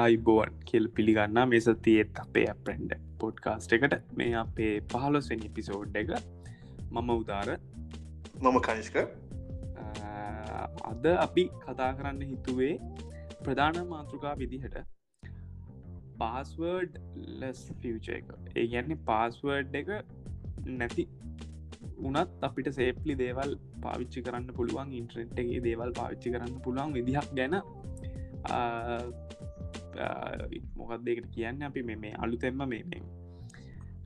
[0.00, 2.92] ආයිබෝන් කෙල් පිළිගන්නා මේ සතියත් අපේ අප්‍රෙන්ඩ
[3.22, 3.96] පොඩ්කාස්ට එකට.
[4.18, 6.12] මේ අපේ පහලොස්වෙනි පිසෝඩ් එක
[6.90, 7.48] මම උදාර.
[8.42, 8.96] මම කනිෂ්ක.
[10.90, 12.74] අද අපි කතා කරන්න හිතුවේ
[13.44, 14.76] ප්‍රධාන මාතෘකා විදිහට
[16.20, 17.00] පාස්වර්ඩ්
[17.40, 18.32] ලස් ෆියච එක.
[18.56, 19.88] ඒ ගැන්නේ පාස්වර්ඩ් එක
[20.80, 21.04] නැති
[22.08, 23.52] උනත් අපිට සේප්ලි දේවල්
[23.84, 27.56] පාවිච්චි කරන්න පුළුවන් ඉන්ට්‍රෙන්ට්ගේ දේවල් පාවිච්චි කරන්න පුළුවන් විදිහක් ගැන
[30.76, 31.62] මොකක් දෙකට කියන්න?
[31.62, 33.02] අපි මේ අලුතෙම මේ මේ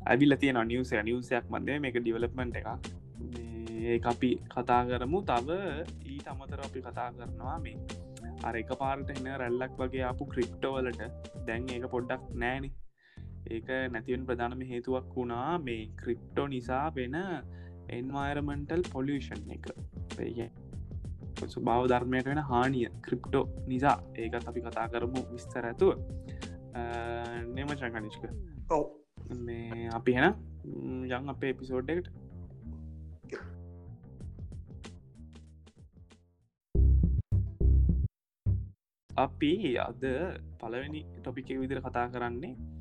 [0.07, 2.67] ඇවිල්ල තියෙන නිවස නිවසයක් මන්දේ මේක ඩිවලප්මන්ට එක
[3.85, 5.21] ඒ අපි කතා කරමු.
[5.23, 5.49] තව
[6.07, 7.77] ඊට අමතර අපි කතා කරනවා මේ
[8.43, 11.03] අර එක පාරට එන රැල්ලක් වගේ අපපු ක්‍රිප්ටෝවලට
[11.47, 12.65] දැන් ඒක පොඩ්ඩක් නෑන.
[13.47, 17.17] ඒක නැතිවන් ප්‍රධානම හේතුවක් වුණා මේ ක්‍රිප්ටෝ නිසා වෙන
[17.89, 19.67] එන්වරමෙන්ටල් පොලියෂන් එක.
[21.47, 23.97] ස්වභාව ධර්මයට වෙන හානිය ක්‍රිප්ටෝ නිසා.
[24.17, 25.93] ඒකත් අපි කතා කරමු විස්තර ඇතුව.
[27.55, 28.25] නෙම චකනිෂ්ක
[28.71, 28.85] ඔව.
[29.39, 30.27] මේ අපි හෙන
[31.07, 32.09] යං අපේ එපිසෝඩ්ඩකට
[39.11, 40.03] අපි අද
[40.61, 42.74] පලවෙනි ටොපික විදිර කතා කරන්නේ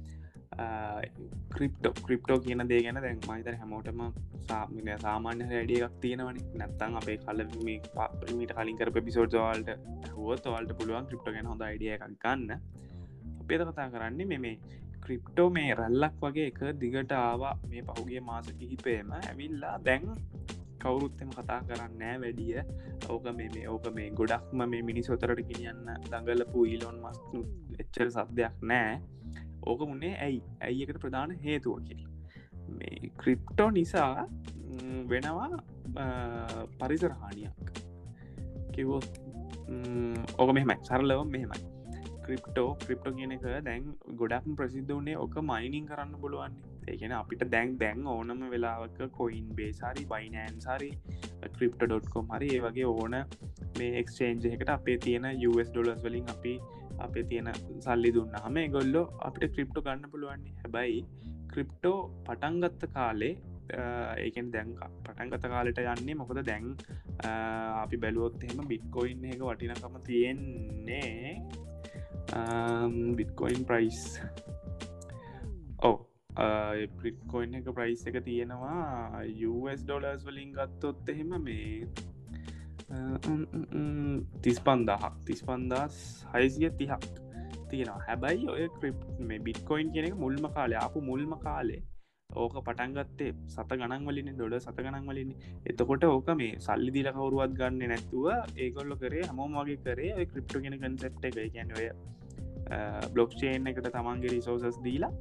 [1.54, 4.02] ක්‍රිප්ටෝ ක්‍රිප්ටෝ කියන දේ ගැන දැන් මහිතර හැමෝටම
[4.48, 6.40] සාමින සාමාන්‍ය රඩිය එකක් තියෙනවන.
[6.56, 7.80] නැත්තං අපේ කල මේ
[8.22, 9.70] පමිට කලින් කර පිසෝඩ්වාල්ට
[10.16, 12.52] හුවත් ඔවල්ට පුළුවන් ක්‍රිප්ට ගැන හොඳ අයිඩිය එකක් ගන්න.
[13.42, 14.56] අපේද කතා කරන්නේ මෙ මේ
[15.06, 20.06] ක්‍රිප්ටෝ මේ රැල්ලක් වගේ එක දිගට ආවා මේ පහුගේ මාස කිහිපේම ඇවිල්ලා දැන්
[20.82, 22.62] කවුරුත්තම කතා කරන්නෑ වැඩිය.
[23.10, 27.42] ඕක මේ මේ ඕක මේ ගොඩක්ම මේ මිනිසොතරට ගෙනියන්න දඟලපු ඊලොන් මස්නු
[27.82, 28.94] එච්චර සද්‍යයක් නෑ
[29.66, 30.42] ඕක මුන්නේ ඇයි?
[30.62, 32.02] ඇයි එකට ප්‍රධාන හේතුව කියල්.
[32.70, 34.28] මේ ක්‍රිප්ටෝ නිසා
[35.10, 35.50] වෙනවා
[36.80, 37.72] පරිසරහානියක්
[38.72, 39.08] කිවොත්
[40.38, 40.78] ඕක මෙහෙමයි.
[40.84, 41.64] සරලව මෙහෙමයි.
[42.26, 43.90] ක්‍රිප්ටෝ ක්‍රිප්ටෝ කියන එක දැන්
[44.20, 50.06] ගොඩක් ප්‍රසිද්ධ වනේ ඕක මයිනිං කරන්න පුළුවන්නේ ඒගෙන අපිට දැන් දැන් ඕනම වෙලාවක කොයින් බේසාරි
[50.06, 50.90] බයිනෑන් සරි
[51.58, 53.18] ක්‍රිප්ට.කොම් හරි ඒ වගේ ඕන
[53.78, 56.54] මේ එක්ස්චේන්ජ එකට අපේ තියෙන US ඩොලස් වලින් අපි
[57.06, 57.50] අපේ තියෙන
[57.80, 61.02] සල්ලි දුන්න හම ගොල්ලො අපිට ක්‍රිප්ටෝ ගන්න පුළුවන්නේ හැබැයි
[61.52, 63.34] ක්‍රිප්ටෝ පටන්ගත්ත කාලේ
[64.18, 64.72] ඒකෙන් දැන්
[65.04, 66.72] පටන්ගත කාලට යන්නේ මොකද දැන්
[67.84, 71.38] අපි බැලුවොත් එහෙම බිට්කොයින් එක වටිනකම තියෙන්නේ
[73.20, 74.02] බිට්කොයින් ප්‍රයිස්
[75.84, 75.98] ඕ
[77.00, 81.88] ප්‍රිට්කොයින් එක ප්‍රයිස් එක තියෙනවා US ඩොලර්ස් වලින් ගත්තොත් එහෙම මේ
[84.42, 85.96] තිස් පන්දාහක් තිස් පන්දස්
[86.34, 87.08] හයිසිය තිහක්
[87.70, 91.82] තියෙනවා හැබැයි ඔය ක්‍රිප් මේ බිට්කොයින් කියන එක මුල්ම කාලේ අපපු මුල්ම කාලේ
[92.36, 95.32] ඕක පටන්ගත්තේ සත ගණන් වලින් ඩොඩ සත ගණන් වලින්
[95.66, 98.28] එතකොට ඕක මේ සල්ලි දිල කවරුවත් ගන්න නැත්තුව
[98.58, 101.40] ඒගොල්ල කරේ හමෝම වගේ කරේ ඔය ක්‍රිප්ට ගෙන කන්සෙප්ට එක.
[101.54, 105.12] ගැන ඔය uh, බ්ලොක්්චේන් එකට තමන්ගේ රිසෝසස් දීලා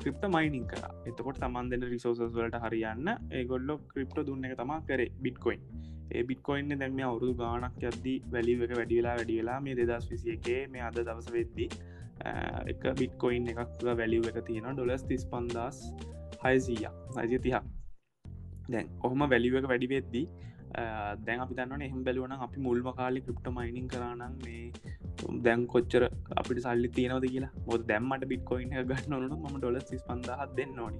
[0.00, 0.84] ක්‍රිප්ට මයිනිං කර.
[1.06, 5.64] එතකොට තමන් දෙන්න රිසෝසස් වලට හරියන්න ඒගොල්ලො ක්‍රිප්ට දුන්න එක තමා කරේ බිට්කොයින්
[6.16, 10.60] ඒ බිට්කොයින්න දැන් මේ අවුරුදු ගානක් යද්දී වැලිව එක වැඩිවෙලා වැඩිවෙලා මේ දෙදස් විසිය එකේ
[10.74, 11.68] මේ අද දවස වෙද්දී
[12.72, 15.80] එක බිට්කොයින් එකක් වැලිව එක තියෙන ඩොලස් තිස් පන්දස්
[16.44, 16.86] හයසීය
[17.16, 17.64] හයිසි තිහක්.
[18.72, 20.26] දැන් ඔහොම වැලිව එක වැඩිවෙද්දී
[21.26, 24.64] දැන් අපි දන්න එහම බැලුවන අපි මුල්ම කාලි ක්‍රිප්ට මයිනිං කරනම් මේ
[25.46, 26.02] දැන් කොච්චර
[26.40, 27.52] අපිට සල්ලි තියෙනවද කියලා.
[27.68, 30.98] මොද දැම්මට බිට්කොයින් ගන්න නොනු ම ඩොල සිස් පන්දහත් දෙන්න ඕනි.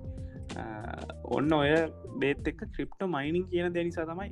[1.36, 1.72] ඔන්න ඔය
[2.22, 4.30] බේත් එක් ක්‍රිප්ට මයිනිං කියන දෙනිසා තමයි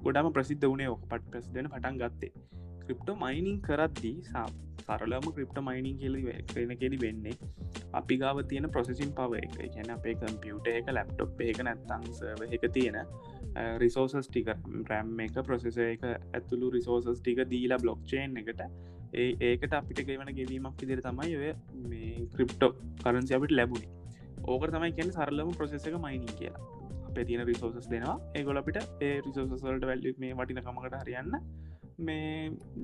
[0.00, 2.32] ගොඩම ප්‍රසිද්ධ වනේ ඕක පට ප්‍රසිදන පටන් ගත්තේ.
[2.82, 4.46] ක්‍රිප්ටෝ මයිනිං කරද්දී සා
[4.86, 7.34] සරලම ක්‍රිප්ට මයිනිං කෙලි වෙන කෙලි වෙන්නේ
[7.92, 9.54] අපි ගාව තියෙන ප්‍රොසෙසින් පව එක.
[9.74, 12.98] ගැන අපේ කම්පියුට එක ලැප්ටොප් එක නැත්තං සව එක තියෙන
[13.78, 14.50] රිසෝසස් ටික
[14.86, 18.62] ප්‍රෑම් එක ප්‍රොසෙස එක ඇතුළු රිසෝසස් ටික දීලා බ්ලොක්්චේන් එකට.
[19.14, 21.50] ඒ ඒකට අපිට ගෙවන ගෙවීමක් විදිර තමයි ඔය
[21.88, 22.70] මේ ක්‍රිප්ටෝ
[23.04, 23.90] කරන්සි අපිට ලැබුණේ.
[24.44, 26.81] ඕක තමයි කියන සරලම ප්‍රසෙස එක මයිනින් කියලා.
[27.12, 28.18] අපේ තියෙන රිසෝසස් දෙනවා.
[28.34, 31.34] ඒගොල අපිට ඒ රිසෝසල්ට වැල්ලි මේ වටිනකමකට හරියන්න
[32.00, 32.30] මේ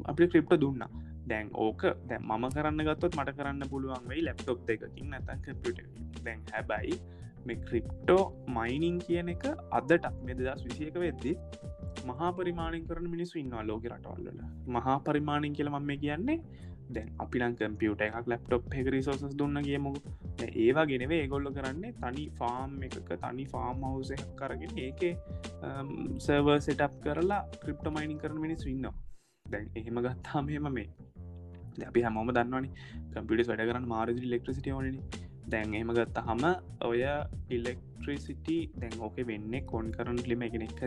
[0.06, 0.88] අපි ක්‍රිප්ට දුන්න.
[1.26, 5.80] දැන් ඕක දැ මම කරන්න ගත්තොත් මට කරන්න පුළුවන් වෙයි ලැප්ටොප් දෙකින් නැතන් කපිට
[6.24, 6.98] දැන් හැබැයි
[7.46, 11.34] මේ ක්‍රිප්ටෝ මයිනිං කියන එක අදට මෙදදස් විසියක වෙද්දි
[12.06, 14.40] මහා පරිමාණින් කරන මිනිස්සු ඉන්නවා ලෝක රටවල්ල
[14.76, 16.38] මහා පරිමාණින් කියල මම කියන්නේ
[16.88, 19.92] දැන් අපිලං කම්පියුට එකක් ලැප්ටොප් එක රිසෝසස් දුන්න කියමු
[20.46, 25.04] ඒවා ගෙනවේ ඒගොල්ල කරන්නේ තනි ෆාම් එකක තනි ෆාම් හවස කරගෙන ඒක
[26.18, 28.94] සර්ව සෙටප් කරලා ක්‍රිප්ට මයිනින් කරන මිනිස් ඉන්නවා.
[29.46, 30.88] දැන් එහෙම ගත්තා මෙහෙම මේ.
[31.86, 32.70] අපි හැමෝම දන්නවනි
[33.12, 36.42] කම්පිටස් වැඩ කරන්න මාරදි ලෙක්ට්‍රසිට ඕනනි දැන් එහෙම ගත්ත හම
[36.82, 37.02] ඔය
[37.50, 40.82] ඉලෙක්ට්‍රීසිටි දැන් ඕක වෙන්න කොන් කරන ලිම එකන එක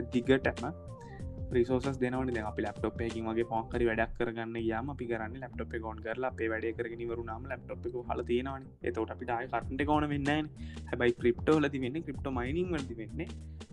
[1.51, 5.97] දිගටම රිසෝස් දෙනවන අපි ලප්ටොප් එකින් වගේ පොක්කරි වැඩක් කරගන්න යාම අපි කරන්න ලප්ටොප් ගොන්
[5.97, 8.63] කරලා අපේ වැඩ කරගෙන වරුනාම ලප්ටොප් එක හල තියෙනවන.
[8.83, 10.49] එතවට අපිට ආය කටට ගොන වෙන්න
[10.89, 13.27] හැබයි ක්‍රිප්ටෝ ලති වෙන්න ක්‍රිප්ට මයිනිං වලති වෙන්නේ.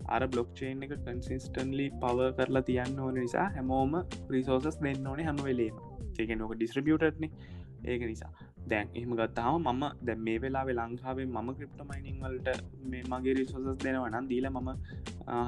[0.07, 3.95] අර බ්ලොක්්චේන් එක කන්සිස්ටන්ලි පව කරලා තියන්න ඕන නිසා හැමෝම
[4.35, 5.79] රිසෝසස් දෙන්න ඕනේ හැම වෙලේම.
[6.19, 7.31] ඒක නොක ඩිස්ට්‍රබියටන
[7.83, 8.31] ඒක නිසා.
[8.67, 12.49] දැන් එහෙම ගත්තාම මම දැ මේ වෙලාවෙ ලංකාවේ මම ක්‍රිප්ට මයිනිං වලට
[12.85, 14.69] මේ මගේ රිසෝසස් දෙනවනම් දීල මම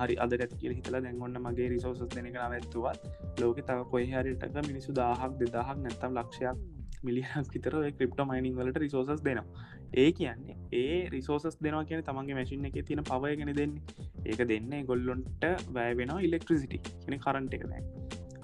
[0.01, 3.01] හරි අද ඇති කියල හිතලා දැන්ගොන්න මගේ රිසෝසස් දෙන කන ඇත්තුවත්
[3.42, 6.57] ලෝක තව කොහහරිටක මිනිසු දාහක් දෙදහක් නැත්තම් ලක්ෂයක්
[7.04, 9.68] මිලියනක් විතර ක්‍රිප්ට මයිනිං වලට රිසෝසස් දෙනවා.
[9.94, 13.84] ඒ කියන්නේ ඒ රිසෝසස් දෙනවා කියන තමන්ගේ මැසින් එක තියෙන පවයගෙන දෙන්නේ.
[14.25, 15.45] ඒක දෙන්න ගොල්ලොන්ට
[15.75, 17.86] වැෑ වෙනවා ඉලෙක්ට්‍රසිටි කියන කරන්ට එක දැන්.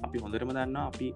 [0.04, 1.10] අපි හොඳරම දන්න අපි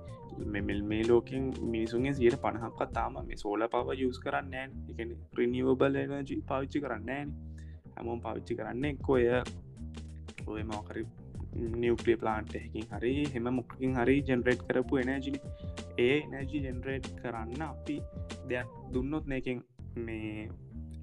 [0.47, 4.53] මෙමල් මේ ලෝකින් මිනිසුන්ගේ සියට පණහක්කත් තාම මේ සෝල පව යස් කරන්න
[4.91, 4.99] එක
[5.33, 7.33] ප්‍රනිවබල එනජි පාවිච්චි කරන්න
[7.95, 9.27] හැමෝම් පාවිච්චි කරන්න කොය
[10.47, 11.05] ඔය මෝකරි
[11.75, 15.37] නිවක්ලිය ප්ලාන්ට එකින් හරි හෙම මොක්කින් හරි ජෙනරේට් කරපු එනජින
[15.99, 17.95] ඒ එනජි ජෙනරේට් කරන්න අපි
[18.49, 19.63] දෙයක් දුන්නොත් නකින්
[19.97, 20.49] මේ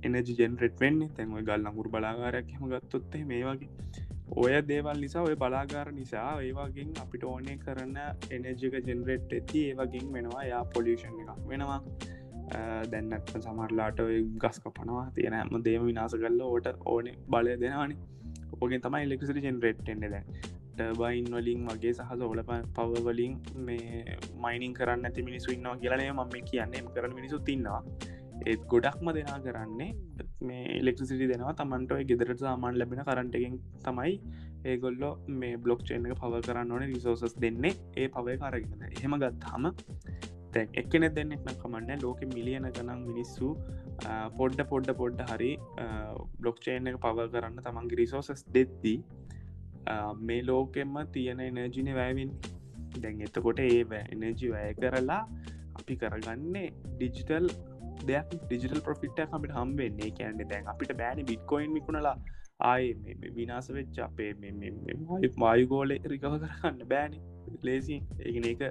[0.03, 1.09] එනජි ජෙනරෙට් වෙන්නේ.
[1.09, 3.69] තැන්ව ගල් අඟුර බලාගාරයක් හෙම ගත්තොත්තේ මේ වගේ.
[4.37, 7.97] ඔය දේවල් නිසා ඔය බලාගාර නිසා ඒවාගෙන් අපිට ඕනය කරන
[8.31, 11.81] එනජික ජෙනරෙට් ඇති ඒවගින් වෙනවා යා පොලියෂන් එකක් වෙනවා.
[12.93, 14.01] දැන්නත් සමරලාට
[14.43, 15.07] ගස් කපනවා.
[15.17, 17.97] තියෙන හැම දේම විනාස කල්ල ඕට ඕන බලය දෙනවානි.
[18.61, 20.31] ඕගෙන් තමයි එලෙක්සිරි ජෙනරෙට් එන්න දැන්.
[20.77, 22.41] ටර්බයින් වලින් වගේ සහ සෝල
[22.77, 23.35] පවවලින්
[23.67, 26.83] මේ මයිනින් කරන්න ඇති මිනිසු ඉන්නවා කියලනේ මම කියන්නේ.
[26.95, 27.83] කරන මිනිසු තින්නවා
[28.47, 29.91] ඒත් ගොඩක්ම දෙනා කරන්නේ
[30.43, 31.55] මේ ඉලෙක්ට්‍රසිටි දෙනවා.
[31.55, 34.15] තමන්ටයි ගෙදරට සාමාන් ලැබෙන කරන්ටකින් තමයි
[34.65, 37.75] ඒගොල්ලො මේ බ්ලොක් චේන එක පව කරන්න ඕන රිසෝසස් දෙන්නේ.
[37.97, 39.71] ඒ පවය කරගෙන එහෙම ගත්තාම
[40.53, 43.49] තැන් එක්කෙන දෙන්නෙක්න කමන්න ලෝක මිලියන ගනම් මිනිස්සු
[44.39, 45.53] පොඩ්ඩ පොඩ්ඩ පොඩ්ඩ හරි
[46.41, 48.99] බ්ලොක් චේන එක පව කරන්න තමන්ගේ රිසෝසස් දෙද්දී
[50.23, 52.33] මේ ලෝකෙම තියෙන එනජින වැෑවින්
[52.97, 55.23] දැන් එතකොට ඒ එනජි වැය කරලා
[55.81, 57.49] අපි කරගන්නේ ඩිජිටල්
[58.07, 62.17] දෙයක් ඩිජිටල් පොෆිට අපිට හම්බෙන්නේ කියන්න දැන් අපිට බෑන බිට්කොයින් විකුණලා
[62.61, 62.85] ආය
[63.37, 64.31] විනාස වෙච්ච අපේ
[65.43, 67.19] වායුගෝල රිකව කරන්න බෑනි.
[67.63, 68.63] ලේසි ඒගෙන එක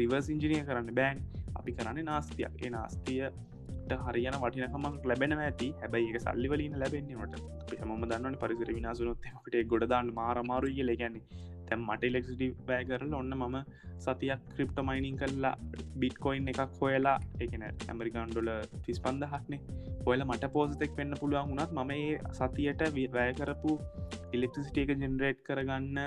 [0.00, 1.24] රිවර්ස් ඉංජිනිය කරන්න බෑන්.
[1.58, 2.60] අපි කරන්න නාස්තියක්.
[2.64, 5.70] ඒ නාස්තියට හරියන වටිනකමක් ලැබෙන ඇති.
[5.82, 7.40] හැබයි එක සල්ලිවලින් ලැබෙන්නට
[7.80, 10.94] හම දන්න පරිසර විනාසුනොත් අපිට ගොඩදාන්න මාරමාරු කියල.
[11.02, 13.56] ගැන්නේ තැම් මට ඉලෙක්සිටි බෑ කරල ඔන්න මම
[14.00, 15.54] සතියක් ක්‍රිප්ට මයිනිං කරලා
[16.00, 18.50] බිට්කොයින් එකක් හොයලා එකන ඇමරිකාන්ඩොල
[18.86, 19.60] තිස් පන්දහක්නේ
[20.06, 22.82] හොයල මට පෝසතෙක් වෙන්න පුළුවන් වුණත් මම ඒ සතියට
[23.12, 23.72] වැය කරපු
[24.32, 26.00] ඉලෙක්ට්‍රසිට එක ජෙනරේට් කරගන්න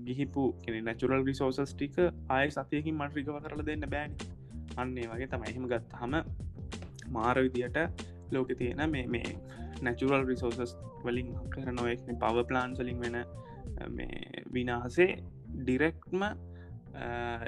[0.00, 1.96] ගිහිපු කෙන නැචුරල් රිසෝසස් ටික
[2.28, 4.16] ආය සතියකින් මට රිකව කරල දෙන්න බෑනි.
[4.76, 5.50] අන්නේ වගේ තමයි.
[5.50, 6.14] එහෙම ගත් හම
[7.08, 7.78] මාර විදියට
[8.32, 9.36] ලෝක තියෙන මේ මේ
[9.82, 13.24] නැචුරල් රිසෝසස් වලින් කරනොයෙක් පව ප්ලාන් සලින් වෙන මේ
[14.52, 15.10] විනාසේ
[15.58, 16.22] ඩිරෙක්ටම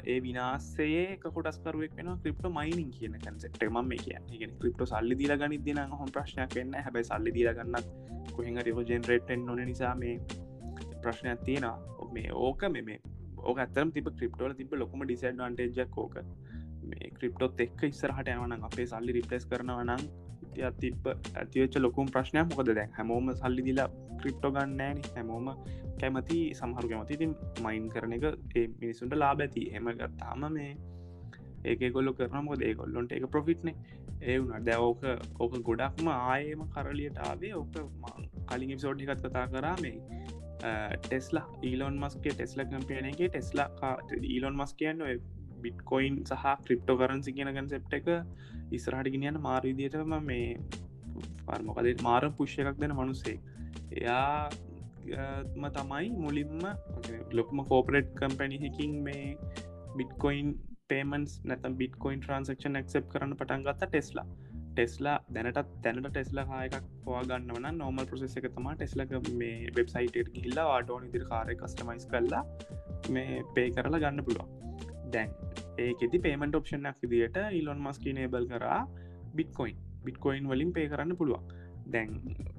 [0.06, 5.58] ඒ විනාසේ කොටස්කරුවක් වෙන ක්‍රිප්ට මයිනින් කියන කැන්සෙක්ට ම මේ කිය ක්‍රිප්ට සල්ලි දිල ගනි
[5.60, 7.86] දින හොම ප්‍රශ්නයක් වෙන්න හැබයි සල්ලි දිල ගන්නත්
[8.32, 10.18] කොහෙඟ රිව ජෙනරේටෙන් නොන නිසා මේ
[11.02, 11.78] ප්‍රශ්නයක් තියෙනවා.
[12.12, 12.98] මේ ඕක මේ
[13.38, 16.16] ඕක ඇතරම් තිබ ක්‍රිප්ටෝල තිබ ලොකම ඩිසඩ්වන්ටේජක් ඕක.
[16.82, 20.02] මේ ක්‍රිප්ටොත් එක් ඉස්සරහට යවන අපේ සල්ලි රිපලස් කරනවනම්
[20.80, 22.46] තිබ ඇතිවච්ච ලොකුම් ප්‍රශ්නයක්.
[22.50, 23.88] මොකද දැන් හැමෝම සල්ලි දිලා
[24.20, 25.48] ක්‍රිප්ටෝ ගන්නෑන හැමෝම
[26.00, 27.20] කැමති සමහරු කැමති.
[27.22, 27.32] තින්
[27.66, 28.26] මයින් කරන එක
[28.56, 29.64] ඒ මිනිසුන්ට ලාබ ඇති.
[29.76, 30.72] එම ගත්තාම මේ
[31.64, 33.72] ඒක ගොල්ල කරනමොද ඒ ගොල්ලොන්ට එක ප්‍රොෆිට්න
[34.22, 34.64] ඒ වුණ.
[34.68, 35.02] දැවෝක
[35.40, 37.74] ඕක ගොඩක්ම ආයම කරලියට ආවේ ඕක
[38.50, 39.96] කලින් සෝඩ් එකත් කතා කරා මේ
[40.98, 43.90] ටෙස්ලා ඊලොන් මස්ගේ ටෙස්ල කම්පියනගේ ටෙස්ලා
[44.24, 45.02] ඊලොන් මස් කියන්න
[45.66, 48.08] බිට්කොයින් සහ ක්‍රිප්ටෝ කරන්සි කියන කන්සෙප් එක
[48.72, 50.48] ඉස්රහට ගෙනියන්න මාර්විදියටම මේ
[51.46, 53.36] පර්මකදේ මාර පුෂ්‍ය එකක් දෙන මනුස්සේ
[53.94, 54.30] එයා
[55.54, 56.64] ම තමයි මුලින්ම
[57.32, 59.26] ලොක්ම කෝපරේට් කම්පැනිහකින් මේ
[59.96, 60.48] බිට්කොයින්
[60.88, 64.26] පේමන්ස් නැතම් බිට්කොයින් ට්‍රන්සක්ෂන් ක්සප් කරන්න පටන් ගත්ත ටෙස්ලා
[64.72, 70.66] ටෙස්ලා දැනටත් තැනට ටෙස්ලා හායකක් පවා ගන්නවන නොමල් ප්‍රසෙස එක තම ටෙස්ලක මේ වෙබ්සයිට ගිල්ලා
[70.70, 72.44] ආටෝන ඉදිරි කාරය කස්ටමයිස් කරලා
[73.10, 74.55] මේ පේ කරලා ගන්න පුළුවන්.
[75.12, 75.30] දැන්
[75.78, 78.80] ඒකෙති පේමට ඔප්ෂන්ක් විදිට ඉලොන් මස්කිනේබල් කරා
[79.34, 81.44] බිට්කොයින් බිට්කොයින් වලින් පේ කරන්න පුළුවන්.
[81.86, 82.10] දැන්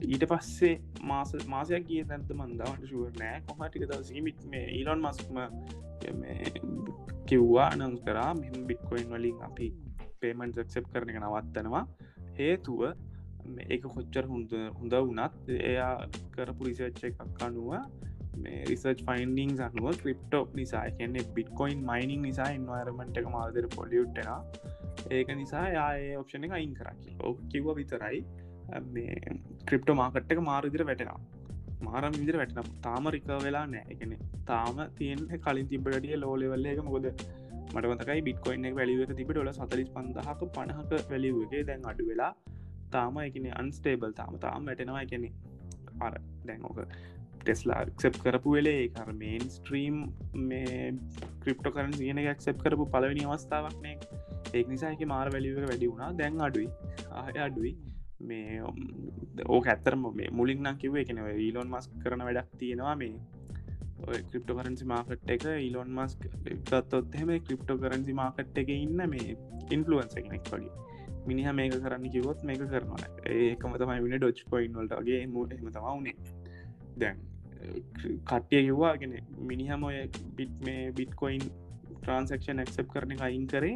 [0.03, 5.37] ඊට පස්සේ මාස මාසයක් කිය තැන්ත මන්දාවට ශුවරනෑ කොහටික දවසමිත් මේ ඊලොන් මස්ම
[7.25, 9.67] කිව්වා අනං කරා මෙම බිට්කොයින් වලින් අපි
[10.21, 11.83] පේමන්ට ක්සප් කරන එක නවත්තනවා.
[12.37, 12.81] හේතුව
[13.65, 15.93] ඒක කොච්චර හොඳ හොඳ වනත් එයා
[16.33, 18.16] කරපු රිසච්ච එකක් අනුව මේ
[18.69, 24.29] රිසර්ච් ෆයින්ඩිං අනුව ක්‍රිප්ටෝ නිසා කියන්නේ බිට්කොයින් මයිනිං නිසා ඉන්වරමට එක මාදර පොලියුට්ටෙන
[25.11, 28.19] ඒක නිසා යාය ඔප්ෂණ එක අයින් කරකි ඕ කිව්ව විතරයි.
[28.93, 29.17] මේ
[29.65, 31.19] ක්‍රිප්ට මාකට් එක මාරදිර වැටෙනවා.
[31.81, 34.13] මාරම් විදිර වැටනම් තාම රික වෙලා නෑගෙන
[34.45, 37.07] තාම තියෙන්ට කලින් තිබටටිය ලෝලෙවල්ල එක මොකද?
[37.73, 42.31] මටමතකයි බිට්කොයින්න වැලිුවක තිබ ොල සතලිස් පන්දහක පණහක වැලිුවගේ දැන් අඩු වෙලා
[42.91, 45.01] තාම එකන අන්ස්ටේබල් තාම තාම වැටෙනවා.
[45.01, 45.29] එකනෙ
[45.99, 46.13] අර
[46.47, 46.79] දැන්ෝක
[47.47, 49.99] ටෙස්ලා ක්සප් කරපු වෙලේ කර මේන් ස්ට්‍රීම්
[50.47, 50.79] මේ
[51.41, 53.97] ක්‍රිප්ට කරන කියන ක්සප් කරපු පලවෙනි අවස්ථාවක්නේ
[54.53, 56.11] ඒක නිසා එක මාර වැලිුවක වැඩි වුණා.
[56.13, 56.69] දැන් අඩුයි.
[57.13, 57.73] ආය අඩුයි.
[58.19, 58.77] මේ um,
[59.47, 63.13] ඕක ඇත්තරම මේ මුලින් නම් කිව එකනව ඊලොන් මස් කරන වැඩක් තියෙනවා මේ
[64.23, 65.45] ක්‍රිප්ට කරන්සි මාකට් එක.
[65.61, 66.17] ඉලොන් මස්
[66.63, 69.37] ගත්තොත් එහෙම ක්‍රිප්ට කරන්සි මාකට් එක ඉන්න මේ
[69.71, 70.73] ඉන්ෆලුවන්ස කෙනෙක් වගේ.
[71.27, 73.09] මිනිහ මේක කරන්න කිවොත් මේක කරනවා.
[73.37, 76.15] ඒකම තමයි වින ඩොච් කොයින් වලටගේ මුට එම තම වුණේ.
[76.97, 77.17] දැන්
[78.25, 79.95] කට්ටිය කිව්වාගෙන මිනිහම ඔය
[80.35, 81.45] බිට් මේ බිට්කොයින්
[81.97, 83.75] ට්‍රන්සක්ෂන් එක්සප් කරන එක අයින් කරේ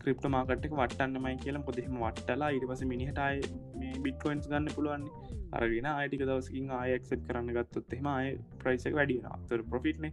[0.00, 5.06] ක්‍රිප්ට මාකට්ක වටන්නමයි කියල පොදෙම වටලා ඉට පස මිනිහටයි මේ බිට්කොයින්ස් ගන්න පුළුවන්
[5.52, 10.12] අරගෙන අයිටික දවසකින් ආයක්සප් කරන්න ගත්තොත් එෙම අය ප්‍රයිසක් වැඩියෙන අතර ප්‍රොෆිට්නේ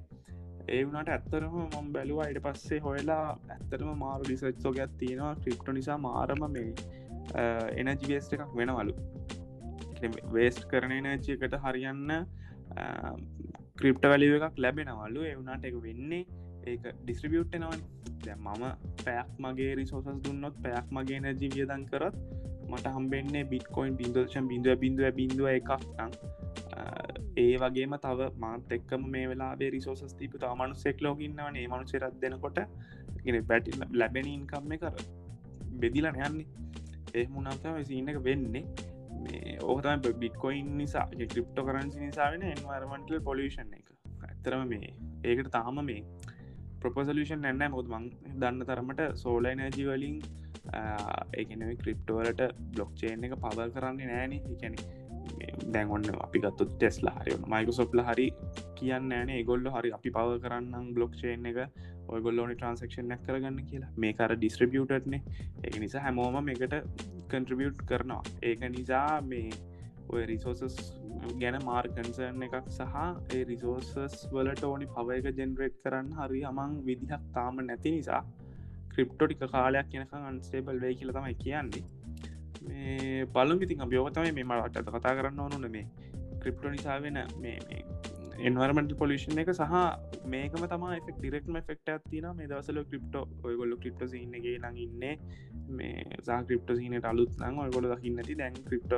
[0.67, 5.34] ඒ වුණට ඇත්තරම මම් බැලුවා අයට පස්සේ හොයලා ඇත්තරම මාරු ලිසච්සෝගයක් තියෙනවා.
[5.38, 6.69] ක්‍රිප්ට නිසා මාරම මේ
[7.84, 8.95] එනජිවේස්ට එකක් වෙනවලු.
[10.31, 12.15] වේස්ට් කරන එනජයකට හරියන්න
[13.77, 15.22] ක්‍රිප්ට වැලිව එකක් ලැබෙනවලු.
[15.25, 16.24] එවුණට එක වෙන්නේ
[16.65, 17.82] ඒක ඩිස්ට්‍රිබියුට් නවන්
[18.24, 18.63] දැ මම
[19.05, 22.15] පැයක් මගේ රිසෝසස් දුන්නොත් පැයක් මගේ නජි වියදන් කරත්
[22.70, 26.12] මට හම්බෙන්නේ බිට්කොයින් බින්දෝෂන් බිඳුව බිඳුව බිඳුව එකක් නං
[27.38, 32.17] ඒ වගේම තව මාත් එක්කම මේ වෙලා රිසෝසස් තිපු තමනු සෙක් ලෝගන්නවන ඒ මනු සෙරත්
[32.22, 32.60] දෙනකොට
[33.48, 34.96] බැටි ලැබෙන ඉන්කම්ම කර
[35.79, 36.48] බෙදිලන යන්නේ.
[37.13, 38.63] ඒ මුණම්තම සිීන එක වෙන්නේ.
[39.25, 43.88] මේ ඕතම බික්කොයින් නිසා ක්‍රිප්ටෝ කරන්සි නිසා වෙන එන්වර්මන්ටල් පොලිෂන් එක.
[44.24, 44.89] ඇත්තරම මේ
[45.24, 46.01] ඒකට තාම මේ
[46.82, 50.20] ප්‍රපසලූෂන් එන්න මොද මං දන්න තරමට සෝලයිනජි වලින්
[51.36, 55.03] ඒකනව ක්‍රිප්ටෝලට බ්ලොක්්චේන් එක පවල් කරන්නේ නෑන එකැනේ
[55.67, 58.27] දැන් ඔන්න අපි ගත්තු ටෙස්ලා හරි මයිකසොප්ල හරි
[58.77, 61.60] කියන්න ෑන ගොල්ල හරි අපි පව කරන්න බ්ලොක්්ෂේන් එක.
[62.08, 63.91] ඔයගොල්ලෝන ට්‍රන්සක්ෂන් නැක් කරගන්න කියලා.
[63.98, 65.22] මේ කර ඩිස්ට්‍රබියටත්නේ
[65.63, 66.75] ඒ නිසා හැමෝම එකට
[67.32, 68.24] කන්ට්‍රබියට් කරනවා.
[68.44, 69.50] ඒක නිසා මේ
[70.10, 70.77] ඔය රිසෝසස්
[71.41, 76.75] ගැන මාර් කන්සර්න් එකක් සහ ඒ රිසෝසස් වලට ඕනි පව එක ජෙනරේට් කරන්න හරි අමං
[76.88, 78.24] විදිහක් තාම නැති නිසා
[78.94, 81.84] ක්‍රිප්ටෝටික කාලයක් කියනක අන්ස්ටේබල් වේ කියල තමයි කියන්නේ.
[82.62, 85.86] මේ බලු ඉතින් අභියෝගතමයි මේ මට කතා කරන්න ඕනුන මේ
[86.41, 87.58] ක්‍රිප්ටෝ නිසා වෙන මේ
[88.39, 89.75] එන්වර්මට පොලිෂන් එක සහ
[90.27, 95.04] මේකම තම ෙක් ඩිරෙක්ම ෆෙක්ට ඇතින මේ දවසල ක්‍රිප්ට ඔයගොල්ල ක්‍රිප්ට සින්නගේ නං ඉන්න.
[95.70, 98.98] මේ සා ක්‍රිප්ට සිනට අලුත් නං ඔයගොල දකින්නති දැන් ක්‍රිප්ට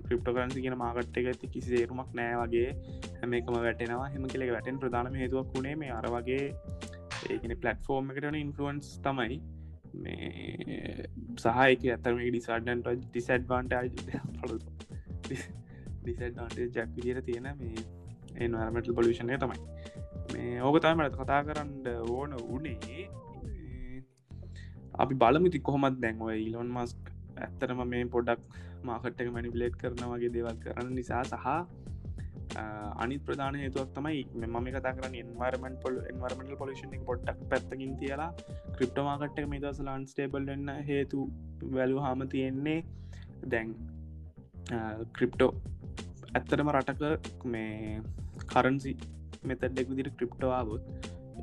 [0.00, 2.74] ක්‍රිප්ට කරන්සි කියන මාගට් එක ඇති කිසි සේරුමක් නෑ වගේ.
[3.20, 4.08] හැම එකම වැටෙනවා.
[4.08, 6.44] හෙම කෙළෙ වැටෙන් ප්‍රධානම හේතුවක් වුණේ මේ අර වගේ
[7.30, 9.40] ඒකන පලට්ෆෝර්ම් එකටන ඉන්ෆලුවන්ස් තමයි.
[9.94, 13.72] මේ සහයක ඇතරම ඩිසාඩන්ට ඩිසඩ්වාන්ට
[16.02, 17.86] ඩිසඩ්වාන්ට ජැක් විදිර තියෙන මේ
[18.36, 19.58] එන්වර්මටල් පොලිෂණය තමයි.
[20.32, 21.70] මේ ඕක තමට කතා කරන්න
[22.10, 23.08] ඕන වනේ
[25.02, 27.12] අපි බලමිති කොහොමත් දැන්ව ඉලොන් මස්ක්
[27.44, 28.40] ඇත්තරම මේ පොඩක්
[28.84, 31.46] මාකට්ක මැනිිපලේට් කරනවගේ දේවල් කරන්න නිසා සහ
[33.02, 38.30] අනි ප්‍රධාන හේතුවක් තමයි මම කතා කරන්න එන්වර්මන් පොල් එන්වර්මටල් පොලිෂන් පොට්ටක් පැත්තකින් තියලා
[38.76, 41.28] ක්‍රිප්ටමාකට්ක මේ දස ලන් ස්ටේබල් වෙන්න හේතු
[41.76, 42.80] වැලු හාම තියෙන්නේ.
[43.52, 43.68] දැන්
[45.16, 45.52] ක්‍රිප්ටෝ
[46.30, 48.02] ඇත්තරම රටක මේ
[48.46, 48.92] කරන්සි
[49.44, 50.82] මෙතඩෙක් විදිට ක්‍රිප්ටවාබොත්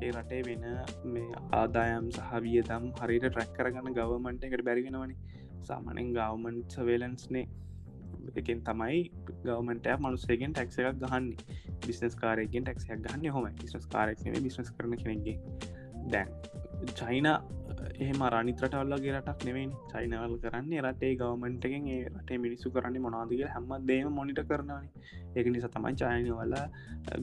[0.00, 0.64] ඒ රටේ වෙන
[1.12, 5.16] මේ ආදායම් සහවියදම් හරිට ට්‍රැක් කරගන්න ගවමන්ට එකට බැරිගෙනවනි
[5.62, 7.46] සාමනෙන් ගවමන්ට සවේලන්ස්නේ
[8.36, 9.00] එකෙන් තමයි
[9.42, 11.58] ගවමට මනුස්සේගෙන් ටැක්ස එකක් ගහන්නේ.
[11.86, 15.36] බිස්නස් කාරයගෙන් ටැක්සයක් ගන්න හොම බිස්නස් කාරක්නේ බිස්නස් කරන කෙනෙගේ
[16.06, 16.28] දැන්
[16.94, 17.28] චයින
[17.96, 24.08] එහෙම රනිතරටවල්ලගේ රටක් නෙවෙයි චයිනවල් කරන්නේ රටේ ගවමන්ටගෙන් ඒ රටේ මිනිස්සු කරන්නේ මොනාදක හැම දේම
[24.12, 24.88] මොනිට කරනවාන.
[25.36, 26.56] ඒක නිසා තමයි චයිනවල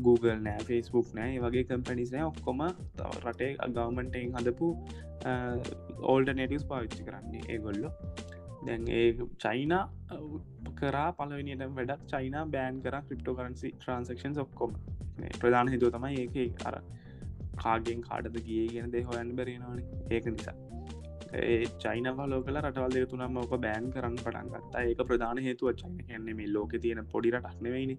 [0.07, 2.63] Google නෑ ෆස්බුක් නෑ වගේ කම්පනිස් නෑ ඔක්කොම
[3.25, 4.69] රටේ ගවමන්ටෙන් හදපු
[6.05, 7.91] ඕල්ඩ නෙටස් පාවිච්චි කරන්නේ ඒගොල්ලො.
[8.65, 9.07] දැන් ඒ
[9.43, 9.83] චයිනා
[10.75, 14.77] කරා පලවිනිට වැඩක් චයිනා බෑන් කර ක්‍රිප්ටෝ කරන්සි ට්‍රන්සක්ෂන් ඔක්කොම
[15.41, 16.77] ප්‍රධාන හිතුව තමයි ඒක අර
[17.55, 19.81] කාගෙන් කාඩද ගිය ගෙන දේ හොයන්න බැරෙනවාන
[20.11, 20.55] ඒක නිසා.
[21.33, 24.83] ඒ චයින ලෝ කල රටවල් දෙ තුනම ඕක බෑන් කරන්න පටන් ගත්තා.
[24.83, 27.97] ඒක ප්‍රධාන හේතුව චයින කියන්නේ මේ ලෝක තියෙන පොඩි රටක් නෙවෙයිනි.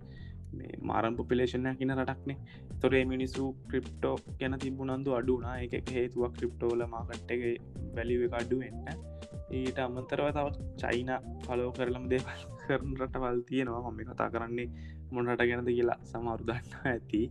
[0.52, 2.38] මේ මාරම් පොපිලේෂන කියන රටක්නේ.
[2.80, 7.54] තොරේ මිනිසු ක්‍රිප්ටෝ ගැන තිබුණන්දු අඩුනා එක හේතුවක් ක්‍රිප්ටෝල මාකට්ටගේ
[7.96, 9.04] වැලිව එක අඩුවෙන්න්න
[9.50, 11.10] ඊට අමතරව තවත් චයින
[11.44, 13.90] පලෝ කරලම් දේවල් කරන රටවල් තියෙනවා.
[13.90, 14.68] මම කතා කරන්නේ
[15.10, 17.22] මොනට ගැනද කියලා සමරු දන්න ඇති.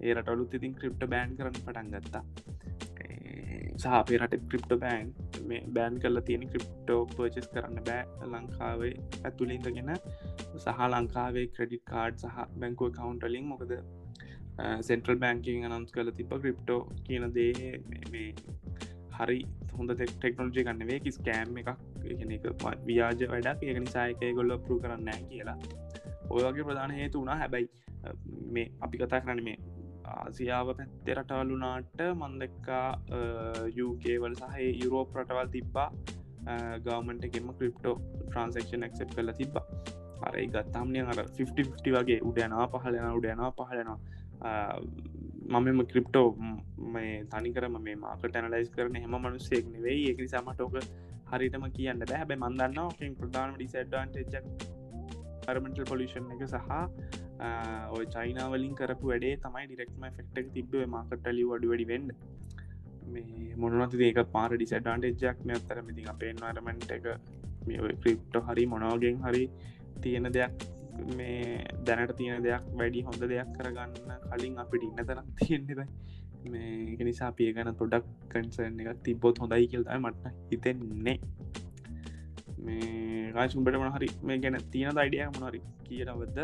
[0.00, 2.24] ඒ රටලුත් ඉතින් ක්‍රිප්ට බෑන් කරන්න පටන් ගත්තා.
[3.80, 5.08] සහ අපේ රට ක්‍රිප්ට බෑන්
[5.48, 8.02] මේ බෑන් කල්ල තියෙන ක්‍රිප්ටෝ පර්චස් කරන්න බෑ.
[8.32, 9.92] ලංකාවේ ඇතුලින්දගෙන
[10.64, 13.74] සහ ලංකාවේ ක්‍රඩිට් කාඩ් සහ බැංකුව කවන්ටලින් මොකද
[14.88, 17.70] සෙන්ට්‍රල් බැංකින් අනම්ස් කල තිබ ක්‍රිප්ටෝ කියන දේ
[18.12, 18.28] මේ
[19.18, 19.38] හරි
[19.78, 21.70] හොඳ ටෙක්නෝජය ගන්නවේ කිස් කෑම් එකක්.
[22.36, 22.44] එක
[22.88, 23.62] ව්‍යාජ වැඩක්.
[23.68, 25.58] ඒක නිසායකය ගොල්ල පරු කරන්න කියලා.
[26.30, 27.38] ඔයගේ ප්‍රධාන හේතු වුණා.
[27.42, 27.68] හැබැයි
[28.54, 29.58] මේ අපි කතා කරන්න මේ
[30.08, 32.86] ආසියාව පැත්තේ රටවල්ලුනාට මන්දක්කා
[33.78, 35.88] යුකේවල් සහ යුරෝප රටවල් තිබ්බා.
[36.84, 39.66] ගවමන්ට එකෙම ක්‍රිප්ටෝ ට්‍රන්සක්ෂන් එක්සප් කල තිබ්බා.
[40.22, 43.98] අරයි ගත්තාම්නය අර 50 වගේ උඩයනවා පහලෙන උඩයනවා පහලෙනවා
[45.54, 46.28] මමම ක්‍රිප්ටෝ
[46.94, 50.08] මේ තනිකරම මේ මාකට ඇනලයිස් කරන හෙම මනුස්සෙක් නෙවෙයි.
[50.08, 50.80] ඒකරි සමටෝක
[51.30, 54.74] හරිටම කියන්න බැහැ මන්දන්න ෝකින් ප්‍රධාන ඩිසඩ්ඩන්ට
[55.46, 57.25] පරමෙන්ටල් පොලිෂන් එක සහ
[57.90, 62.12] ඔය චයිනාවලින් කරපු වැඩේ තමයි ඩිරෙක්ම ෆෙක්ට තිබ්බ මාකටලි වඩි වැඩි වෙන්ඩ
[63.06, 67.06] මේ මොනවති ඒක පාර ඩිසඩන්ටේජක් නත්තර මිති අපේෙන් අරමෙන්ට එක
[67.66, 69.44] මේ ක්‍රිප්ට හරි මොනෝගෙන් හරි
[70.02, 70.66] තියෙන දෙයක්
[71.14, 75.88] මේ දැනට තියෙන දෙයක් වැඩි හොඳ දෙයක් කරගන්න කලින් අපිට ඉන්න තරක් තියෙන්නෙබයි
[76.46, 81.16] මේ නිසා පිය ගැන පොඩක් කන්සර්න එකක් තිබොත් හොඳයි කියල්තයි මට හිතෙන්නේ.
[82.58, 86.38] මේ රාශුම්බට මනහරි මේ ගැන තියෙන අයිඩිය මොනහරි කියනවද?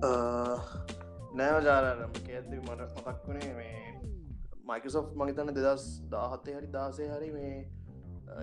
[0.00, 3.78] නෑව ජාරම ඇද මට මතක් වුණේ මේ
[4.64, 7.54] මයිකසෝ් මගතන්න දෙදස් දාහත්තේ හරි දාසේ හරි මේ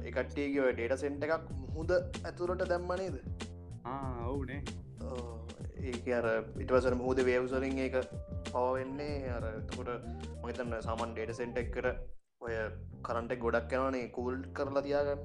[0.04, 3.16] එකට්ටියගේ ඩේට සෙන්ට එකක් මුහුද ඇතුරට දැම්මනේද
[4.26, 4.62] ඔවුනේ.
[5.84, 6.28] ඒක අර
[6.60, 7.96] ඉටවසර මුහද වේවසලින් එක
[8.50, 9.90] පවවෙන්නේ අර තකොට
[10.42, 11.88] මගතන්න සාමන් ඩේට සෙන්ට එක්කට
[12.42, 12.58] ඔය
[13.02, 15.24] කරන්ට ගොඩක් යනනේ කූල් කරලා තියාගන්න.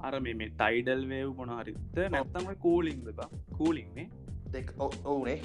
[0.00, 3.08] අර මේ ටයිඩල් වේව් මොනහරිත නැත්තම කූලිංද
[3.54, 4.06] කූලින්නේ
[4.52, 5.40] දෙක් ඔවුනේ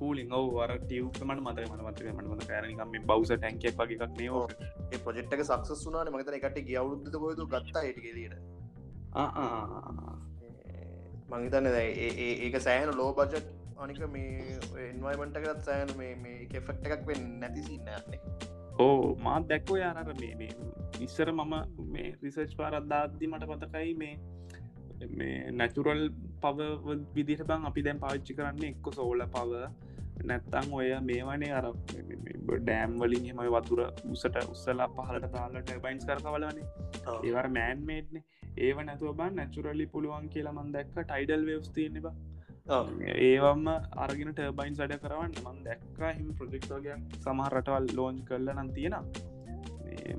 [0.00, 4.44] කූලින් ඔව වර ටියව් මට මත මට මත කෑරනිකම බවස ටැන්කක් වගේ එකක් නේෝ
[4.86, 8.36] ඒ ප්‍රජෙට්ක සක්ස වුනාන මතන එකට ගවුද්ධ කොයතු ගත්තා හිටිකෙදට
[11.30, 13.46] මංහිතන්න ඒක සෑහන ලෝ බජට්
[13.78, 18.20] අනික මේ එන්වයිමටකත් සෑන මේ කෙෆෙක්ට එකක් වෙන් නැතිසින්න න්නේ
[18.78, 20.50] ඕ මාත් දැක්කෝ යානර මේ
[21.00, 21.54] ඉස්සර මම
[21.92, 24.14] මේ රිසර්ච් පාරද්දාද්දි මට පතකයි මේ
[25.12, 26.02] මේ නැචුරල්
[26.42, 26.68] පව
[27.14, 29.62] විදිට බං අපි දැන් පාච්චි කරන්න එක්ක සෝල පව
[30.24, 31.70] නැත්තං ඔය මේවනේ අර
[32.58, 36.68] ඩෑම් වලින් එම වතුර උසට උස්සලා පහලට දාලට බයින්ස් කරකවලනේ
[37.22, 38.26] ඒවර මෑන්මේට්නේ
[38.58, 42.14] ඒව නැතුව බන් නැචුරල්ලි පුළුවන් කියලා මන් දැක්ක ටයිඩල් වේස් තියන්නේ බා.
[43.20, 43.66] ඒවම
[44.04, 48.96] අරගෙන ටර්බයින් සඩ කරවන්න මන් දැක්ක හිම ප්‍රජෙක්ටෝගයක් සමහර රටවල් ලෝංච් කරල නම් තියෙන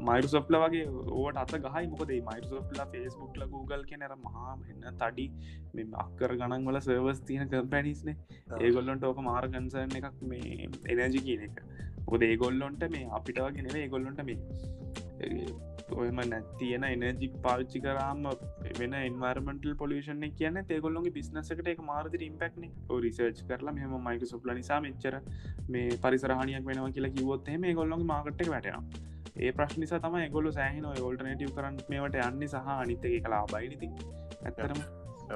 [0.01, 1.87] මයිරුසොප්ල වගේ ඕට අත ගහයි.
[1.87, 5.27] මොකදේ මයිරුසොප්ලා ෆේස්බුක්ල Google කෙනර මහා එන්න තඩි
[5.73, 8.15] මෙ අක්කර ගණන් වල සර්වස් තියෙන කම්පැනිස්නේ
[8.59, 11.65] ඒගොල්ලොන්ට ඕක මාර්ගන්සන එකක් මේ එනජි කියන එක.
[12.07, 14.39] ඔද ඒගොල්ලොන්ට මේ අපිට වගේ නෙවේ ඒගොල්ලොන්ට මේ
[15.93, 18.23] ඔයම නැතියෙන එනජි පාච්චි කරාම
[18.79, 22.67] වෙන එන්වර්මටල් පොලිෂන කියන තේගොල්ලොගේ බිස්නසකට එක මාර්දර ඉම්පක්න
[23.05, 25.17] රිසර්ච් කරලා මෙම මයික සුප්ල නිසා මෙච්චර
[25.69, 30.85] මේ පරිසරහනියක් වෙනවා කියලා කිවොත් මේ ගොල්ලොගේ මාකට්ක වැටෙනවා ඒ ප්‍රශ්න නිසා තම ගොල සෑහන
[30.85, 33.87] ඔල්ටනටව කරන්න මේට යන්න සහ අනිතක කලා බයිනිති
[34.45, 34.81] ඇත්තරම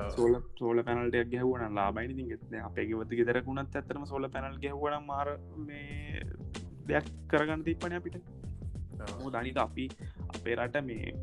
[0.10, 5.30] සෝල සෝල පැනල්ටයක් ගැහවන ලාබයිනි තිග අපේ ගෙවති ගෙදරකුණත් ඇතරම සෝල පැනල් ගැහවන මාර
[5.68, 6.26] මේ
[6.88, 8.18] දෙයක් කරගන්න තිප්පන අපිට.
[9.32, 9.86] දනිත අපි
[10.30, 11.14] අපේ රට මේ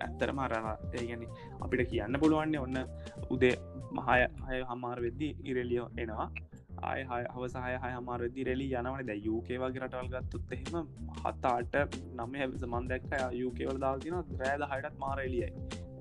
[0.00, 1.26] ඇත්තර මරලා ඒගැන
[1.60, 2.78] අපිට කියන්න පුළුවන්නේ ඔන්න
[3.30, 3.54] උදේ
[3.92, 6.28] මහය හය හමාර වෙද්දි ඉරෙලියෝ එනවා
[6.82, 9.06] ආය හවසාය හය හමාරදදි රෙලි යනවන.
[9.06, 10.88] දැ යුකේ වගේ රටවල් ගත්තුත් එහෙම
[11.22, 15.50] හත්තාට නම සමන්දැක්ක යුකේවල දාතින රෑද හයටත් මාරෙලියයි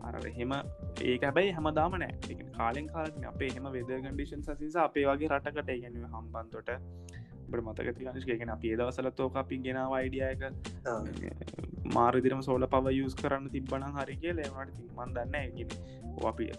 [0.02, 0.56] අර එහෙම
[1.04, 2.40] ඒක හැබැයි හැමදාම නෑ.
[2.58, 6.76] කාලෙන් කාල අපේ එහෙම වෙද කඩිෂන් සසිසා අපේ වගේ රටකට ගැනව හම්බන්තොට.
[7.48, 10.42] බට මතක තිනිශකගෙන අපේ දවසලතෝක අපි ගෙනාව අයිඩියයක
[11.94, 15.70] මාරදිරම සෝල පව යස් කරන්න තිබ්බන හරිගේ ලේමට තිමන් දන්න ගෙන
[16.24, 16.50] අපි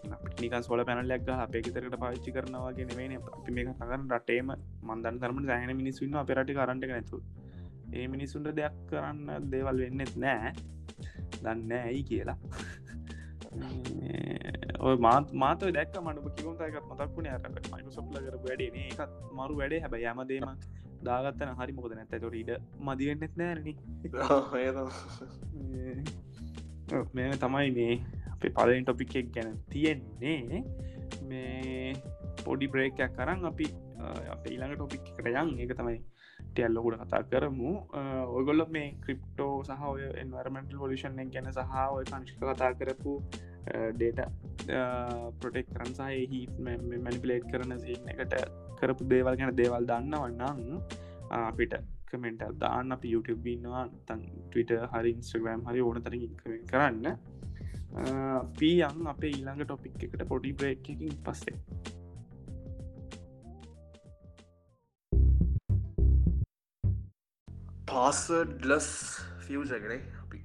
[0.40, 5.74] නිකන් සෝල පැනලක් අපේ තරට පාච්චි කරනවාගෙන වෙන අපි මේ කගන්න රටේම මන්දන් කරම සෑහන
[5.82, 7.20] මිනිස්වන්න අපරටි කරට නැතු
[7.92, 10.52] ඒ මිනිසුන්ට දෙයක් කරන්න දේවල් වෙන්නෙත් නෑ
[11.42, 12.38] දන්න ඇයි කියලා.
[14.80, 19.80] ඔය මාත් මාත දැක් මට කිවතයකත් මතක්ුණ අර මයික සොප්ල කර වැඩේ එකත් මරු වැඩේ.
[19.84, 20.48] හැබ යමදේම
[21.08, 22.50] දාගත්තන හරි මොකද නැත තොට ඉඩ
[22.88, 23.68] මදිවෙන්නෙත් නෑරන
[27.16, 27.94] මේ තමයි මේ
[28.34, 30.60] අපේ පලෙන් ටොපික් එක් ගැන තියෙන්නේ.
[31.30, 31.94] මේ
[32.44, 33.66] පොඩි බ්‍රේකයක් කරන්න අපි
[34.34, 35.48] අප ඊළඟ ටොපික් එකට යන්.
[35.62, 35.98] ඒක තමයි
[36.54, 37.70] ටැල්ලොකුට කතා කරමු.
[38.36, 39.82] ඔයගොල්ල මේ ක්‍රිප්ටෝ සහ
[40.22, 43.12] එන්වර්මෙන්ටල් පොලිෂන් ගැන සහ ඔය කංශික කතා කරපු
[43.98, 44.20] ඩේට
[45.40, 48.34] පොටෙක් කරන් සහ හිට මැනිපලේට් කරන සින්න එකට
[48.80, 50.80] කරපු දේවල් ගැන දේවල් දන්න වන්නම්
[51.40, 51.74] අපිට
[52.10, 52.92] කමෙන්ට දාන්න.
[52.92, 57.06] අප YouTube ඉන්නවා තන් ටවිට හරි ඉන්ස්ට්‍රග්‍රම් හරි ඕන තර ඉන්කමෙන් කරන්න.
[58.58, 61.58] පීයන් අපේ ඊළඟ ටොපික් එකට පොඩි බ්‍රේක්කින් පස්සේ.
[67.90, 68.90] පාසඩ්ලස්
[69.46, 70.38] ෆියසකනේ අපි.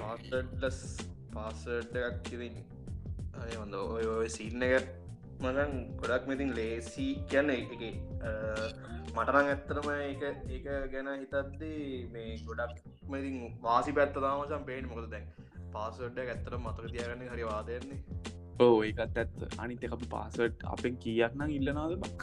[0.00, 0.80] පාසඩ්ලස්
[2.24, 2.56] කිරින්
[3.40, 4.88] අය හොඳ ඔය ඔය සින්න එක
[5.40, 7.70] මනන් ගොඩක් මෙතින් ලේසි කියන්න එක
[9.10, 15.30] මටරං ඇත්තරම එක ඒක ගැන හිතද්දී මේ ගොඩක් මෙතින් වාසි පැත්ත තාමසම් පේෙන් මොකද දැන්
[15.72, 18.00] පාසඩ්ඩ ඇත්තර මතක තියගන්න හරි වාදයන්නේ
[18.60, 22.20] ඕ ඒකත් ඇත් අනිත අපි පාසට් අපෙන් කියක්නම් ඉල්ලනාද බක්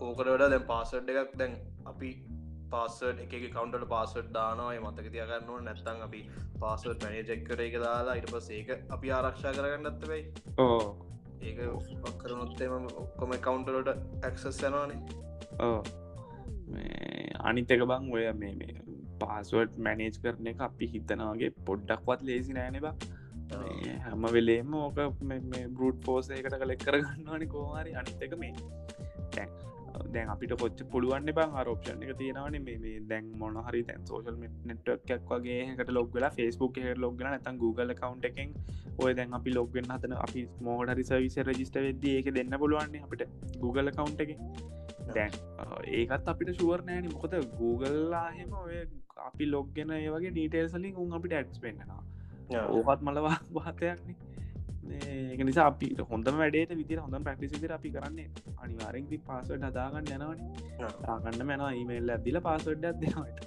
[0.00, 2.10] ඕකට වඩා දැන් පාසඩ් එකක් දැන් අපි
[2.72, 6.20] පාසට එක කවන්ට පාසට් දානවයි මතක තියගන්නුව නැත්තන් අපි
[6.58, 10.24] පාසට පැනජෙක් කර එක දාලා ඉට පස් ඒක අපි ආරක්ෂා කරගන්නත් වෙයි.
[10.58, 10.78] ඕ
[11.42, 11.58] ඒක
[12.02, 13.90] පක්කරනොත්තේම ඔක්කොම කවන්ටලට
[14.22, 15.00] ඇක්සස් යනවානේ.
[15.60, 15.80] ඕ
[17.42, 18.74] අනිතක බං ඔය මේ මේ
[19.20, 22.94] පාසුවට් මැනේජ් කරන එක අපි හිතනවාගේ පොඩ්ඩක්වත් ලේසි නෑනවා
[24.02, 25.00] හැම වෙලේම ඕක
[25.72, 28.54] බරුට් පෝසයකට කලෙක් කරගන්නවානි කෝහරි අනිතක මේ
[30.12, 32.58] දැන් අපිට කොච්ච පුළුවන් බං ආරෝප්ෂණ එක තියෙනවන.
[32.62, 38.24] මේ දැන් මොන හරි තැන් සෝශල් නෙට්ක් වගේකට ලොග්ගල ෆස්බුක් හ ලොග්ගන ඇතන් Google කවන්්
[38.24, 38.54] එකෙන්
[38.98, 43.22] ඔය දැන් අපි ලොග්ගෙන් හතන අපි මෝඩ හරි සවිස රජිස්ට වෙද ඒක දෙන්න පුළුවන්නේ අපිට
[43.58, 44.32] Google කවන්් එක
[45.10, 45.32] දැන්
[45.92, 48.82] ඒකත් අපිට ශුවරණෑන මොකද Googleලාහෙම ඔය
[49.22, 52.02] අපි ලොග්ගෙන ඒ වගේ ඩීටේල්සලින් උන් අපිට ඇඩ්ස් පෙන්න්නවා
[52.70, 54.31] ඕකත් මලවා වාතයක්නේ
[54.90, 58.28] ඒක නිසා අපි හොඳ වැඩට විදිර හොඳ ප්‍රක්ටිසිදිර අපි කරන්නේ.
[58.58, 60.40] අනිවාරෙන්ති පාසට හදාගන්න යනවන.
[61.08, 63.40] ආගන්න මැන ඊමේල් ඇදිල පාසඩ් ඇදනට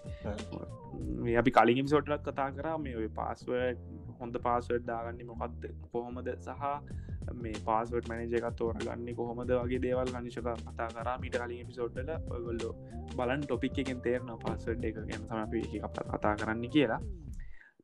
[1.20, 3.82] මේ අපි කලින් සොටලත් කතා කරා මේ පාස්වඩ්
[4.20, 6.32] හොඳ පාසවඩ් දාගන්න මොකක්ද කොහොමද?
[6.40, 11.18] සහ මේ පාසට මනජ එකත් තෝරගන්න කොහොමද වගේ දේවල් ගනිශක කතා කරා.
[11.18, 12.72] මිට කලින් පිසෝට්ටල ඔගොල්ලො
[13.18, 15.62] බලන් ටොපික් එකෙන් තේරන පාසඩ් එක ගැන සම අපි
[16.14, 17.02] කතා කරන්න කියලා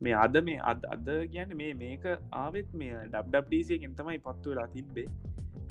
[0.01, 5.07] මේ අද මේ අද අද කියන්න මේ මේක ආවෙත් මේ ඩබ්ඩිසියගෙන් තමයි පත්තු වෙලා තිබ්බේ.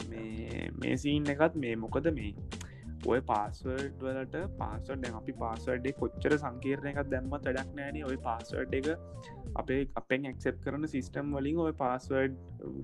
[0.08, 2.32] මේ මේ සීන් එකත් මේ මොකද මේ
[3.06, 8.88] ඔය පාස්වර්ඩ් වලට පාසඩ් අපි පාසඩ්ඩේ කොච්චර සංකීරණ එකක් දැම්ම තඩක් නෑන ඔය පාස්වර්ඩ් එක
[9.54, 12.36] අපේ අපෙන් එක්සෙප් කරන සිිස්ටම් වලින් ඔය පාස්වර්ඩ්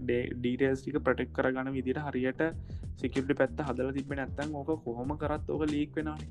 [0.06, 2.42] ඩීටේස් ටික ප්‍රටෙක් කරගන විදිට හරියට
[2.96, 6.30] සිකට පැත්ත හදල තිබෙන ඇත්තන් ඕක කොහොම කරත් ඕක ලීක් වෙනනේ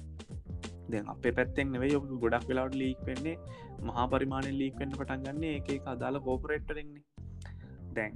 [0.87, 3.35] දැන් අපේ පැත්තෙන් නෙවේ යොක ගොඩක් වෙලාට ලීක් වෙන්නේ
[3.81, 5.43] මහා පරිමාණය ලීක් වෙන්න පටන් ගන්න.
[5.71, 7.03] එක අදාල කෝපරේට්ටරෙන්නේ
[7.93, 8.13] දැන්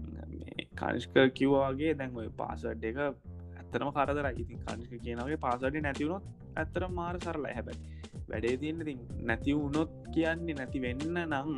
[0.76, 6.24] කනිෂ්ක කිව්වාගේ දැන් ඔය පාසඩ් එක ඇත්තනම කරදර ඉතින් කනිෂක කියනගේ පාසඩි නැතිවුණොත්
[6.56, 7.98] ඇත්තර මාර සරලා හැබැයි
[8.30, 8.80] වැඩේ තියන්න
[9.24, 11.50] නැති වුණොත් කියන්නේ නැති වෙන්න නම්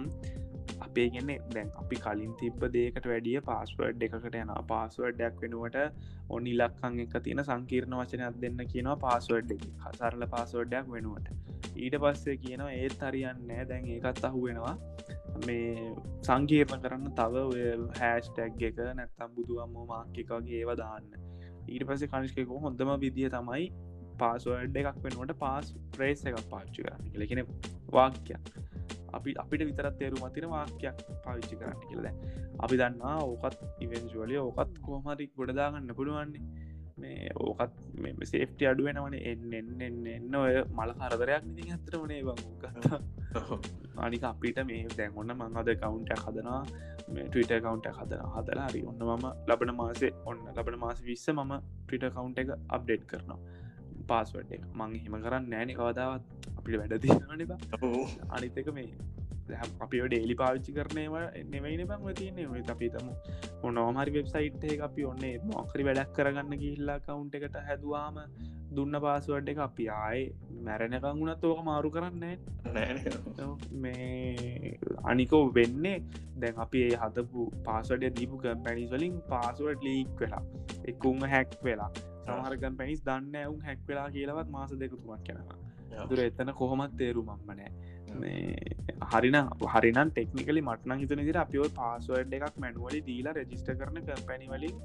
[0.92, 5.78] අපේ ගෙන්නේ දැන් අපි කලින් තිබ්බ දේකට වැඩිය පාස්වර්ඩ් එකකට යන පාස්වර්ඩ්ඩක් වෙනුවට
[6.30, 9.64] ඔන්න ඉලක්කං එක තියෙන සංකීර්ණ වචනයක් දෙන්න කියනවා පාස්වර්ඩ් එක.
[9.86, 11.28] හසරල පාස්වර්ඩ්ඩයක් වෙනුවට.
[11.76, 14.76] ඊට පස්සේ කියනවා ඒත් හරියන්නේ දැන් ඒකත් අහු වෙනවා
[15.46, 17.46] මේ සංකීර්ණ කරන්න තව
[18.00, 21.08] හැස්ටැක් එක නැත්තම් බුදුුවම්ම මාක්ක එකගේ ඒව දාන්න.
[21.68, 23.72] ඊට පස්සේ කනිෂ්කකෝ හොඳම විදිිය තමයි
[24.20, 27.48] පාස්වර්ඩ් එකක් වෙනුවට පාස් ප්‍රේස් එකක් පාච්චි කරන්න කියලකෙන
[27.98, 28.54] වාක්‍යයක්.
[29.18, 32.08] අපි අපිට විතරත් තේරුම තින වාක්‍යයක් පාවිච්චි කරන්න කියලද
[32.66, 36.70] අපි දන්නා ඕකත් ඉවෙන්ශුවලිය ඕකත් කෝමරි ගොඩදාගන්න පුළුවන්නේ.
[37.02, 42.22] මේ ඕකත් මේ සේෆ්ටි අඩුවෙනවන එන්න එන්න එන්න එන්න ඔය මල කරදරයක් නිති ඇතර වනේ
[42.28, 43.00] බංගත්තා
[44.06, 46.62] අනික අපිට මේ දැන් ඔන්න මංහද කවුන්ට හදනවා.
[47.14, 51.54] මේ ටවිට කවුන්ට හදන හදලා හරි ඔන්න මම ලබන මාසේ ඔන්න ලබන මාස විස්ස මම
[51.88, 53.40] ටවිට කවුන්ට එක අප්ඩේට් කරනවා.
[54.10, 54.64] පාස්වඩ් එක.
[54.80, 56.24] මං හෙම කරන්න නෑන කවදාවත්
[56.62, 57.52] අපිට වැඩ තියනනිබ
[58.30, 58.90] අනිතක මේ
[59.80, 62.64] අපි ඩේලි පාවිච්චි කරනේවා නෙවෙයින බං තියන්නේ.
[62.70, 63.08] අපි තම
[63.64, 68.20] මොනෝමරි වෙබ්සයිට් එක අපි ඔන්නේ මොකරි වැඩක් කරගන්න ගිල්ලා කවුන්ට එකට හැදවාම
[68.72, 70.22] දුන්න පාසුවඩ් එක අපි ආය
[70.62, 72.26] මැරණකං වුණත් ඕක මාරු කරන්න
[73.82, 75.98] මේ අනිකෝ වෙන්නේ
[76.38, 80.44] දැන් අපි ඒ හතපු පාසඩ දීපු කම්පැනිස් වලින් පාසුවට ලීක් වෙලා
[80.86, 85.71] එකුම හැක් වෙලා සමහරකම් පැනිස් දන්න ඇවුම් හැක් වෙලා කියලවත් මාස දෙකතුමක් කෙනවා
[86.10, 87.72] දුර එතන කොහොමත් තේරු මම්මනෑ
[88.16, 88.56] මේ
[89.12, 89.38] හරින
[89.70, 94.76] හරිනම් ටෙක්නිකලි මටන හිතන දිර අපිෝ පාසුවඩ් එකක් මැනුවලි දීලා රජිස්ට කරන කම්පැනිවලින්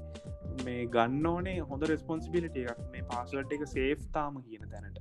[0.63, 2.81] මේ ගන්න ඕනේ හොඳ රෙස්පොන්සිබිලිට එකක්.
[2.91, 4.99] මේ පාසුවට් එක සේෆ් තාම කියන තැනට.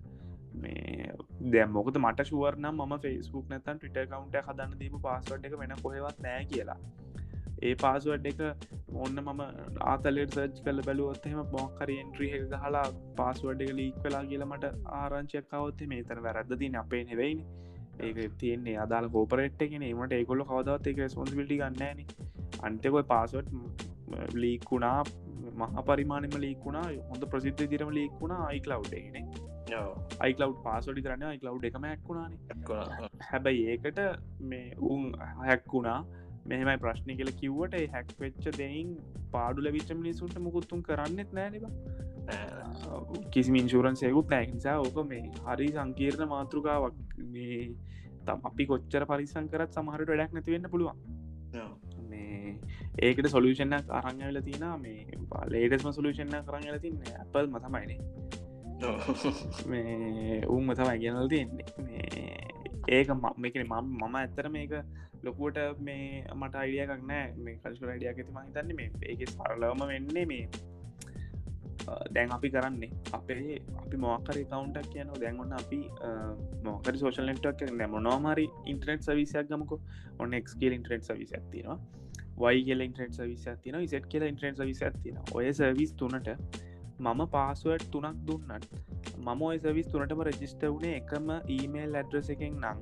[0.56, 1.12] මේ
[1.46, 6.44] දැම්මොකද මට ශුවරනම් ම ෆෙස්බුක් නැතන් ටිට කවන්ට හදන්න දීපු පාස්වඩ් එක වෙන කොහෙවත් නෑ
[6.46, 6.78] කියලා
[7.60, 8.40] ඒ පාසුවඩ් එක
[8.96, 9.42] ඔන්න මම
[9.84, 12.84] ආතලෙට සර්ච් කල බැලුවොත්හෙම බොක්කර එන්ට්‍රිය එක හලා
[13.16, 14.66] පාස්ුවඩ් එක ලීක් වෙලා කියලමට
[14.96, 17.40] ආරංචයක්කවොත් මේ තන වැරද්ද තින අපේ නෙවෙයින්.
[18.00, 22.04] ඒක තියන්නේ අදාල කෝපරට් එකෙන ඒමට ඒකොල්ල කවදත් එක ස්ොන්සිිටි ගන්නන
[22.62, 23.48] අන්තකොයි පාසුවට්
[24.36, 24.98] ලීකුණා
[25.54, 29.28] මහ පරිමාණම ලීකුණා හොඳ ප්‍රසිද්ධ දිරම ලීකුණා අයිකලව්ඩගෙන
[30.20, 32.38] අයිකලව් පාසොඩි කරන්න අයිකලව් එකම හැක්කුණානේ
[33.28, 34.00] හැබැයි ඒකට
[34.42, 35.02] මේ උන්
[35.40, 35.98] හැක්කුණා
[36.46, 38.94] මෙහෙමයි ප්‍රශ්නි කියල කිව්වට හැක් වෙච්ච දෙයින්
[39.30, 41.64] පාඩු ලවිච්ච මිනිසුන්ට මුකුත්තුන් කරන්නෙත් නෑනිබ
[43.30, 46.96] කිසි මින්ශූරන්සයකුත් නෑනිසා ඕක මේ හරි සංකීර්ණ මාතෘකාවක්.
[47.28, 47.60] මේ
[48.24, 50.98] තම් අපි කොච්චර පරිසං කරත් සමහරට වැඩක් නැතිවෙන්න පුළුවන්.
[53.00, 54.98] ඒකට සොලූෂණ අරංගල තින මේ
[55.48, 57.98] ලේටස්ම සොලූෂණ කරංගල තින්න ඇපල් මතමයිනේ
[59.66, 61.66] මේ උන්ම තමයි ගෙනල් තියෙන්නේ
[62.90, 64.72] ඒක මේකන මම මම ඇත්තර මේක
[65.26, 70.44] ලොකුවට මේ මට අයිඩියකක් නෑ මේ කල්ශු අඩියක් ඇතිම හිතන්න මේ ඒක සරලවම වෙන්නේ මේ
[72.10, 75.80] දැන් අපි කරන්නේ අපේ අපි මොකර කවන්ටක් කියන දැන්ගන්න අපි
[76.64, 79.80] මොකර සෝෂල් නෙට්ක් මොනවාමරි ඉන්ටනෙට් සවිසයක් ගමක.
[80.18, 81.70] ඔන්න එක්කල් ඉන්ට්‍රෙන්ට් සවිස ඇතින
[82.38, 86.30] වයි කියල ඉන්ට්‍රෙන්ට් සවිස තින ඉසට් කියල ඉන්ට්‍රෙන්ට් සවිස තින ඔය සවිස් තුනට
[86.98, 88.68] මම පාසුවට් තුනක් දුන්නත්
[89.18, 92.78] මම ඔය සවිස් තුනටම රජිස්ට වුණේ එකම ඊමේල් ඇඩ්‍රස එකෙන් නං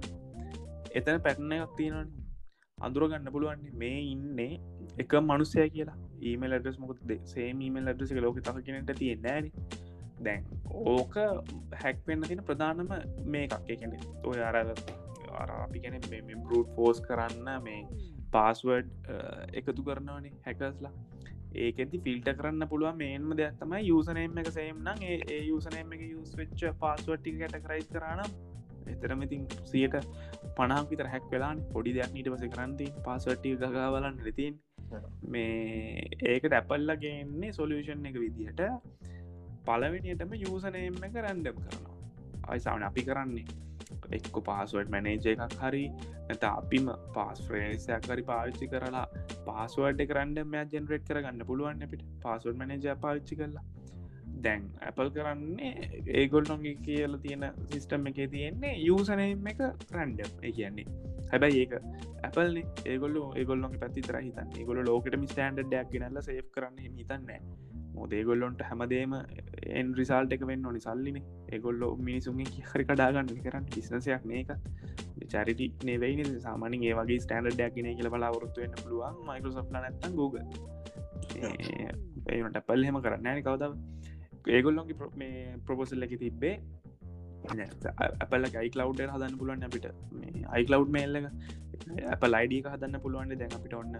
[0.92, 2.12] එතන පැටන එකක් තියෙන
[2.78, 4.52] අඳුරගන්න පුළුවන්නේ මේ ඉන්නේ
[4.98, 5.98] එක මනුස්සය කියලා.
[6.22, 9.50] ඊමල් ඇඩස් මොකද සේ මීමල් ඇඩ්‍රස ලෝක තහ කෙනට තියෙන්නෑන
[10.20, 10.44] දැන්
[10.86, 11.16] ඕක
[11.82, 12.92] හැක්වෙන්න තින ප්‍රධානම
[13.26, 16.00] මේ එකක් එකන ඔය අර අපි ගැන
[16.42, 17.80] බරුට් ෆෝස් කරන්න මේ
[18.32, 19.12] පාස්වඩ්
[19.54, 20.92] එකතු කරනවනේ හැකස්ලා
[21.56, 26.66] ඒකෙති ෆිල්ට කරන්න පුළුව මේන්ම දෙයක් තමයි යුසනයම එක සේම්නම් ඒ යුසනයම එක යුස් වෙච්ච
[26.80, 28.30] පාස්වට්ටි කට කරයිස් කරනම්
[28.86, 29.96] එතරමඉතින් සියට
[30.56, 31.64] පනාක් විතර හැක් වෙලාන්.
[31.72, 34.54] පොඩි දෙයක් නීට පස කරන්ති පාස්වට්ටි ගගාවලන් රතින්
[35.26, 38.62] මේ ඒක ඇපල්ලගන්නේ සොලියෂන් එක විදිහට
[39.66, 42.00] පලවෙනියටම යුසනයම එක රැන්ඩම් කරනවා.
[42.48, 43.46] අයිසාාවන අපි කරන්නේ
[44.12, 45.84] එක්ක පාස්ුවට මැනේජ එකක් හරි
[46.28, 49.06] නැත අපිම පාස් ෆ්‍රේසයක් හරි පාවිච්චි කරලා
[49.46, 52.04] පාසුවට කරන්න මෙ ජෙනරේට් කරගන්න පුළුවන් අපිට.
[52.22, 53.64] පාසුවට මනජ පාවිච්චි කරලා
[54.46, 55.72] දැන් ඇපල් කරන්නේ
[56.20, 60.86] ඒගොල්ලොන්ගේ කියල තියෙන සිිස්ටම් එක තියෙන්නේ යසනම එක රැන්ඩම් ඒ කියන්නේ
[61.26, 61.76] හැබැයි ඒක
[62.22, 67.40] ඇපල් ඒගොල්ල ඒගොල්ලොන් පැති රහිතන් ඒගොල ලෝකට මිස්ටන්ඩ ඩක් නල්ල සේ් කරන්න හිතන්නේ
[67.94, 69.14] මොදේගොල්ලොන්ට හැමදේම
[69.72, 71.18] එන් රිසාල්ට එක වෙන්න ඕනි සල්ලින.
[71.48, 74.50] ඒගොල්ලො මිනිසුන්ගේ හරි කඩාගන්න කරන්න බිස්නසයක් මේක
[75.32, 80.46] චරිටි නෙවෙයි සාමානින් ඒ වගේ ස්ටන්ඩ ක්න කියල බලාවරොත්තු වෙන්න පුළුවන් මයිකරසප් නැත්ත Google.
[82.30, 83.78] ඒට පල් හෙම කරන්න කවදාව
[84.46, 86.56] ඒගොල්ලොන්ගේ මේ ප්‍රපෝසල් එක තිබ්බේ
[88.24, 91.16] අපල ගයිකලව් හදන්න පුළුවන් අපිට මේ අයිකලව් මේල්ල
[92.08, 93.96] අප ලයිඩිය හදන්න පුළුවන්ට දැන් අපිට ඔන්න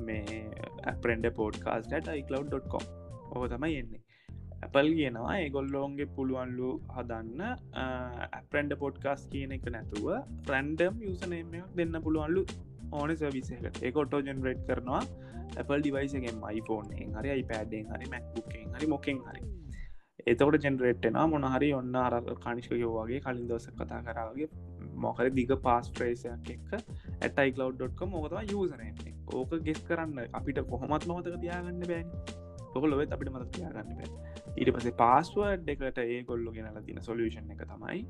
[0.00, 0.40] මේ
[0.86, 2.84] අපරෙන්ඩ පෝඩ්කාස්ට iCloud.com
[3.32, 4.02] ඕක තමයි එන්නේ
[4.64, 7.42] ඇපල් කියනවා ඒගොල්ලෝන්ගේ පුළුවන්ලු හදන්න
[8.30, 10.06] ඇපරන්ඩ පොඩ්කාස් කියන එක නැතුව
[10.46, 12.44] ප්‍රන්ඩම් යුසනමයක් දෙන්න පුළුවන්ලු
[12.92, 15.02] ඕන සවිසකට ඒ ඔටෝ ජෙනරේට් කරනවා
[15.56, 19.44] ඇපල් ඩිවයිසගෙන් මයිෆෝන්ෙන් හරි අයිපෑඩෙන් හරි මැක්බුකෙන් හරි මොකෙන් හරි
[20.26, 24.48] එතකොට ජෙනරේට්ෙන මොනහරි ඔන්න අර කානිෂකයෝවාගේ කලින් දවස කතා කරාගේ
[24.96, 26.72] මොකර දිග පාස් ට්‍රේසයක් එක්ක
[27.20, 32.08] ඇටයිකලව්.com මොකතවා යසනය ඕක ගෙස් කරන්න අපිට කොහොමත් මොතක තියාගන්න බෑන්.
[32.74, 34.08] ඔක ලොවෙත් අපිට මත තියාගන්න බෑ.
[34.54, 38.00] ඊට පසේ පාස්වර්ඩ් එකට ඒ කොල්ලු ගෙනල තින සොලියෂන් එක තමයි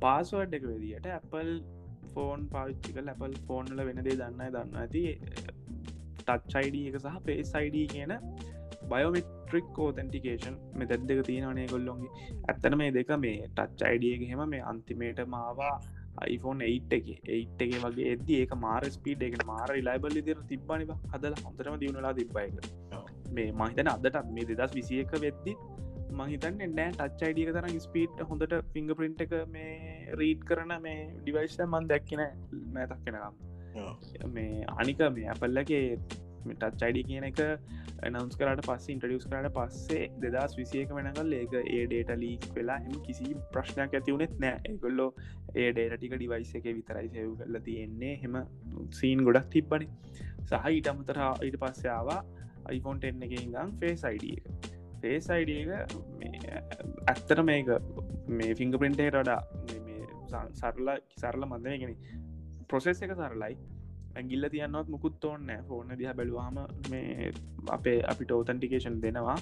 [0.00, 1.54] පාස්වර්ඩ් එක වෙදිට Apple
[2.14, 5.04] ෆෝන් පාවිච්චික ලැපල් ෆෝන්ල වෙනදේ දන්න දන්න ඇති
[6.20, 8.16] ටච්චයිඩ එක සහ පේසයිඩ කියන
[8.92, 12.12] බයෝමෙට්‍රික් ෝතැන්ටිකේෂන් මෙ දැත් දෙක තියෙනවනේ ගොල්ලොන්ගේ
[12.44, 15.74] ඇත්තන මේ දෙක මේ ටච් අයිඩියක හෙම මේ අන්තිමේට මාවා
[16.26, 17.06] iPhone 8 එක.
[17.26, 22.14] 8 එක වගේ එද ඒක මාර ස්පීඩ් එක මාර ලයිබල් දිර තිබ්බනිව හදල හොඳරම දියුණලා
[22.14, 22.58] තිබ්බයික
[23.30, 25.62] මේ මහිතන අදටත් මේ දෙදස් විසියක වෙද්දිත්
[26.12, 29.78] මහිතන්න නෑ ටච් අයිඩියක තරම් ස්පීට් හොඳට ෆිංග පින්ට් එක මේ
[30.14, 32.22] රීඩ් කරන මේ ඩිවයිස් මන් දැක්කෙන
[32.74, 35.82] මෑතක් කෙනකම් මේ අනික මේ අපල්ලගේ
[36.44, 37.40] ටච් අයිඩි කියන එක
[38.04, 42.98] නවස් කරට පස්ස ඉන්ටඩියස් කරට පස්සේ දෙදස් විසියක වෙනකල් ඒක ඒ ඩේට ලීක් වෙලා එම
[43.06, 44.58] කිසි ප්‍රශ්නයක් ඇතිවුණෙත් නෑ.
[44.70, 45.10] ඒගොල්ලෝ
[45.54, 48.14] ඒ ඩේට ටික ඩිවයිස එක විතරයි සෙව් කල්ල තියෙන්නේ.
[48.22, 48.38] හෙම
[49.00, 49.88] සීන් ගොඩක් තිබ්බනි.
[50.42, 52.20] සහ ඊට අමතර ඊට පස්සයාවා
[52.70, 54.72] iPhone 10 එක ඉදම් ෆේස් අයිඩ එක.
[55.02, 55.70] ෆේස් අයිඩ එක
[57.08, 57.70] ඇත්තර මේක
[58.30, 59.40] මේ ෆිංග පින්ටේට වඩා
[60.52, 61.96] සරලා සරල මන්දගෙන
[62.68, 63.56] ප්‍රොසෙස් එක සරලයි.
[64.16, 66.58] ඇගිල්ල තියන්නවත් මුකුත් ඕන්න ෆෝර්න දිහ බැලවාම
[66.90, 67.30] මේ
[67.76, 69.38] අපේ අපිට ෝතන්ටිකේෂන් දෙනවා.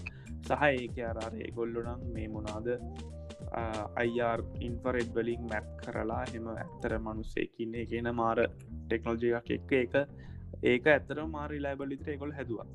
[0.49, 2.69] සහ ඒක අරාරය ගොල්ලොනම් මේ මොනාද
[4.03, 9.97] අයිර් ඉන්ෆරෙඩ් වලින් මැප් කරලා හෙම ඇත්තර මනුස්සේකින්නේ කියන මාර ටෙක්නෝජයක් එක්ක එක
[10.73, 12.69] ඒක ඇත්තර මාරි ලයිබලිතර ගොල් හැදවා.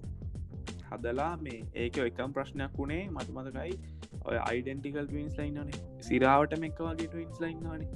[0.90, 3.74] හදලා මේ ඒක එකම් ප්‍රශ්නයක් වුණේ මට මතකයි
[4.30, 7.88] ඔය අයිඩෙන්ටිකල් ටවින්ස් ලයින්නනේ සිරාවට මෙක්ක වගේ ටවින්ස් ලයින්නනේ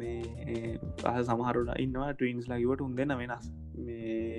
[0.00, 0.76] මේ
[1.28, 3.48] සමහරුට ඉන්නවා ටවින්ස් ලයිවට උන් දෙන්න වෙනස්.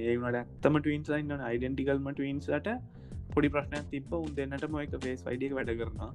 [0.07, 2.69] ඒනට ඇත්තම ටවින්ස් ලයින්න අයිඩෙන්ටිකල්ම ටවින්ස්ලට
[3.33, 6.11] පොඩි ප්‍රශ්නයක් තිබ උන් දෙන්නටම එක ෆේස් වයිඩිය වැඩ කරනවා.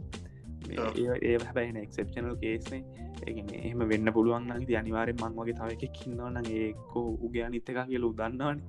[0.71, 6.37] ඒ හැබැයින එක්සප්ෂනල් කේස්නේ ඒගෙන එහම වෙන්න පුළුවන් ති අනිවාරෙන් මං වගේ තව එක කින්නවන
[6.57, 8.61] ඒකෝ උගේ අනිත්තක කියල උදන්නවන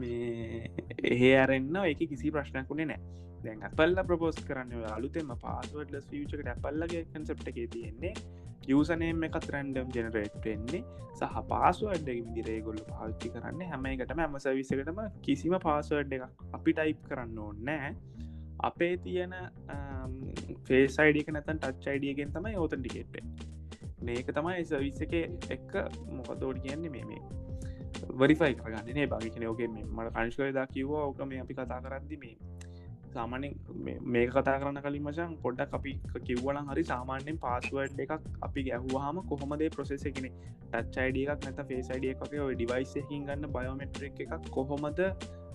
[0.00, 0.70] මේ
[1.12, 3.02] එහෙ අරන්න එක කිසි ප්‍රශ්නයක්ුණේ නෑ.
[3.44, 8.12] දැන් අපල්ල ප්‍රපෝස් කරන්න අලුතෙම පාස්වඩ්ලස් ියචකට ඇපල්ලගේ කන්සප්ට එක තියෙන්නේ
[8.68, 10.84] යසනේම එකත් රැන්ඩම් ජනරේට් වෙන්නේ.
[11.14, 17.02] සහ පාසුවඩ් විදිරේ ගොල්ල පාච්චි කරන්න හැම එකටම ඇම සවිසකටම කිසිම පාසුවඩ් එක අපි ටයිප්
[17.06, 17.90] කරන්න ඕන්නෑ
[18.62, 19.34] අපේ තියෙන
[20.64, 23.24] ෆේසයිඩියක නැතන් ටච් අයිඩියගෙන් තමයි ඕතන්ටිකේට්ේ
[24.02, 25.14] මේක තමයි සවිස්ස එක
[25.50, 25.72] එක්ක
[26.10, 27.22] මොකදෝඩ කියන්නේ මේ මේ
[28.14, 32.36] වරිෆයි කරගන්නනේ භාගිකන ෝගේ මට කංශකයදා කිව්වා ඕක මේ අපි කතා කරද්දි මේ
[33.14, 33.54] සාමානෙන්
[34.08, 39.70] මේ කතා කරන්න කලින් මචන් පොඩ්ඩක් අපි කිව්වලන් හරි සාමාන්‍යෙන් පාස්ුවඩ් එකක් අපි ගැහවාම කොහොමදේ
[39.70, 40.28] ප්‍රසෙස එකෙන
[40.72, 45.02] ටච් අයිඩිය එකක් නැත ෆේසයිඩිය එකක ඔය ඩිවයිසකින් ගන්න බයෝමෙට්‍රික් එකක් කොහොමද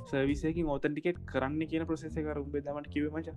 [0.05, 3.27] සර්විසයකින් ඕතන්ටිකෙට් කරන්න කියන ප්‍රසෙස කර උබේ දමට කිව මච?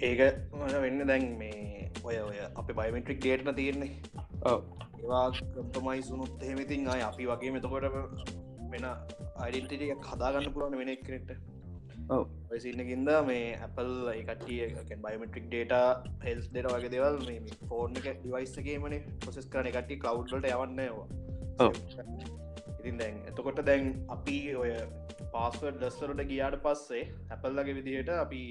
[0.00, 0.20] ඒක
[0.54, 3.92] මට වෙන්න දැන් මේ ඔය ඔය අපි බයමෙට්‍රික් ඩේට්න තියෙන්නේ.
[4.44, 7.88] ඒවා කම්පමයි සුනුත් එහෙමතින් අය අපි වගේ මෙතකොට
[8.70, 8.86] වෙන
[9.38, 11.30] අයිඩටිය කදාගන්න පුරන්න වෙන එක්කනෙට
[12.50, 14.60] ඔයසින්නකින්ද මේ Apple එකටිය
[14.98, 15.74] බයමට්‍රික් ඩේට
[16.22, 21.70] හෙල්ස් දෙට වගේ දෙවල් මේ ෆෝර්න එක ඩිවයිස්සගේමන පොසෙස් කරන එකට කවු්ලට යවන්නවා
[22.78, 24.72] ඉතින් දැන් එතකොට දැන් අපි ඔය
[25.32, 28.42] පාස්වඩ් ඩස්සරට ගියාට පස්සේ හැපල්ලගේ විදිහට අපි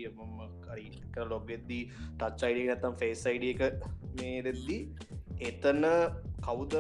[0.66, 4.82] කරි කර ලොග්ගෙද්දී ටච් අයිඩ නැතම් ෆේස් අයිඩ එක මේ දෙද්දී
[5.42, 5.84] එතන
[6.42, 6.74] කවුද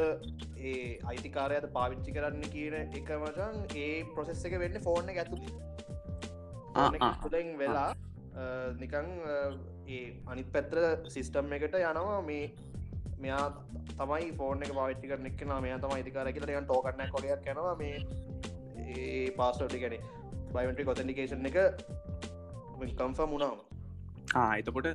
[0.58, 5.50] ඒ අයිතිකාරයට පාවිච්චි කරන්න කියන එක මචන් ඒ ප්‍රොසෙස් එක වෙන්න ෆෝර්න ඇතුළි
[7.22, 7.89] තුළින් වෙලා
[8.76, 9.12] නිකං
[9.88, 12.22] ඒ අනිත් පැත්‍ර සිිස්ටම් එකට යනවා.
[12.22, 12.54] මේ
[13.18, 13.46] මෙයා
[13.91, 17.76] තමයි ෆෝර්න එක පාවිච්චි කරන එක් මෙයා තම ඉතිකාර කියල යන් ටෝකරන කොලයක් යනවා.
[17.76, 17.96] මේ
[18.88, 19.96] ඒ පාස්ටෝටි ගැන
[20.54, 21.58] බයිමටි කොතන්ඩිකේෂන් එක
[22.98, 23.74] කම්ෆා මුණාම
[24.36, 24.88] එතකොට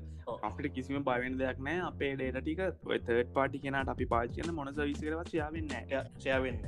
[0.42, 2.60] අපිට කිසිම බයවෙන් දෙයක් නෑ අපේ ඩේට ටික
[3.00, 5.70] තර්ට පාටි කෙනට අපි පාචියන මොනස විසිකරවත් යාවෙන්න
[6.18, 6.58] ෂයවෙන්න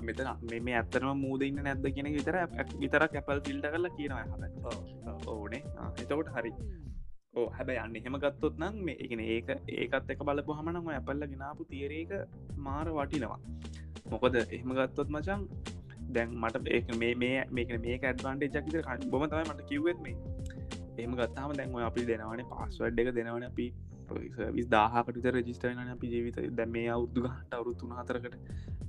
[0.00, 2.38] මෙතන මේ ඇත්තරම මූදඉන්න නැද්ද කියෙන විතර
[2.76, 5.62] විතර කැපල් ෆිල්ට කරලා කියනවා හ ඕනේ
[5.98, 6.52] එතකොට හරි
[7.34, 11.68] ඕ හැබැ යන්න එහෙම ගත්තොත් නම් මේ එකන ඒක ඒකත් එක බලපු හමනම ඇපල්ල ගෙනාපු
[11.68, 12.16] තේරේක
[12.60, 13.40] මාර වටිනවා
[14.10, 15.46] මොකද එහෙම ගත්තොත් මචන්
[16.10, 20.29] දැන් මට ඒක මේ මේ මේක මේක ඇඩ්වාන්ටේ ජකිත බොම තමයි මට කිව්වෙත් මේ
[21.00, 23.66] එහෙම ගත්තාම දැන්ව අපි දෙනවන පස්සවඩ් එක දෙනවන අපි
[24.56, 26.40] විස් දාහකට රජිස්ටන අපි ජීවිත.
[26.58, 28.36] දැ මේ අවුද්දු ගට අවුරුතුන හතරකට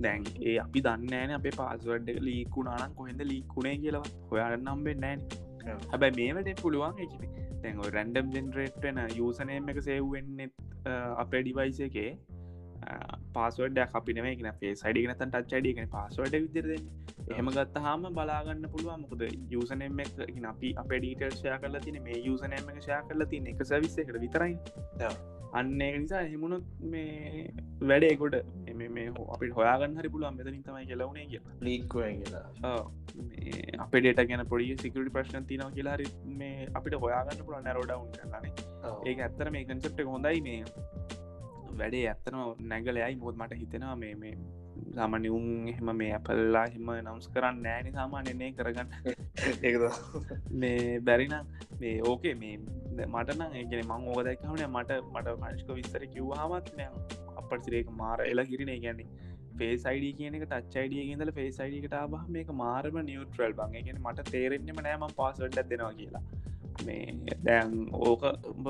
[0.00, 5.24] දැන් ඒ අපි දන්නෑන අපේ පාස්වඩ් එක ලීකුණානම් කොහෙද ලීකුණේ කියලා හොයාට නම්බෙන් නෑන
[5.92, 10.54] හැබැයි මේවට පුළුවන් එකනේ තැන් රැන්ඩම් ජෙන්රේට්න යසනයම එක සෙව්වෙන්නෙත්
[11.24, 12.10] අපේ ඩිවයිස එකේ.
[13.36, 16.72] පාසවඩ අපි නමක ේ සඩි නතන් ටච් අඩියගෙන පස්සවඩ විදිරද
[17.28, 19.04] එහෙම ගත්ත හාම බලාගන්න පුළුවන්.
[19.04, 20.00] මොකද යසනම
[20.46, 24.56] අපි අප ඩීටර්ෂය කරල තින මේ යසනම එක ෂය කරල තින එක සවිස්ස එකට විතරයි.
[25.52, 27.44] අන්න නිසා හෙමුණුත් මේ
[27.82, 28.36] වැඩේකොට
[28.74, 30.36] මේ අපිට හොයාගන්න හරි පුළුවන්.
[30.36, 32.76] මෙතනින් තමයි කියලවුණේ කිය ලීක්ව කියලා.
[33.78, 38.52] අප ඩේට ගැන පොඩි සිකට ප්‍රශ්න තිනව කියලාරි මේ අපිට හොයාගන්න පුළුවන් නැරෝඩවුන් කරලානේ
[39.06, 40.60] ඒ ඇත්තර මේ කන්සප්ට හොඳයි මේ.
[41.78, 44.14] වැඩේ ඇත්තනම නැගලයයි බොත් මට හිතෙනවා මේ
[44.94, 48.94] සාමාන්‍ය උන් එහෙම මේ ඇපල්ලා හිම නම්ස් කරන්න නෑන සාමාන්‍යනය කරගන්න.
[49.68, 49.84] ඒද
[50.56, 52.54] මේ බැරිනම් මේ ඕකේ මේ
[53.06, 56.72] මටන ඒගෙන මං ඕක දැක්කවන මට මට මංස්ක විස්තර කිව්හමත්
[57.36, 63.02] අපට සිරේක මාර එලා කිරනේ ගැන්නේ ෆේසයිඩ කියන එක ටච්චයිඩිය ගෙදල ෆේසයිඩිකට බහ මේක මාරම
[63.02, 63.76] නිියවට්‍රල් බං.
[63.80, 66.24] ගෙන මට තේරෙන්නෙම නෑම පාසවඩ්ඩ දෙනවා කියලා.
[66.84, 68.22] මේ දැන් ඕක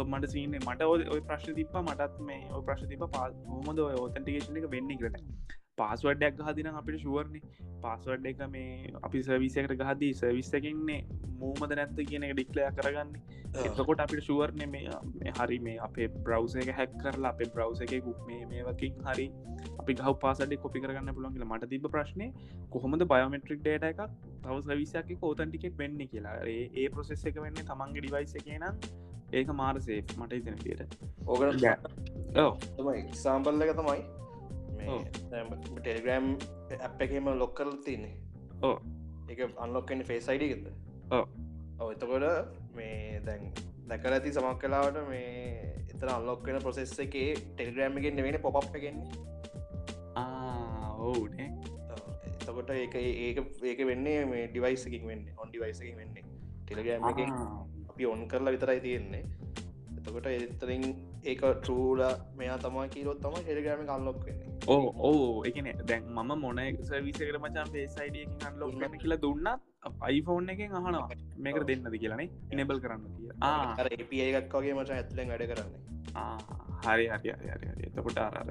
[0.05, 4.61] මට සිීන මට ඔය ප්‍රශ්න තිප මටත් මේ ඔය ප්‍රශ් තිප පා හොමද ඔය ඕතන්ටිකේෂන
[4.61, 5.19] එක වෙන්න කරන
[5.83, 7.45] පාස්වඩ්ඩක් හදින අපිට ශුවර්ණ
[7.83, 10.99] පස්සවඩ් එක මේ අපි සවිසකට ගහදී සවිස්සකෙන්නේ
[11.41, 13.11] මූමද නැත්ත කියන එක ඩික්ලය කරගන්න.
[13.63, 18.21] එතකොට අපිට ශුවර්ණය මේ හරි මේ අපේ බ්‍රවස එක හැක් කරලා අපේ බ්‍රවස එක ගුක්
[18.29, 19.27] මේ මේවකින් හරි
[19.81, 22.29] අපි ගහ පාසඩ කොපි කරගන්න පුළන්ගල මට තිබ ප්‍රශ්නය
[22.71, 24.03] කොහොමද බයෝමට්‍රික් ඩේට එකක්
[24.43, 26.37] තව සවිසක කෝතන්ටිකෙක් වෙන්න කියලා.
[26.47, 28.67] ඒ ප්‍රසෙස් එක වෙන්න තමන්ගේ ඩිවයිස කියන
[29.33, 31.41] ඒක මාරසේ මට ඉතන ට ඕක
[33.65, 34.01] එක තමයි
[35.77, 36.27] ටෙලිග්‍රම්
[36.81, 38.17] ඇප් එකම ලොක් කරල තින්නේ
[38.63, 38.77] ඕ
[39.29, 40.65] එක අන්ලොක්කෙන් ෆේසයිඩිගෙද
[41.11, 41.89] ඔව.
[41.91, 42.25] එතකොට
[42.77, 43.53] මේ දැන්
[43.89, 47.15] දැකල ඇති සමක් කලාවට මේ එතන අල්ලොක්කෙන ප්‍රසෙස් එක
[47.53, 49.09] ටෙලිග්‍රම් එකෙන් වෙන පොප් එකෙන්නේ
[51.01, 51.49] ඔවුනේ.
[52.33, 56.25] එතකොට ඒක ඒක ඒක වෙන්නේ මේ ඩිවයිසකින් වෙන්න ඔන් ඩිවයිසකින් වෙන්නේ.
[56.67, 57.21] ටෙලිග්‍රම් එක
[57.91, 59.25] අපි ඔන් කරලා විතරයි තියෙන්නේ.
[59.99, 60.85] එතකොට එතරින්
[61.25, 62.01] ඒක ටරූල
[62.37, 64.25] මෙයා තමා කියලොත් තම හෙරගම කල්ලොක්
[64.69, 69.49] ඕ ඕ එකන දැන් මම මොන සවිසකට මචන් පේසයිඩිය අන්ලොක් කන කියලා දුන්නත්
[70.01, 71.09] අයිෆෝන් එකෙන් අහනවා.
[71.39, 73.31] මේක දෙන්නද කියලනේ ඉනෙබල් කරන්න කිය
[73.95, 75.81] ඒප එකක් වගේ මචා ඇතුලෙන් වැඩ කරන්නේ.
[76.85, 78.51] හරි හරි හරි එතකොට අරර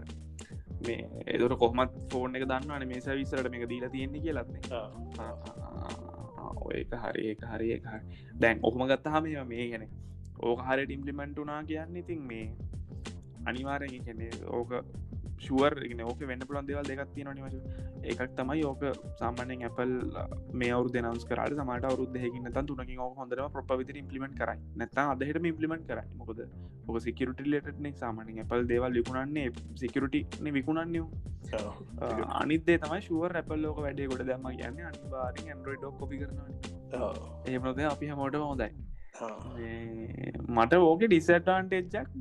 [0.82, 4.61] මේ එදර කොහමත් ෆෝන් එක දන්නවන මේ සවිසරට මේක දීලා තියෙන්නේ කියලත්න්නේ
[6.74, 7.91] ඒක හරි ඒක හරි එක
[8.38, 9.86] දැන් ඔහම ගත්තහම මේ ගැන
[10.41, 12.45] ඕක හරට ඉම්පලිමෙන්ට් වනා කියන්න ඉතින් මේ
[13.45, 14.73] අනිවාරෙන් කැනෙ ඕක
[15.45, 15.73] ශුවර්
[16.05, 17.57] ඕක වෙන්න පුළන් දෙවල් දෙගත්ති නොනිවශ
[18.11, 18.83] එකක් තමයි ඕක
[19.21, 19.93] සාමානෙන් ඇපල්
[20.53, 24.59] මේ අවු දෙනස් කරට සමට අවරුද හෙකින්න තන් තුනකින් හොඳරම ප්‍රපවිතර ඉම්පලිමෙන්ට කරයි.
[24.75, 26.07] නැතා අදහට ඉම්පලිමෙන්ට කරයි.
[26.21, 26.39] මොකද
[26.87, 31.03] ඕක සිකරට ලටනෙක් සාමානින් ඇපල් දේවල් විකුණන්නේ සිකරටන විකුණන්නේ
[32.41, 37.11] අනිදේ තමයි ශුවර් ඇපල් ලෝක වැඩේ ගොඩ දම කියන්න අනිවාරෙන් ඇන්ඩරෝයිඩ් කොපි කරනවා
[37.47, 38.71] ඒමනොද අපි හමෝට හොඳයි
[40.49, 42.12] මට ඕක ඩිසටාන්ටේජ්ජක්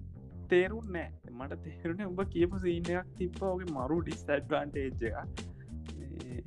[0.48, 4.90] තේරුම් නෑ මට තේරුණ උඹ කියපු සීනයක් තිබ්බ ඕගේ මරු ඩිස්ටඩ්වාන්ටේජ්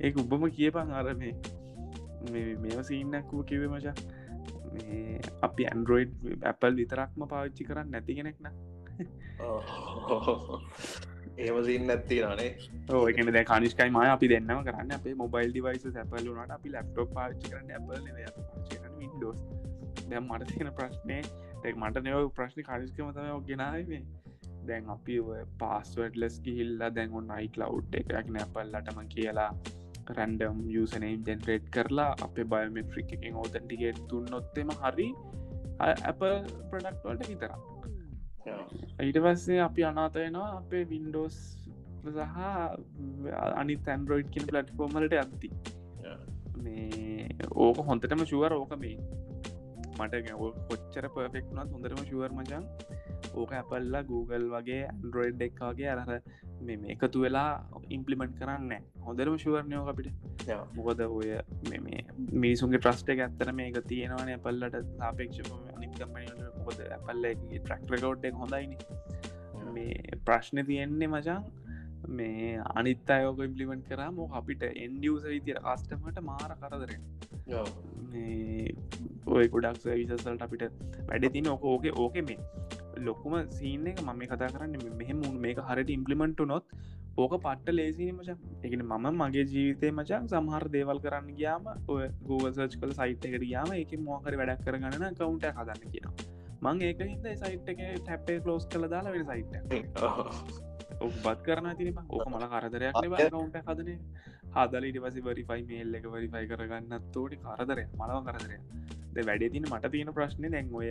[0.00, 1.34] ඒ උබම කියපන් අරමේ
[2.32, 3.94] මේම සීනක්කුව කිවේ මචා.
[5.42, 8.48] අපි ඇන්ඩරෝයිඩ් ඇපල් විතරක්ම පාවිච්චි කරන්න නැති කෙනෙක්න
[11.38, 12.50] ඒම සින්න ඇත්ති නේ
[12.92, 17.52] ඕකන ද කනිස්කයි මය අපි දෙන්නම කරන්න අපේ මොබයිල් ඩිවයිස ඇපල් වනට අපි ලප්ටොප් පාච්චි
[17.52, 18.02] කරන්න ඇපල්
[18.98, 19.40] විඩෝස්
[20.04, 21.18] දැම් මට තියෙන ප්‍රශ්නය
[21.74, 24.02] මට නව ප්‍රශ්න කාරිස්කම තම ගෙනාවේ
[24.66, 25.16] දැන් අපි
[25.58, 29.50] පාස්වඩ් ලස් ගිහිල්ලා දැන්ගුන් අයි කලව් එකක් නැපල්ලටම කියලා
[30.10, 35.08] රැන්ඩම් යසනම් ජෙන්රේට් කරලා අපේ බයමෙට්‍රික් එකෙන් ඕතැන්ටිකේට තුන්නොත්තෙම හරි
[35.80, 36.24] ඇප
[36.70, 37.52] ප්‍රඩක්වල්ට විතර
[39.00, 41.38] ඊට පස්සේ අපි අනාතයනවා අපේ වින්ඩෝස්
[42.06, 42.40] සහ
[43.54, 45.50] අනි තැන්රෝයිඩ් කියන පලට්ෆෝර්මලට ඇත්ති
[46.58, 47.28] මේ
[47.58, 48.96] ඕක හොන්තටම ශුවර ඕක මේ
[49.98, 50.14] මට
[50.68, 52.64] කොච්චර වුණත් හොඳරම ශුවර් මචන්.
[53.40, 56.12] ඕක ඇපල්ලා Google වගේ ඇන්ඩරෝයිඩ් එක් වගේ අරහ
[56.66, 57.48] මේ එකතු වෙලා
[57.96, 60.08] ඉම්පලිමෙන්ට් කරන්න හොඳරම ශුවරණයෝ අපිට.
[60.78, 61.30] මොකද ඔය
[62.44, 68.78] මිනිසුන්ගේ ට්‍රස්ට එක ඇත්තර මේක තියෙනවන ඇපල්ලට සාපේක්ෂ අනිකම්පනට මොකද ඇපල්ල ට්‍රක්ටරකවට් එක හොඳයින.
[69.74, 71.42] මේ ප්‍රශ්න තියෙන්නේ මචන්
[72.16, 77.02] මේ අනිත් අයෝක ඉම්පලිමෙන්ට් කරම අපිට එන්ඩියස විතිර ආස්ටමට මාර කරදරෙන්
[79.26, 80.64] ඔය ගොඩක් විසසල්ට අපිට
[81.08, 82.38] වැඩ තින ඕක ඕක ඕක මේ
[83.00, 86.66] ලොකුම සීන එක මම කතා කරන්න මෙහෙම මුන් මේක හරට ඉම්පලිමෙන්ට් නොත්
[87.16, 92.76] ඕක පට්ට ලේසින මච එකන මම මගේ ජීවිතය මචන් සමහර දේවල් කරන්න ගයාම ඔය ගෝසච්
[92.76, 96.08] කල සයිට් එකට යාම එක මොහකර වැඩක් කරගන්න කවුන්ට හදන්න කියන
[96.62, 99.52] මං ඒක හිද සයිට් එක ටැපේ ලෝස් කළ දාලා වෙන සයිට්
[101.18, 103.90] බත් කරන තින ඕක මල කරදරයක් කවුන්ට හදන
[104.54, 109.68] හදල ඉට පසි වරිෆයි මේල් එක වරිෆයි කරගන්න තෝටි කරදරය මලව කරදරය ද වැඩේ තින
[109.70, 110.90] මට තියෙන ප්‍රශ්නය දැන් ඔය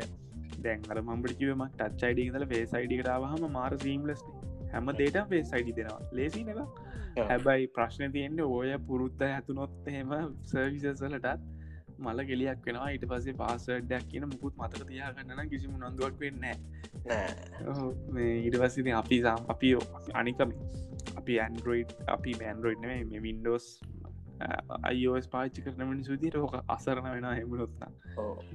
[0.59, 4.23] දැන් අර මම්පිකිවම ටච් අයිඩි දල ෆේසයිඩි කරාවහම මාර සීම්ලස්
[4.73, 6.01] හැම දේට ෆේසයිඩි දෙෙනවා.
[6.11, 6.59] ලේසි නෙව
[7.21, 11.51] හැබැයි ප්‍රශ්න තියෙන්ට ඔය පුරුත්ත ඇතුනොත් එහෙම සර්විසසලටත්
[11.99, 12.89] මල ගෙලියක් වෙනවා.
[12.89, 16.43] ඊට පසේ පාසඩ්ඩක් කියන මුකුත් මතක තියාගන්නන කිසිම නොන්දුවක් වෙන්න
[17.05, 19.75] ඊට පස්සිති අපි අපි
[20.13, 20.55] අනිකම
[21.15, 23.67] අපි ඇන්ඩරෝයිඩ් අපි මෑන්ඩරෝයිඩ් මේ වින්ඩෝස්
[24.83, 27.83] අයෝස් පාච්චි කරන මිනිසුති රෝක අසරණ වෙන හෙමුණොත්න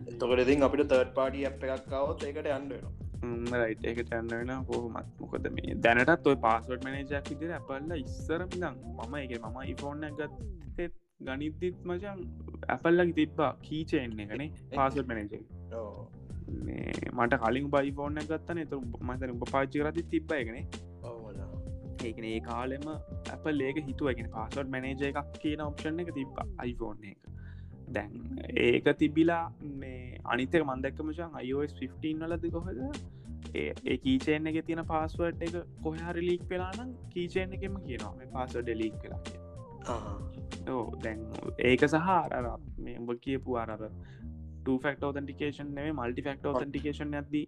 [0.07, 3.07] එතකටඉතින් අපිට තර්ඩ් අප එකක්කාවත් ඒකට අන්ඩන
[3.55, 5.09] රයිට එකට යන්න වෙන කොහොමත්.
[5.21, 11.79] මොකද මේ දැනටත් ඔය පාස්වඩ් මනජයක් විදිර ඇපල්ල ඉස්සරමිදම් මම එක මම ඉෆෝන්න ගත්තෙත් ගනිද්දිත්
[11.85, 12.21] මචන්
[12.69, 15.43] ඇපල්ලකි තිබ්බා කීචෙන්නේ ගනේ පාසඩ් මනජ
[17.15, 20.65] මට කලින් බයිෆෝන්න ගත්තන එතු මතන උප පාච්චි කරති තිබ්බ එකනේ
[22.01, 22.87] ඒකන ඒ කාලෙම
[23.33, 27.19] අප ලේක හිතුවගෙන පාසොඩ් මනේජ එකක් කියන ඔප්ෂන් එක තිබ අයිෆෝන් එක.
[27.91, 28.13] දැන්
[28.65, 29.45] ඒක තිබිලා
[29.77, 32.81] මේ අනිතක මන්දක්කමචන් අයිෝස් 15 වලද කොහද?
[33.55, 38.15] ඒ කීචේන් එක තියෙන පාස්වර්ඩ් එක කොහරි ලීක් වෙලානම් කීචේන් එකම කියනවා.
[38.17, 39.23] මේ පාසොඩ් ලීක් වෙලා
[40.69, 41.21] ඕ දැන්
[41.65, 42.47] ඒක සහ අර
[42.79, 43.85] මේ උඹ කියපු අරර
[44.77, 47.45] ෆක්ට ෝතන්ටිකේෂන් නේ මල්ටි ෆක්ට ෝතන්ටිකේෂන් ඇදී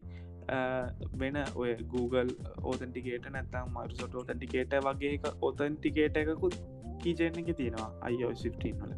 [1.21, 6.59] වෙන ඔය Google ඕතන්ටිකේට නැත්තම් මරුසොට ෝතන්ටිකේට වගේ ඔතන්ටිකේට එකකුත්
[7.03, 8.93] කීජන එක තියෙනවා අයෝ සිිටීන් වල.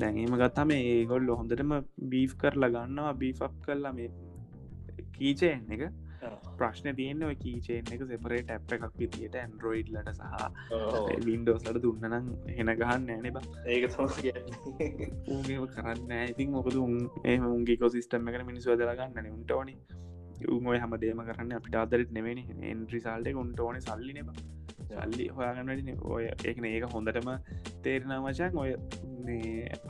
[0.00, 1.72] දැනීම ගත්තම ඒගොල්ල හොඳටම
[2.12, 4.10] බීෆ් කරලා ගන්නවා බීෆක් කරලා මේ
[5.18, 5.84] කීචයෙන් එක.
[6.58, 12.28] ප්‍රශ්න තියන්න ඔය කීචයෙන් එක සෙපරේට ඇප් එකක් විතියට ඇන්ඩරෝයිඩ්ලට සහ වින්ඩෝස්ලට දුන්නනම්
[12.58, 13.38] හෙන ගහන්න ෑන බ.
[13.74, 13.84] ඒක
[15.38, 19.74] උගේ කරන්න ඉතින් මොකද උන් ඒ උන්ගේ කොසිස්ටම එක මිනිස්ව දරගන්න උන්ටෝනි
[20.48, 23.00] උමය හම දේම කරන්න අපිට අදරත් නෙවෙනි එන්ට්‍රි
[23.34, 24.30] උන්ට ඕන සල්ලි නෙබ
[24.90, 27.30] සල්ලි හොයාගන්නට ඔය ඒකන ඒක හොඳටම
[27.82, 28.72] තේරෙන මචන් ඔය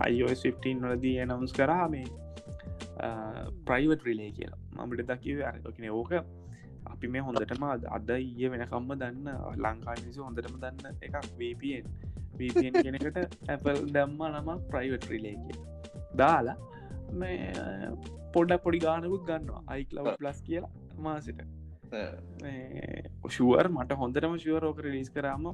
[0.07, 2.05] අයිෝස් 15 වලදී එනවුස් කරා මේ
[3.65, 4.61] ප්‍රයිවට් රිලේ කියලා.
[4.77, 6.13] මමට දකිව අරකන ඕක
[6.93, 7.65] අපි මේ හොඳටම
[7.97, 9.29] අද ඊය වෙනකම්ම දන්න
[9.65, 11.87] ලංකා මිනිසු හොඳටම දන්න එකක් VPN
[12.39, 15.61] VPN කෙනකට ඇපල් දම්ම නමක් ප්‍රයිවට් රිලේක
[16.21, 16.57] දාලා
[17.13, 17.53] මේ
[18.37, 19.62] පොඩ පොඩි ගානකුත් ගන්නවා.
[19.74, 20.72] අයික්ලව ප්ලස් කියලා
[21.07, 21.41] මාසිට.
[23.37, 25.47] ශුවර් මට හොඳටම ශුවරෝක රිලිස් කරාම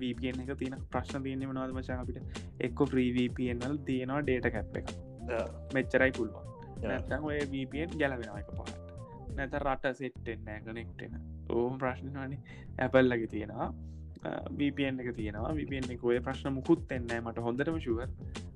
[0.00, 2.40] VPN එක තියන ප්‍රශ්න තියන්නේ මනවාද මචා අපිට?
[2.66, 4.88] එක්ක ්‍රීVPNල් තියෙනවා ඩේට කැප් එක
[5.76, 6.46] මෙච්චරයි පුළුවන්.
[6.82, 8.86] නැතන් ඔය VPN ගැලවෙන එක පහට
[9.38, 11.20] නැත රට සෙට්ටෙන්නෑ කනෙක්ටෙන
[11.58, 12.40] ඕම ප්‍රශ්නවානේ
[12.84, 13.68] ඇපල්ලගේ තියෙනවා.
[14.58, 15.52] VPN එක තියෙනවා.
[15.58, 17.44] VPN එක ඔය ප්‍රශ්න මුකුත් එන්නෑ මට.
[17.46, 18.08] හොඳටම ශුවර්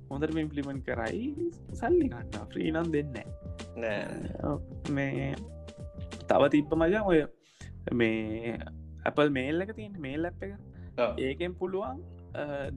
[0.09, 1.21] හොඳට ඉම්පලිමෙන්ට කරයි.
[1.79, 3.15] සල්ලි ගන්න ්‍රීනම් දෙන්න
[4.89, 5.35] මේ
[6.29, 7.19] තව තිබ්බ මජා ඔය
[7.93, 8.57] මේ
[9.05, 10.53] ඇපල් මේල් එක තියෙන් මේල් ඇ් එක.
[11.19, 12.01] ඒකෙන් පුළුවන්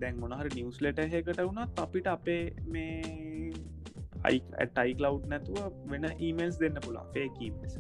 [0.01, 3.53] දැන් මොනහර නිවස් ලෙට හකට වුණත් අපිට අපේ මේ
[4.25, 7.75] අයිටයි කලව් නැතුව වෙන ඊමේල්ස් දෙන්න පුළා ෆේකීමස්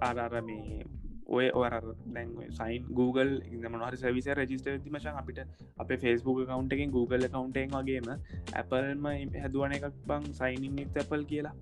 [0.00, 0.84] අරර මේ
[1.26, 5.38] ඔය ඔර දැන් සයින් Google ඉන්න මොහරි සවිස රජිස්ට මශන් අපිට
[5.78, 8.10] අප ෆස්බුක් කවන්් එකින් Google කවන්ටෙන් වගේම
[8.54, 9.06] ඇපල්ම
[9.36, 11.54] හැදුවන එකක් බං සයිනින් ඇපල් කියලා.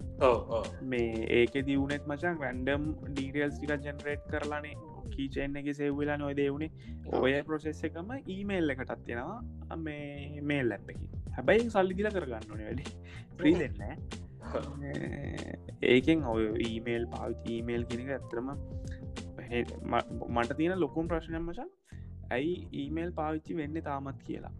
[0.84, 4.74] මේ ඒක දියුනෙත් මචන් වැන්ඩම් ඩීටල්ස් ටික ජනරේට් කරලානේ.
[5.12, 6.70] කීචෙන් එක සෙව්වෙලා නොය දෙවුණේ
[7.20, 12.84] ඔය ප්‍රොසෙස් එකම ඊමේල් එකටත් තියෙනවා මේ මේල් ලැප්පකි හැබැයි සල්ලිදිල කරගන්න ඕනේ වැඩි.
[13.36, 13.80] ප්‍රී දෙන්න
[15.92, 18.48] ඒකෙන් ඔය ඊමේල් පාවිච ඊමේල් කෙනක ඇතරම
[20.34, 21.70] මට තියෙන ලොකුම් ප්‍රශ්නයක් මචන්
[22.36, 24.54] ඇයි ඊමේල් පාවිච්චි වෙන්න තාමත් කියලා.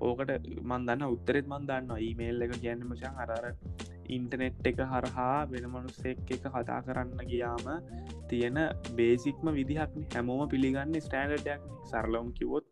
[0.00, 0.30] ඕකට
[0.70, 3.46] මන්දන්න උත්තරෙත් මන්දන්න ඊමේල් එක කියන්න මචන් අරර
[4.16, 7.66] ඉන්ටනෙට් එක හරහා වෙන මනුස්සෙක් එක කතා කරන්න ගියාම
[8.30, 8.58] තියෙන
[8.98, 10.08] බේසික්ම විදිහක්න.
[10.14, 12.66] හැමෝම පිළිගන්න ස්ටෑන්ඩයක් සරලවම් කිවොත්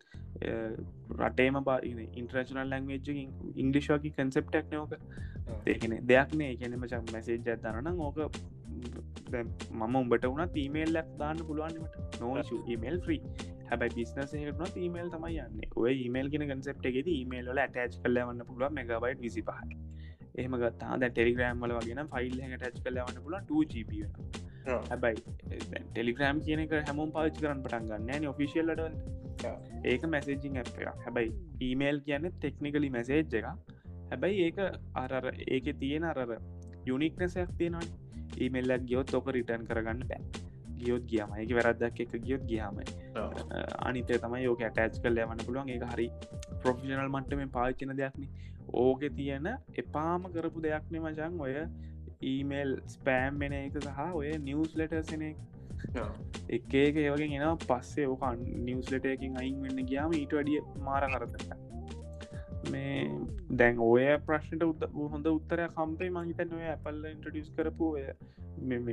[1.20, 1.78] රටේම බා
[2.20, 3.08] ඉන්ට්‍රේශනල් ලංවේජ්
[3.56, 4.92] ඉංගලිෂෝකි කන්සෙප්ටක් නෝක
[5.66, 5.94] ඒකන.
[6.10, 8.18] දෙයක්නේ එකන මචක් මැසේජ් ඇදරන ඕක
[9.32, 13.20] මම උඹට වුණ ඊමේල් ලක් දාන්න පුළුවන්ට නෝෂ ඊමේල් ්‍රී
[13.70, 15.66] හැබයි බිස්නස හටන ඊමේල් තමයි යන්න.
[15.76, 19.78] ඔය ඊමේල් ගෙන කන්සප්ට එකෙද ඊමේල් ල ඇටච් කලවන්න පුළුව මෙගබයිට විසි පහයි
[20.36, 23.92] එහම ගත්තා ද ටෙලිග්‍රම් වල වගෙන ෆයිල් ටච් කලවන්න පුල 2GB
[24.64, 25.16] හැබයි
[25.88, 28.82] ටෙලිග්‍රම් කියනක හැමෝම් පාච් කරන්න පටන් ගන්න ඔෆිසිල්ලට
[29.84, 33.50] ඒක මැසේජිං ඇ් එක හැබයි ඊමේල් කියන්න ටෙක්නිකලි මැසේජ් එක
[34.10, 34.58] හැබැයි ඒක
[34.94, 36.34] අරර ඒක තියෙන අරර
[36.86, 37.86] යුනික්නසයක් තියෙනවා
[38.38, 40.22] ඊමල්ලක් ගියොත් ඕක රිටර්න් කරගන්න බෑ.
[40.78, 41.34] ගියොත් ගියම.
[41.42, 42.80] එක වැරද්දක් එක ගියොත් ගියාම.
[43.88, 45.70] අනිතේ තමයි යෝක ඇටච් කල් යවන්න පුළුවන්.
[45.76, 46.08] එක හරි
[46.62, 48.28] ප්‍රොෆිෂනල් මට්ටම පාච්චන දෙයක්න
[48.84, 49.48] ඕක තියෙන
[49.82, 51.56] එපාම කරපු දෙයක්න මචන් ඔය
[52.32, 55.36] ඊමේල් ස්පෑම් වෙන එක සහ ඔය නිවස් ලෙටර්සන එක.
[56.56, 61.63] ඒක ඒවගෙන් එෙන පස්සේ ඕකන් නිවස් ලෙට එකින් අයින් වෙන්න ගියාම ඊට අඩිය මාර කරතට
[62.72, 62.94] මේ
[63.60, 67.90] දැන් ඔය ප්‍රශ්නට උද හොඳ උත්තරය කම්පේ මහිත නොය ඇපල්ල ඉන්ට්‍රඩියස් කරපු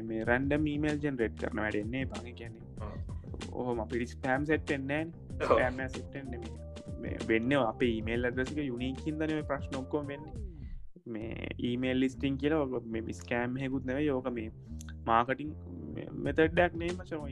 [0.07, 2.67] මේ රැන්ඩ මීමල් ජෙන්රේට් කරන වැඩෙන්නේ පඟ කියන්නේ.
[3.51, 10.35] ඔහොම පිරිස් පෑම් සෙට් එන්නෑ සිට්ටෙන්නේ වෙන්න අප ඊමේල් අදසික යුනිකින්දනව ප්‍රශ්න ඔක්කෝ වෙන්නේ.
[11.13, 14.49] මේ ඊමේල් ලිස්ටිං කියලා ඔ මේ විස්කෑම් හෙකුත් නැව යෝක මේ
[15.09, 15.51] මාකටිං
[16.25, 17.23] මෙතඩක් නේ මචම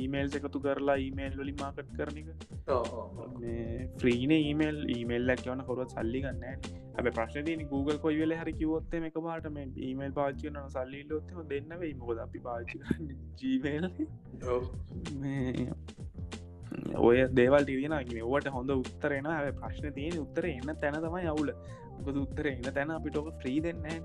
[0.00, 2.28] ඊමේල් එකතු කරලා ඊමේල් වලි මාකට් කරන එක.
[4.00, 6.44] ෆ්‍රීන ඊමේල් ඊමේල්ලක් යවන කොරත් සල්ලි ගන්න
[6.98, 11.42] ඇ ප්‍රශ්න Google කොයි වෙල හරි කිවොත්තේ එක පාට මේ ඊමේල් පාච්චි නන සල්ලි ලොත්තම
[11.52, 11.94] දෙන්න වෙයි.
[12.02, 12.76] මොකද අපි පාච්චි
[13.42, 13.90] ජීමේල්
[17.08, 21.52] ඔය දේවල් තියන ඔවට හොඳ උත්තරෙන හැ ප්‍රශ්න තියෙන උත්තර එන්න තැන තමයි යවුල
[21.98, 23.98] මොකද උත්තර එන්න තැන අපිටෝක ෆ්‍රී දෙන්නෑ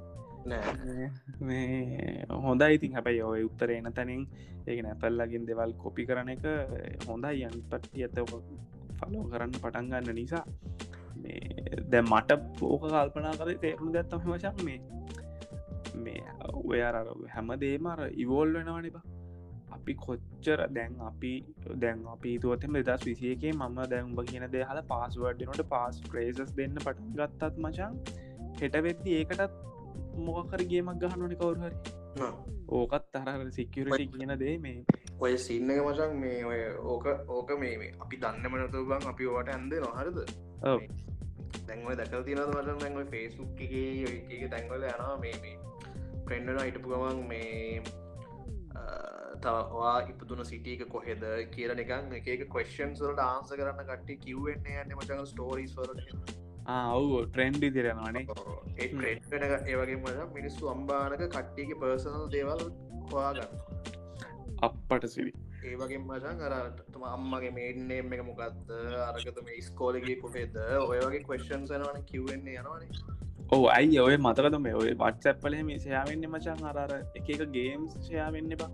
[1.39, 2.73] මේ හොඳයි.
[2.77, 4.23] ඉතින් හැබැයි ඔය උත්තර එන තැනින්
[4.67, 6.45] ඒක නැපල්ලගින් දෙවල් කොපි කරන එක
[7.07, 7.45] හොඳයි.
[7.47, 8.17] යන් පට්ටි ඇත
[8.99, 10.45] ෆලෝ කරන්න පටන් ගන්න නිසා
[11.91, 14.79] දැ මට පෝක කල්පනා කර තේරුණු දැත්තම වශක් මේ
[16.05, 16.21] මේ
[16.63, 16.95] ඔය අර
[17.35, 19.05] හැම දේමර ඉවෝල් වෙනවන බා.
[19.75, 21.31] අපි කොච්චර දැන් අපි
[21.83, 27.61] දැන් අපි තුවතම දෙදස් විසියකේ මම දැන්ඹ කියන දෙහල පාස්වර්ඩනට පාස් ක්‍රේසස් දෙන්න පටන් ගත්තත්
[27.63, 27.93] මචන්
[28.61, 29.72] හෙටවෙද්දි ඒකටත්
[30.19, 31.71] මොකකර ගේමක් ගහනුනි කවරුහරි
[32.69, 34.83] ඕකත් තරර සික්කරට කියන දේ මේ.
[35.19, 39.73] ඔය සින්න මචන් මේ ඔය ඕක ඕක මේ අපි දන්න මනතු බං අපි ඕට ඇන්ද
[39.79, 40.21] නොහරද
[41.67, 45.57] දැන්ව දැකල් තිනද මට දැන්ව ෆේස්ුක්ගේ තැන්වල යනවා මේ
[46.25, 47.83] ප්‍රෙන්ඩන අයිටපු ගමන් මේ
[49.41, 55.25] තවා ඉපදුන සිටියක කොහෙද කියල නිකන් එක කොස්න් සලට ආන්ස කරන්න කට්ටි කිව්වෙන්නේ යන්න මචන්
[55.25, 58.25] ස්ටෝරිස් වලට ඔවු ට්‍රෙන්ඩි දිරෙනවානේ
[58.77, 62.61] ඒවගේ මද මිනිස්සු අම්බානක කට්ටියගේ පර්සනල් දේවල්
[63.09, 63.57] හොයාගන්න
[64.61, 65.33] අපට සිවි
[65.63, 68.71] ඒවගේ මචන් අරටම අම්මගේ මේඩ්නේ එක මොකක්ද
[69.07, 70.55] අරගත මේ ස්කෝලගේ කොහෙද
[70.85, 72.91] ඔයවගේ කොස්්න් සනවන කිව්වෙන්නේ යනවානේ
[73.51, 78.55] ඕ අයි ඔය මතරද මේ ඔය වට්සැප්පල මේ සයාවෙන්න මචන් අරර එක එක ගේම්ස් සයාවෙන්න
[78.55, 78.71] බා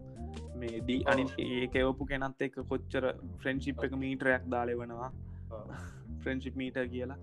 [0.55, 3.09] මේ ඩී අනි ඒකවපු කෙනත් එක කොච්චර
[3.41, 5.11] ෆ්‍රෙන්ශිප් එක මීටරයක් දාලෙවනවා
[6.21, 7.19] ෆ්‍රෙන්ශිප් මීට කියලා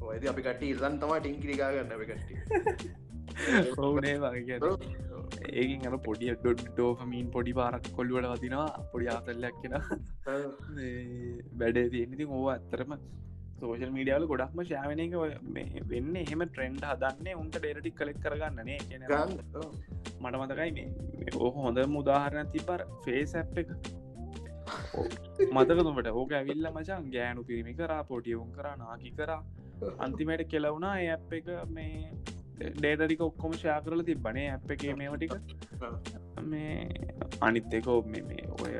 [0.00, 2.28] ඔයද අපි කට ඉල්ලන් තම ටිංකිරිකා ගන්න කට
[3.84, 4.58] ඔවනේ වගේ
[5.52, 9.76] ඒකින් අන පොඩිය ඩොඩ් ඩෝෆමීන් පොඩි පාරක් කොල්ලුවට වදිනවා පොඩි ආතල්ලයක් කියෙන
[11.56, 12.94] වැඩේ තියෙනති ඕ ඇත්තරම
[13.60, 15.14] සෝෂල් මීඩියාවල ගොඩක්ම ශාවනය එක
[15.88, 18.78] වෙන්න එහෙම ට්‍රෙන්ඩ් හදන්නේ උන්ට ඩේරටික් කලෙක් කරගන්නනේ
[20.18, 20.88] මට මතකයි මේ
[21.36, 23.70] ඕහ හොඳ මුදාහරණ තිබර ෆේස් ඇ් එක.
[25.54, 29.40] මතකතුමට ඕක ඇවිල්ල මචන් ගෑනු පිරිමි කරා පොටියවුන් කරා නාකි කරා
[30.04, 32.10] අන්තිමයට කෙලවුණා ඒ ඇ් එක මේ
[32.76, 35.34] ඩේටටික ඔක්කොම ශා කරල තිබ්බනේ ඇ් එක මේමටික
[36.44, 36.76] මේ
[37.40, 38.76] අනිත්තකෝ මේ ඔය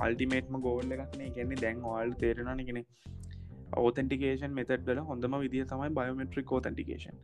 [0.00, 2.82] අල්ටිමේටම ගෝල්ල එකක්නේ ගැන්නේ දැන් වාල් තේරෙනනගෙන
[3.78, 7.18] ඕතන්ටිකේෂන් මෙතඩ්ල හොඳම විදිිය තමයි බයෝමෙට්‍රික් ෝතන්ටිකේෂන්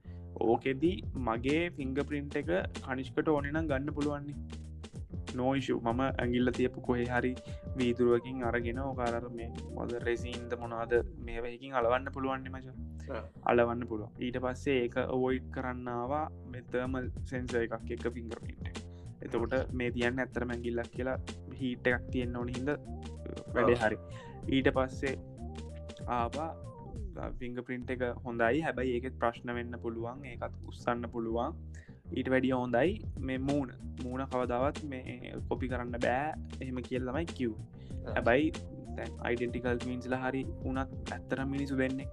[0.45, 4.37] ඕකෙදී මගේ ෆිංග පින්ට් එක කනිෂ්කට ඕනෙනම් ගන්න පුළුවන්නේ.
[5.35, 7.33] නෝයිෂු මම ඇගිල්ල තියපු කොහෙ හරි
[7.78, 10.95] වීදුරුවකින් අරගෙන ඕකාරර මේ මොද රෙසින්ද මොනාද
[11.26, 12.66] මේවහකින් අලවන්න පුළුවන්න මච.
[13.51, 16.24] අලවන්න පුළුව ඊට පස්සේ ඒක ඔවොයිට් කරන්නවා
[16.55, 18.81] මෙතම සෙන්ස එකක් එක ෆිංගර පින්ට
[19.22, 21.18] එතකොට මේ තියන්න ඇත්තර මැගිල්ලක් කියලා
[21.61, 22.68] හීට එකක් තියෙන්න්න ඕන හිද
[23.55, 23.99] වැඩේ හරි.
[24.49, 25.14] ඊට පස්සේ
[26.09, 26.51] ආවා.
[27.39, 28.62] ෆිංග පින්ට් එක හොඳයි.
[28.66, 30.24] හැබැයි ඒකෙත් ප්‍රශ්න වෙන්න පුළුවන්.
[30.24, 31.59] ඒකත් උත්සන්න පුළුවන්
[32.13, 32.91] ඊට වැඩිය හොඳයි.
[33.21, 33.73] මේ මූුණ.
[34.03, 36.35] මූුණ කවදාවත් මේ කොපි කරන්න බෑ.
[36.61, 37.53] එහෙම කියල් තමයි කිව්
[38.09, 38.53] හැබැයි
[39.21, 42.09] අයිඩෙන්ටිකල් මීන්ස්ල හරි උනත් ඇත්තර මිනිසු දෙන්නේ.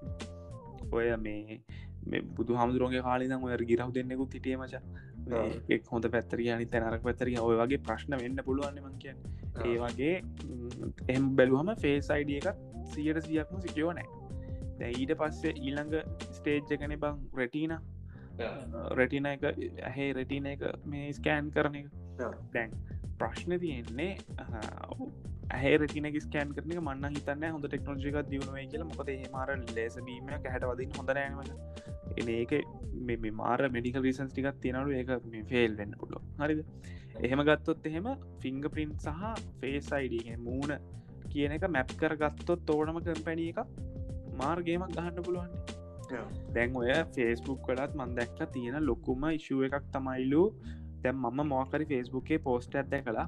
[0.91, 4.84] ඔය මේ බුදු හමුදුරන්ගේ කාලිදම් ඔය ගිරහ් දෙන්නෙකුත් හිටිය මච.
[5.70, 8.39] එක් හොඳ පැත්තරිය අනි තැනරක් පැතරිය ඔය වගේ ප්‍රශ්න වෙන්න
[9.00, 9.14] කිය
[9.66, 10.16] ඒ වගේ
[11.10, 12.60] එම් බැලුවම ෆේස් අයිඩිය එකත්
[12.93, 15.95] සියට සියක්ම සිකයෝ නෑ ඊට පස්සේ ඊළඟ
[16.32, 17.76] ස්ටේජ්ජකන බං රෙටීන
[19.00, 21.88] රෙටින එක ඇහේ රෙටින එක මේ ස්කෑන් කරන එක.
[22.54, 22.76] දැන්
[23.20, 24.12] ප්‍රශ්න තියෙන්නේ
[25.50, 28.84] ඇහ රටිනක ස්කෑන් කරන මන්න හිතන්න හොඳ ටෙක්නෝජික දියුණුවේ කියල.
[28.92, 31.40] මොකද මාර ලෙසබීම හැට වදින් හොඳ නෑම
[32.18, 32.54] එන ඒක
[33.08, 36.62] මේ මාර මෙඩිකල් රිසන්ස් ටිකක් තියෙනලු ඒක මේ ෆෙල් වෙන්න පුලො හරිද?
[37.20, 38.08] එහෙම ගත්තොත් එහෙම
[38.42, 39.26] ෆිංග පින්් සහ
[39.62, 40.78] ෆේස් අයිඩ මූුණ
[41.32, 43.60] කියන එක මැප් කරගත්තොත් ඕනම කම්පැනිය එක
[44.42, 45.76] මාර්ගේමක් ගහන්න පුළුවන්නේ
[46.53, 50.43] දැන් ඔය ෆේස්බුක් කලත් මන් දැක්ක තියෙන ලොකුම ඉශුව එකක් තමයිලු
[51.03, 53.28] දැම් මම මෝකරි ෆේස්බුක්ේ පෝස්ට ඇත්ද කලා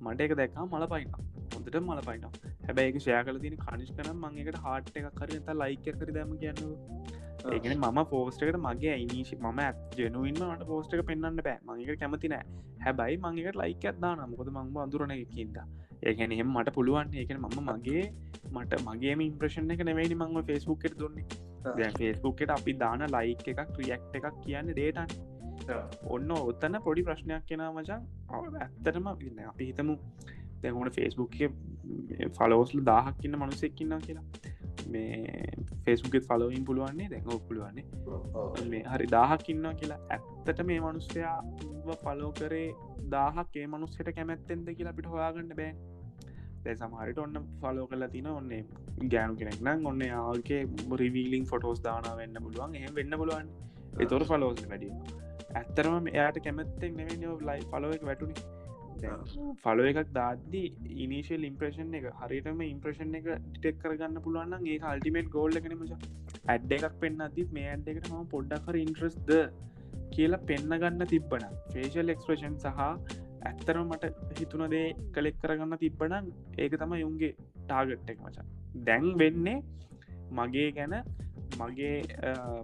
[0.00, 1.12] මට එක දැක්කා මල පයින්න
[1.54, 2.28] හොඳට මල පයින
[2.62, 6.64] හැබැයි ශය කල තින කනිෂ් කන මංකට හාට් එක කර ත ලයික කර දැම කියන්න
[7.44, 9.60] ඒගෙන මම පෝස්ටකට මගේ අයිනිශි මම
[9.96, 11.56] ජනුවන්ම මට පෝස්ට එක පෙන්න්න බෑ.
[11.60, 12.44] මඟකට කැමති නෑ.
[12.80, 15.56] හැබැයි මංගේකට ලයික ඇත්දා නමුකද මංම අඳුරන එකකින්ද
[16.02, 17.14] ඒගැන එහෙම මට පුළුවන්.
[17.14, 18.04] ඒකන මම මගේ
[18.52, 21.26] මට මගේ ඉම්ප්‍රශණ එක නෙවෙයි මංව ෆෙස්බුක් දුන්නේ
[21.98, 25.08] ෆෙස්බුක් එට අපි දාන ලයික් එකක් ක්‍රියක්් එකක් කියන්න ඩේටන්
[26.08, 29.96] ඔන්න ඔත්තන්න පොඩි ප්‍රශ්නයක් කෙන මචන් ඇත්තටම ඉන්න අපි හිතමු.
[30.62, 31.36] දැහුණ ෆෙස්බුක්
[32.36, 34.24] ෆලෝස්ල දාහක්කින්න මනුසෙක්කින්න කියලා.
[34.88, 35.52] මේ
[35.84, 40.00] ෆෙස්බුකෙත් ෆලෝයින් පුළුවන්නේ දැඟ පුළුවන්නේ මේ හරි දාහක්කින්න කියලා.
[40.10, 41.36] ඇත්තට මේ මනුස්සයා
[42.02, 42.68] ෆලෝ කරේ
[43.10, 45.72] දාහක් ඒ මනුස්සයට කැමැත්තෙන්ද කියලා පිට හොයාගන්න බෑ
[46.64, 48.62] දැ සමහරිට ඔන්න ෆලෝ කල තින ඔන්නේ
[49.08, 50.62] ගෑනු කෙනෙක් නම් ඔන්න ආගේ
[51.02, 52.74] රිවීලිින් ෆොටෝස් දාන වෙන්න පුළුවන්.
[52.78, 53.52] එහ වෙන්න පුළුවන්.
[53.98, 54.92] එතොර ෆලෝස් වැඩිය
[55.54, 58.36] ඇත්තරම එයාට කැමැත්තෙක් නෙවෙ ලයි ෆලෝ එක වැටුනි.
[59.62, 60.68] ෆලෝ එකක් දාද්දී
[61.04, 65.92] ඉනිශල් ඉම්ප්‍රේෂන් එක හරිටම ඉම්ප්‍රේෂන් එක ටිටෙක් කරගන්න පුළුවන් ඒ අල්ටිමේට් ගෝල්ල කනමච
[66.46, 69.32] ඇඩ් එකක් පෙන්න්න අදත් මේ ඇඩ් එකට ම පොඩ්ඩක්කර ඉන්ට්‍රස්ද
[70.12, 72.88] කියලා පෙන්න්න ගන්න තිබ්බන ෆේෂල් එක්ස්ප්‍රේෂන් සහ
[73.42, 76.26] ඇත්තරම මට හිතුනදේ කලෙක් කරගන්න තිබ්බනම්
[76.58, 77.32] ඒක තම යුන්ගේ
[77.62, 78.46] ටාගට්ටෙක් මචා.
[78.86, 79.58] දැන් වෙන්නේ
[80.32, 80.94] මගේ ගැන
[81.58, 81.96] මගේ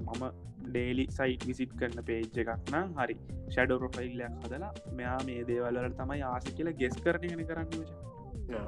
[0.01, 0.25] මම
[0.67, 3.17] ඩේලි සයිට විසිට් කරන පේජ් එකක් නම් හරි
[3.47, 8.67] ෂඩෝ ප්‍රොෆයිල්ලයක් හදලා මෙයා මේ දේවල්ලට තමයි ආස කියලා ගෙස් කරනගෙන කරන්න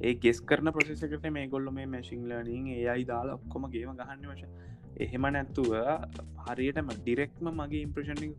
[0.00, 4.24] ඒ ගෙස් කරන ප්‍රසෙසකට මේ ගොල්ල මේ මැසිං ලනින් ඒ අයි දාලා ඔක්කොම ගේම ගහන්න
[4.30, 5.70] වශ එහෙම නැත්තුව
[6.46, 8.34] හරියටම ඩිරෙක්ම මගේ ඉම්ප්‍රෂණ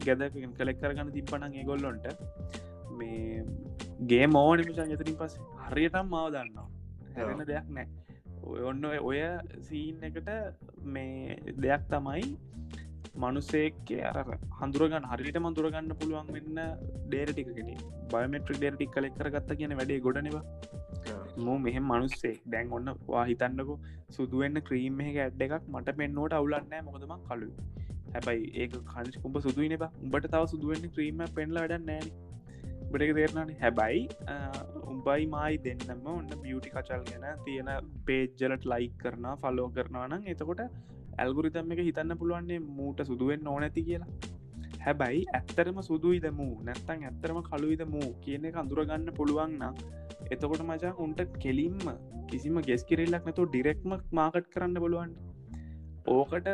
[0.00, 0.22] ගැද
[0.58, 2.06] කලෙක් කරගන්න තිබ්බනගේ ගොල්ලොන්ට
[2.92, 3.42] මේ
[4.04, 5.34] ගේ මෝනිම සංයතරින් පස්
[5.66, 6.68] හරියටම් මාව දන්නවා.
[7.16, 7.88] හැරෙන දෙයක් නෑ
[8.62, 9.20] ඔන්න ඔය
[9.68, 10.30] සීන් එකට
[10.86, 12.24] මේ දෙයක් තමයි
[13.14, 14.18] මනුසේක්කේ අර
[14.60, 16.60] හඳුරගන්න හරිට මඳුරගන්න පුළුවන් වෙන්න
[17.06, 17.72] ඩේරටිකෙන
[18.12, 20.42] බයමෙට්‍රික් ඩේරටික් කලෙක් කරගත්ත කියන වැඩේ ගොඩනවා
[21.38, 22.34] මෝ මෙහෙම මනුස්සේ.
[22.46, 23.76] දැන් ඔන්න වා හිතන්නකු
[24.10, 27.50] සුදුවෙන්න ක්‍රීම් එක ඇඩ් එකක් මට පෙන්නෝට අවුලන්නෑ මොකදම කලු
[28.14, 32.08] හැබයි ඒ කනිස් කුඹ සුදුවන බ උඹට තව සුදුවෙන්න ක්‍රීම පෙන්ල වැඩ නෑන
[32.90, 34.02] බටක තේරණන හැබැයි
[34.92, 37.70] උඹයි මයි දෙන්නම ඔන්න බියුටි කචල් ගැන තියෙන
[38.06, 40.62] පේජ්ජලට ලයි කරන ෆලෝ කරනවා නම් එතකොට
[41.18, 44.10] ඇල්ගුරිතම් එක හිතන්න පුළුවන්න්නේ මූට සුදුවෙන් ඕනැති කියලා.
[44.84, 48.08] හැබැයි ඇත්තරම සුදුයි දමූ නැත්තං ඇත්තරම කළුයිද මූ?
[48.24, 49.74] කියන එක අඳුරගන්න පුළුවන් නම්
[50.30, 51.84] එතකොට මචා උන්ට කෙලින්ම
[52.30, 55.12] කිසිම ගෙස් කිරල්ලක් නැතු ඩිරෙක්ම මාකට් කරන්න බලුවන්
[56.08, 56.48] ඕකට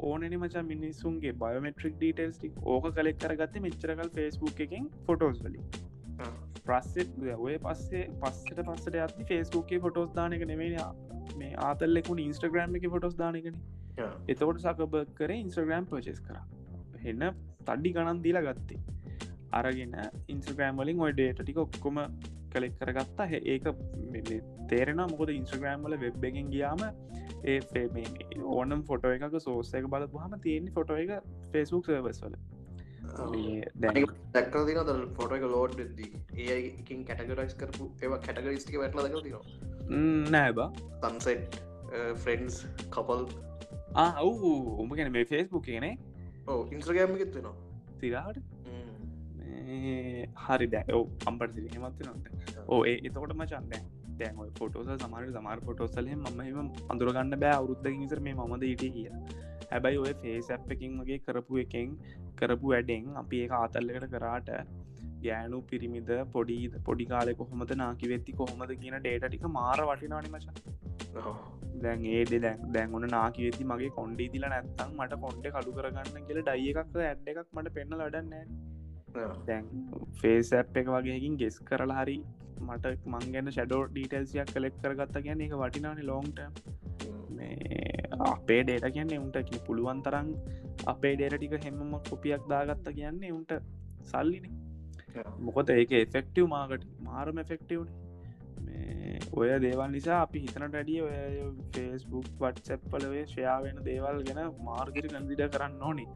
[0.00, 5.66] ඕනනි මචා මිනිස්සුන්ගේ බයෝමෙට්‍රික් ඩීටල්ස් ටික් ඕක කලෙක් කරගත්ත මෙච්චරකල් ෆෙස්බුක් එකෙන් ෆොටෝස් වලින්.
[6.64, 10.88] ප්‍රස්සෙත් ඔය පස්සේ පස්සට පස්සට ඇති ෆෙස්බුක්ගේ ෆොටෝස් දානක නෙවෙයි
[11.38, 13.56] මේ ආතල්ලෙකුණ ඉන්ස්ට්‍රග්‍රම් එක ෆොටෝස් දානකන
[14.28, 16.36] එතකොට සකබ කර ඉන්ස්ට්‍රග්‍රම් පචෙස් කර.
[17.04, 17.24] එන්න
[17.60, 18.80] තඩ්ඩි ගණන් දීලා ගත්තේ
[19.52, 19.96] අරගෙන
[20.28, 21.98] ඉන්ස්ට්‍රගෑම් වලින් ඔය ඩේට ටික ඔක්කොම
[22.52, 23.66] කලෙක් කරගත්තා ඒක
[24.68, 26.86] තේරෙන මොකද ඉන්ස්ට්‍රගෑම් වල වෙබ් එකෙන් ගියාම
[27.44, 27.58] ඒ
[28.52, 31.12] ඕනම් ෆොටෝ එකක සෝසක බලපුහම තියෙන්නේ ෆොටෝ එක
[31.52, 32.36] ෆෙස්බුක් සර්වස් වල
[34.32, 40.68] දැක්ක දින ද ෆොට එක ලෝඩ් ඒකින් කැටගරයිස් කරපු ඒව කැටගරිස්ටික වැටල දක තින නෑබා
[41.02, 41.60] තන්සෙට්
[42.16, 43.26] ෆ්‍රෙන්න්ස් කපල්
[44.22, 45.94] ඔවු උඹ ගැන මේ ෆෙස්බුක් කියනේ
[46.46, 47.54] ඕ ඉන්ස්්‍රගෑම ගෙත්වෙනවා
[48.00, 48.38] තිරාට
[50.44, 52.30] හරි දැ ඕ අම්පට සිරීමත් නොට
[52.68, 53.82] ඕ ඒ එතකොට මචන්ද
[54.18, 59.08] දැන් ෆොටෝස සමාර සමාර ෆොටෝසලහ මම අඳුරගන්න බෑ අවුරුද්ධ නිසර මේ මද ඊට කිය
[59.70, 61.96] හැබැයි ඔය ෆේස් ඇප් එකින් වගේ කරපු එකෙන්
[62.36, 64.48] කරපු වැඩෙන් අපි ඒ ආතල්ලකට කරාට
[65.24, 70.46] ගෑනු පිරිමිද පොඩිද පොඩි කාලෙ කොහොමද නාකි වෙත්ති කොහොමද කියන ඩේට ටික මාර වටිනානි මච.
[71.84, 76.26] දැන් ඒඩ දැන් දැන් ඔන්න නාකි වෙති මගේ කොන්්ඩේ දිල නැත්තම් මට කොන්්ඩ කඩු කරගන්න
[76.28, 78.34] කියල ඩයිය එකක් ඇඩ් එකක් මට පෙන්න ලඩන්න
[79.48, 79.64] දැන්
[80.20, 82.18] ෆේස් ඇප් එක වගේකින් ගෙස් කරලා හරි
[82.66, 86.40] මට මං ගැන ෂඩෝ ඩීටල්සියක් කලෙක් කරගත්ත ගැන එක වටිනානි ලෝන්ට
[88.30, 90.32] අපේ ඩේට කියන්නේ උන්ට පුළුවන් තරන්
[90.86, 93.54] අපේ ඩේට ටික හෙමම කොපියක් දාගත්ත කියන්නේ උන්ට
[94.10, 94.44] සල්ලින
[95.40, 97.90] මොකොද ඒක එෆෙක්ටව් මාකට මාරම එෆෙක්ටව්න
[99.32, 101.14] ඔය දේවල් නිසා අපි හිතන ටඩිය ඔය
[101.74, 106.06] ෆේස්බුක් වට්සැප්පලවේ ෂයා වෙන දේවල් ගැන මාර්ගරි කන්දිඩ කරන්න ඕනි.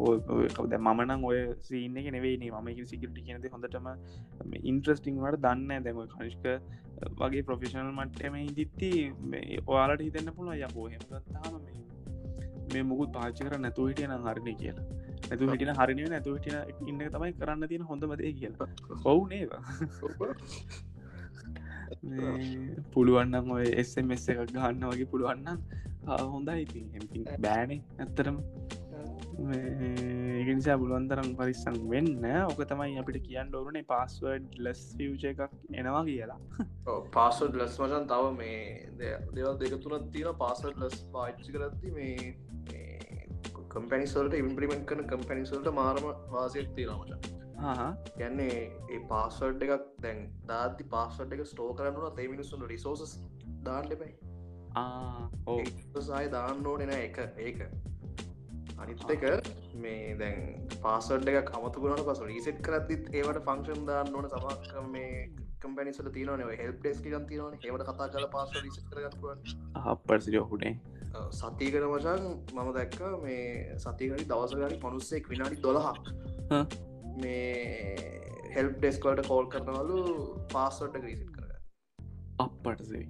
[0.00, 3.88] ඔද මමනං ඔය සීන එක නෙවෙයි මම සිකට කියනද හොඳටම
[4.64, 6.46] ඉන්ට්‍රස්ටිං වට දන්න දැම කනිෂ්ක
[7.20, 8.92] වගේ ප්‍රොෆෙෂනල් මට්ටම ඉදිත්ති
[9.66, 11.58] ඔයාලට හිතන්න පුළුව යකෝ හෙමගත්තාම
[12.72, 16.56] මේ මුකුත් පාචි කර නැතු හිටිය නම් හරිණය කියලා නැතු හිටින හරිනය නැතු හිටින
[16.90, 18.68] ඉන්න තමයි කරන්න තියෙන හොඳමදේ කියලා.
[19.10, 19.62] ඔවු නේවා
[22.94, 25.58] පුළුවන්නම් ඔය එස්මස් එකක් ගන්න වගේ පුළුවන්නම්
[26.32, 26.62] හොඳයි.
[26.64, 28.38] ඉති බෑනේ ඇත්තරම
[29.44, 32.26] ඒනිසා පුළුවන්තරම් පරිස්සං වෙන්න.
[32.48, 35.40] ඕක තමයි අපිට කියන්න ඕරුනේ පස්සවඩ් ලස් ියච එකක්
[35.80, 36.40] එනවා කියලා.
[37.16, 38.60] පාසඩ් ලස් වශන් තව මේ
[39.36, 42.34] දෙවල් දෙක තුනත් තියෙන පාසඩ් ලස් පාච්චි කරත්ති මේ
[43.74, 47.32] කම්පැනිසල්ට ඉම්පලිමෙන්ට කන කම්පැනිසල්ට මාරම වාසයක් තියෙනමච
[48.16, 48.58] ගැන්නේ
[48.90, 53.16] ඒ පාසඩ් එකක් දැන් දාති පාසට් එක ස්ටෝ කරන්නුන තේ මිනිසුන් රිසෝසස්
[53.62, 54.12] දාන්න එපයි.
[55.46, 55.60] ඕ
[56.02, 57.64] සාය දාන්න ඕනෙන එක ඒක
[58.78, 59.24] අනිත් එක
[59.76, 65.12] මේ දැන් පාසඩ් එක කමතුගුණට පස රීසෙට් කරත්තිත් ඒවට ෆංක්ෂන් දාන්න ඕන සමක් මේ
[65.60, 69.30] කම්පැනිසල තියනන හෙල් ඩෙස් ටිකන් තියන ඒවට කතා කල පාස රිසෙට කරගත්ව
[69.84, 70.74] අපපරසිරයහුටේ
[71.32, 76.12] සතිකර වචන් මම දැක්ක මේ සතිකරි දවසගරි මනුස්සෙක් විනාඩි දොළහක්.
[77.16, 80.00] මේ හෙල් ඩෙස්කලට කෝල් කරනවලු
[80.52, 81.46] පාසොට්ට රීසිට් කර
[82.38, 83.04] අපපටසේ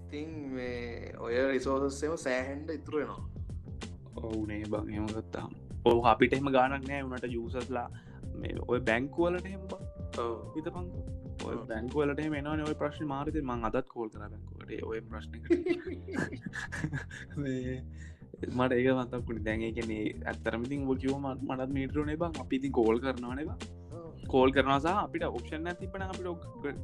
[0.00, 3.24] ඉතින් මේ ඔය රිසෝසස්සේම සෑහන්ඩ ඉතුරුවෙනවා
[4.22, 7.86] ඔවුනේ බං එමගත්තාම් ඕ අපිට එම ගානක් නෑ වනට යුසස්ලා
[8.36, 9.74] මේ ඔය බැංකුවලට හෙම්බ
[10.54, 11.19] හිත පංකු
[11.66, 15.32] බැංකුවලට මෙන ඔය ප්‍රශ්න මාරිත මං අදත් කෝල් කර බැංකුවට ඔය ප්‍රශ්න
[18.50, 22.32] මට ඒක මතක්කුණ දැන් කනේ ඇත්තරමතින් ොකිව මටත් මීටරුනේ බං.
[22.40, 23.56] අපිති කෝල් කරනවානවා
[24.28, 26.28] කෝල් කරනසා අපිට ඔප්ෂන් ඇතිබන අපිට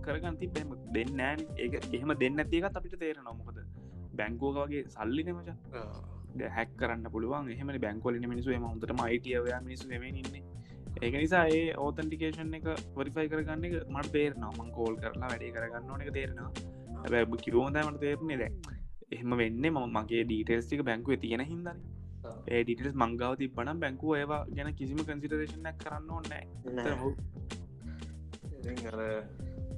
[0.03, 1.21] කරගන්න ති බැම දෙන්න
[1.57, 3.63] ඒ එහෙම දෙන්න ඇතිකත් අපිට තේර නොමකද
[4.15, 5.57] බැංකෝක වගේ සල්ලි නමචා
[6.51, 7.49] හැක් කරන්න පුළුවන්.
[7.51, 10.43] එහම බැංකොලන මිනිසු ම හොඳට මයිටියවය මිනිසු ෙමන්නේ
[11.03, 12.67] ඒක නිසා ඒ ඕතන්ටිකේෂන් එක
[12.97, 14.53] වරිෆයි කරගන්න එක මට තේරනවා.
[14.59, 16.51] මං කෝල් කරලා වැඩේ කරගන්න ඕන එක තේරෙනවා.
[17.03, 18.51] හැබැ කිවෝදමට තේරන්නේ දැ
[19.13, 21.79] එහෙම වෙන්න ම මගේ ඩීටේස්ටික බැංකුව තියෙන හිදන්න
[22.49, 26.45] ඒ ඩිටස් මංගාව තිබ්බනම් බැංකුව ඒවා ගැන කිසිම කන්සිටරේෂනක් කරන්න ඕන්නෑ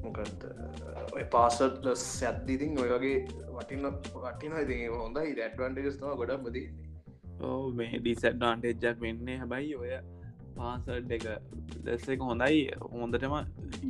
[0.02, 0.44] මොකත්
[1.16, 3.18] ඔය පාසට් ලස් ඇත්තිතින් ඔය වගේ
[3.56, 5.34] වටින වටින ඉති හොඳයි.
[5.34, 6.66] ඩැට්වන්ටේස්තම ගොඩක් බදී
[7.40, 9.36] ඕ මේ ඩිසඩ්ඩාන්ටේජ්ජක් වෙන්නේ.
[9.42, 9.90] හැබයි ඔය
[10.58, 11.24] පාසට් එක
[11.86, 12.60] දැස්ස එක හොඳයි.
[12.92, 13.34] හොඳටම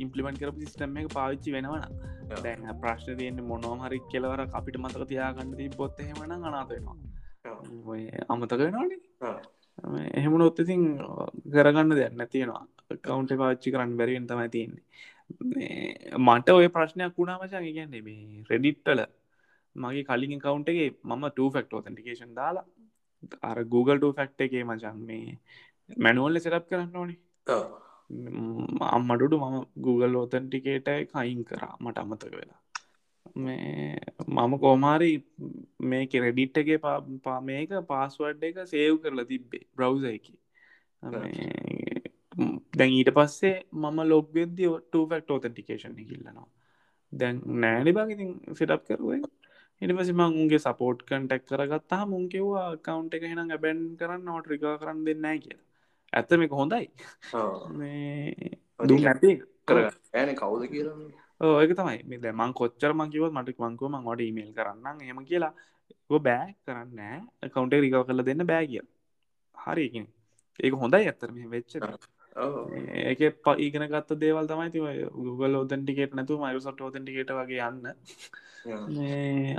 [0.03, 1.85] ඉම්පලිමෙන්ට කරපු සිිස්ටම් එක පාවිච්චි වෙනවන
[2.37, 6.97] දැන් ප්‍රශ්න තියන්නේ මොනොම හරි කෙලවර අපිට මතක තියාගන්න දී බොත්ත හෙමන අනාතවෙනවා
[8.29, 8.99] අමතක වෙනවානේ.
[10.13, 10.83] එහෙම නොත්තතින්
[11.53, 12.65] කරගන්න දෙයක් නැතියෙනවා
[13.03, 14.83] කවුන්ට පාච්චි කරන්න බැරිවෙන් තමයි තියන්නේ.
[16.27, 19.01] මට ඔය ප්‍රශ්නයක් වුණාමචන් ඉගන්නේ මේ රෙඩිට්ටල
[19.75, 22.65] මගේ කලින් කවුන්ට එකේ මම ෆක්ට ෝතන්ටිකේෂන් දාලා
[23.41, 25.37] අර Google ෆක්ට එකේ මචන් මේ
[25.97, 27.19] මැනුවල්ල සෙටප් කරන්න ඕනේ.
[28.89, 31.73] අම්මටුඩු මම Google ෝතන්ටිකේටයි කයින් කරා.
[31.79, 32.59] මට අමතක වෙලා.
[33.35, 35.11] මේ මම කෝමාරි
[35.81, 36.79] මේ කෙරෙඩිට්ටගේ
[37.25, 40.25] පා මේක පාස්වඩ් එක සේව් කරලා තිබ්බේ බ්‍රව්ස එක.
[42.77, 46.47] දැන් ඊට පස්සේ මම ලොග්වෙද්දි ඔට්ට ෆෙක්ට ෝතන්ටිකේෂන් කිල්ලනවා
[47.13, 49.21] දැන් නෑනි බගඉතින් සිටප් කරුවේ.
[49.81, 54.75] ඉට පසි මං උන්ගේ සපෝට් කන්ටෙක් කරගත්තා මුන්කිව්වා කවන්් එක හෙන බැන් කරන්න නොට රිකා
[54.81, 55.68] කරන්න දෙන්නෑ කියලා
[56.13, 56.85] ඇත්තම එක හොඳයි.
[58.85, 59.31] දුම් නැති?
[60.13, 61.97] ඇන කවුද කියලා ඒක තමයි.
[62.05, 65.53] මේ දැමන් කොච්චර මංකිවත් මට මංකුව මං ොට ඉමේල් කරන්න හෙම කියලා.
[66.19, 68.85] බෑ කරන්න කවුන්ට රිකව කරල දෙන්න බෑ කිය
[69.57, 70.07] හරිකින්
[70.59, 71.75] ඒක හොඳයි ඇත්තරම වෙච්ච
[73.03, 74.79] ඒක පඊගෙන ගත්ත දේවල් තමයි ති
[75.17, 77.85] Google ෝදන්ටිකේට නැතු මයිරසට ෝදන්ටිකේට වගේ යන්න.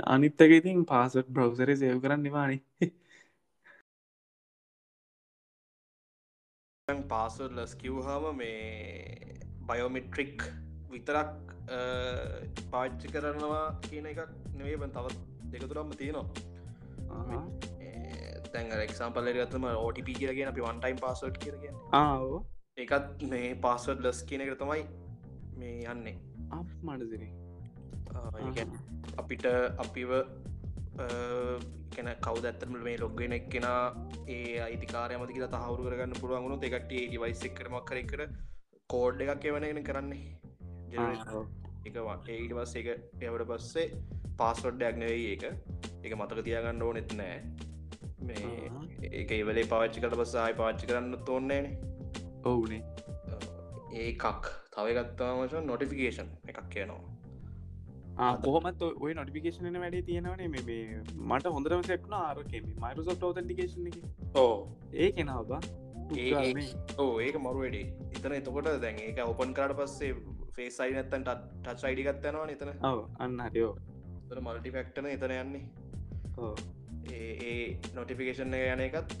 [0.07, 2.57] අනිත්තක ඉතින් පාසට බ්‍රවසරේ සයව කරන්න නිවානි
[7.11, 8.53] පාසල් ලස් කිව්හම මේ
[9.69, 10.37] බයෝමිට්‍රික්
[10.93, 11.31] විතරක්
[12.71, 14.21] පාච්චි කරනවා කියන එකක්
[14.59, 15.17] නෙවේබන් තවත්
[15.53, 16.27] දෙකතුරම්ම තියෙනවා.
[18.53, 22.37] තැන් එක්සම්පල ගතම ඕටිප කියරගෙන අපි වන්ටයිම් පාසට් කියරගෙන ආෝ
[22.85, 24.83] එකත් මේ පාසට් ලස් කියන එක තමයි
[25.59, 26.17] මේ යන්නේ.
[26.87, 27.23] මටසිර
[29.21, 29.45] අපිට
[29.85, 30.11] අපිව
[31.95, 33.67] කෙන කවද ඇත්තම මේ ලොග්ගෙන එක් කෙන
[34.27, 38.21] ඒ අයිතිකාරයමති කියලා තහවුරු කරගන්න පුළුවන්ගුණු දෙකට ඩිවයිසක් කරමක් කර කර
[38.89, 40.23] කෝඩ් එකක් එවනගෙන කරන්නේ.
[41.85, 41.99] එක
[42.35, 42.89] ඒට පස් එක
[43.21, 43.87] එවට පස්සේ
[44.39, 45.45] පාස්වඩ්ඩයක් නෙවෙයි ඒක.
[46.03, 47.37] එක මතක තියාගන්න ඕනෙත් නෑ.
[48.21, 48.71] මේ
[49.11, 51.71] ඒක ඉවලේ පාච්චි කට පස්සායි පාච්චි කරන්න තෝන්නේන
[52.45, 52.83] ඔවුනේ.
[54.01, 54.51] ඒකක්.
[54.73, 57.10] තවගත්තාමච නොටිෆිකේෂන් එකක් කියනවා
[58.43, 60.79] කොහමත් ඔය නොටිකේෂන වැඩේ තියෙනවනේ මේ
[61.29, 63.97] මට හොඳරම සෙක්න ආරකම මයිරසොට් ෝතන්ටිකේෂන එක.
[64.35, 64.55] ඕ
[64.95, 65.61] ඒ කෙනාබා
[66.97, 70.11] ඕ ඒක මරුවඩේ එතන එතකොට දැන් ඒක ඔපන් කාඩ පස්සේ
[70.57, 73.73] ෆේසයි නැත්තන් ටච් අයිඩිගත්තනවා නතන ඔව අන්න හරියෝ
[74.41, 75.63] මල්ටි ෆෙක්ටන එතන යන්නේ.
[77.11, 79.15] ඒ නොටිෆිකේෂන් යන එකත්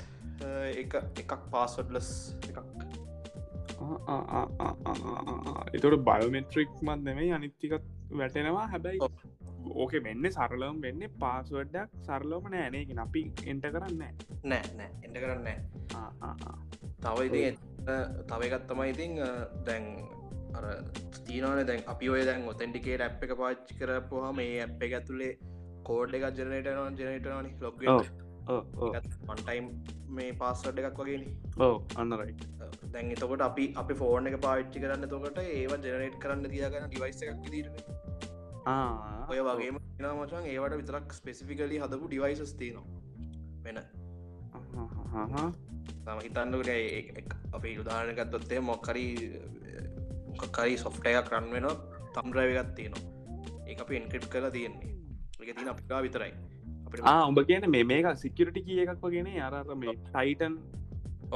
[0.75, 0.93] එක
[1.23, 2.11] එකක් පාස්වඩ්ලස්
[2.49, 3.00] එකක්
[5.75, 8.67] එතොට බයෝමෙට්‍රික් මත් නෙමේ අනිත්තිකත් වැටෙනවා.
[8.67, 8.99] හැබැයි
[9.75, 13.21] ඕක වෙන්න සරලම් වෙන්න පාස්වඩ්ඩක් සරලෝම නෑනක අපි
[13.51, 14.63] එන්ට කරන්න නෑ.
[14.77, 15.47] නෑ එට කරන්න
[17.03, 17.43] තව ඉති
[18.29, 19.13] තවගත් තමයි ඉතින්
[19.67, 19.85] දැන්
[20.57, 20.65] අර
[21.27, 25.33] තියනන දැන් අපි ඔය දැන් ඔතැන්ටිකේට ඇ් එක පාච්චි කරපුහම මේ ඇ් එක ඇතුළේ
[25.89, 27.85] කෝඩ් එක ජනනටන ජනටනනි ලොග
[29.31, 29.65] ඔන්ටයිම්
[30.17, 31.19] මේ පාස්සඩ් එකක් වගේ
[31.59, 32.35] ඕ අන්නරයි
[32.93, 37.45] දැන් එතකොට අපි අපි ෆෝර්න එක පාච්චි කරන්න තොකට ඒවා ජනනට් කරන්න තියාගන්න ඩිවයිස එකක්
[37.47, 37.75] දීරන
[38.65, 42.85] ඔය වගේම මචන් ඒවට විතරක් ස්පෙසිෆිකලි හදපු ඩිවයිසස් තියනවා.
[43.63, 43.79] වෙන.
[46.05, 46.69] තම හිතන්නකට
[47.53, 49.13] අපි උදාහනකත්ොත්තේ මොක්කරී
[50.49, 51.67] කරි සොෆ්ටයක් රන් වෙන
[52.15, 53.03] තම්රයගත් තියෙනවා.
[53.67, 54.93] ඒ අපි එන්ක්‍රප් කලා තියෙන්නේ.
[55.41, 56.33] එක තින අපිකා විතරයි.
[57.23, 60.55] උඹ කියන මේ මේක සිකරටි කිය එකක් වගෙන අරර මේ ටයිටන්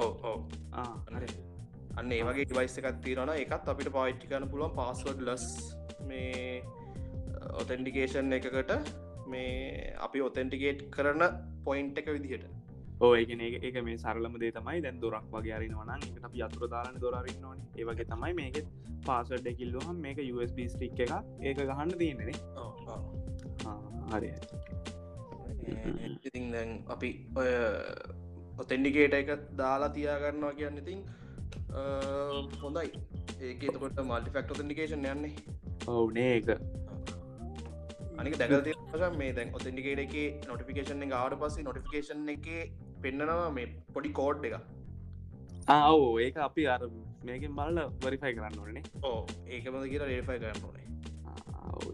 [0.03, 0.33] ඕ
[0.81, 2.11] අන්න.
[2.11, 5.45] ඒවගේ ඩිවයිස් එකත් තිරන එකත් අපිට පායිට්ි කන පුළුවන් පාස්වඩ් ලස්
[6.09, 6.61] මේ
[7.61, 8.71] ඔතෙන්ඩිකේෂන් එකකට
[9.33, 11.23] මේ අපි ඔතෙන්ටිකේට් කරන
[11.67, 12.45] පොයින්් එක විදිහට.
[13.05, 14.81] ඕයගෙන ඒක මේ සරලම දේ තමයි.
[14.85, 17.63] දැන් දොරක් වගේ අරිනවන එක අපි අතුර දාරන දොරන්න ඕන.
[17.79, 18.59] ඒවගේ තමයි මේක
[19.07, 22.31] පාසඩ් කිල්ලුහම් මේක USB ස්ටික් එක ඒක ගහන්න තියෙනෙන
[24.11, 24.31] හරි.
[26.27, 27.49] ඉතින් දැන් අපි ඔය
[28.63, 29.29] ඔතෙන්ඩිකේට එක
[29.61, 30.99] දාලා තියාගන්නවා කියන්න ඉතින්
[32.63, 32.89] හොඳයි.
[33.47, 35.33] ඒක එතකොට මල්ටි ෆක්ට ොතන්ඩිකේෂන් යන්නේ
[35.93, 36.49] ඔවුනේ ඒක.
[38.19, 42.47] අනික දැකල් මේ දැන් ඔතෙන්ඩිකේට එක නොටිෆිකේෂන් එක ආට පස්සේ නොටිෆිකේෂන් එක
[43.03, 44.55] පෙන්න්නනවා මේ පොඩි කෝඩ් එක
[45.75, 46.81] ආවෝ ඒක අපි අර
[47.27, 50.85] මේකින් බලල වරිෆයි කරන්න ඕනේ ඕ ඒකමද කියලා රේෆයි කරන්න ඕනේ.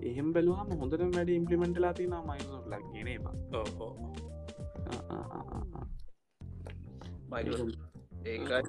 [0.10, 3.08] එහෙම බැලුවම හොඳට වැඩ ඉම්පලිමෙන්ට් ලා තින මයි ලක්ගෙන
[8.26, 8.62] ඒකයි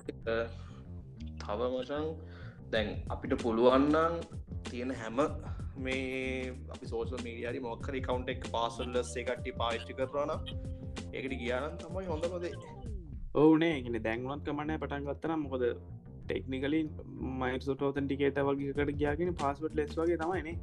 [1.41, 2.05] තව මචන්
[2.73, 4.21] දැන් අපිට පුළුවන්නන්
[4.69, 5.23] තියෙන හැම
[5.79, 10.33] මේ අපි සෝෂල් මීඩියරි මොක්කර කවන්් එක් පාසල්ලස් එකටි පාච්චි කරන
[11.13, 12.53] ඒකට කියාන තමයි හොඳමදේ
[13.37, 15.65] ඕනේ ගෙන දැන්වත් කමනෑ පටන් ගත්තන මොකද
[16.23, 16.89] ටෙක්නිකලින්
[17.41, 20.57] මයිසුට ෝතන්ටිකේට වගේකට ගයාගෙන පාස්වට් ලෙස් වගේ තමයිනේ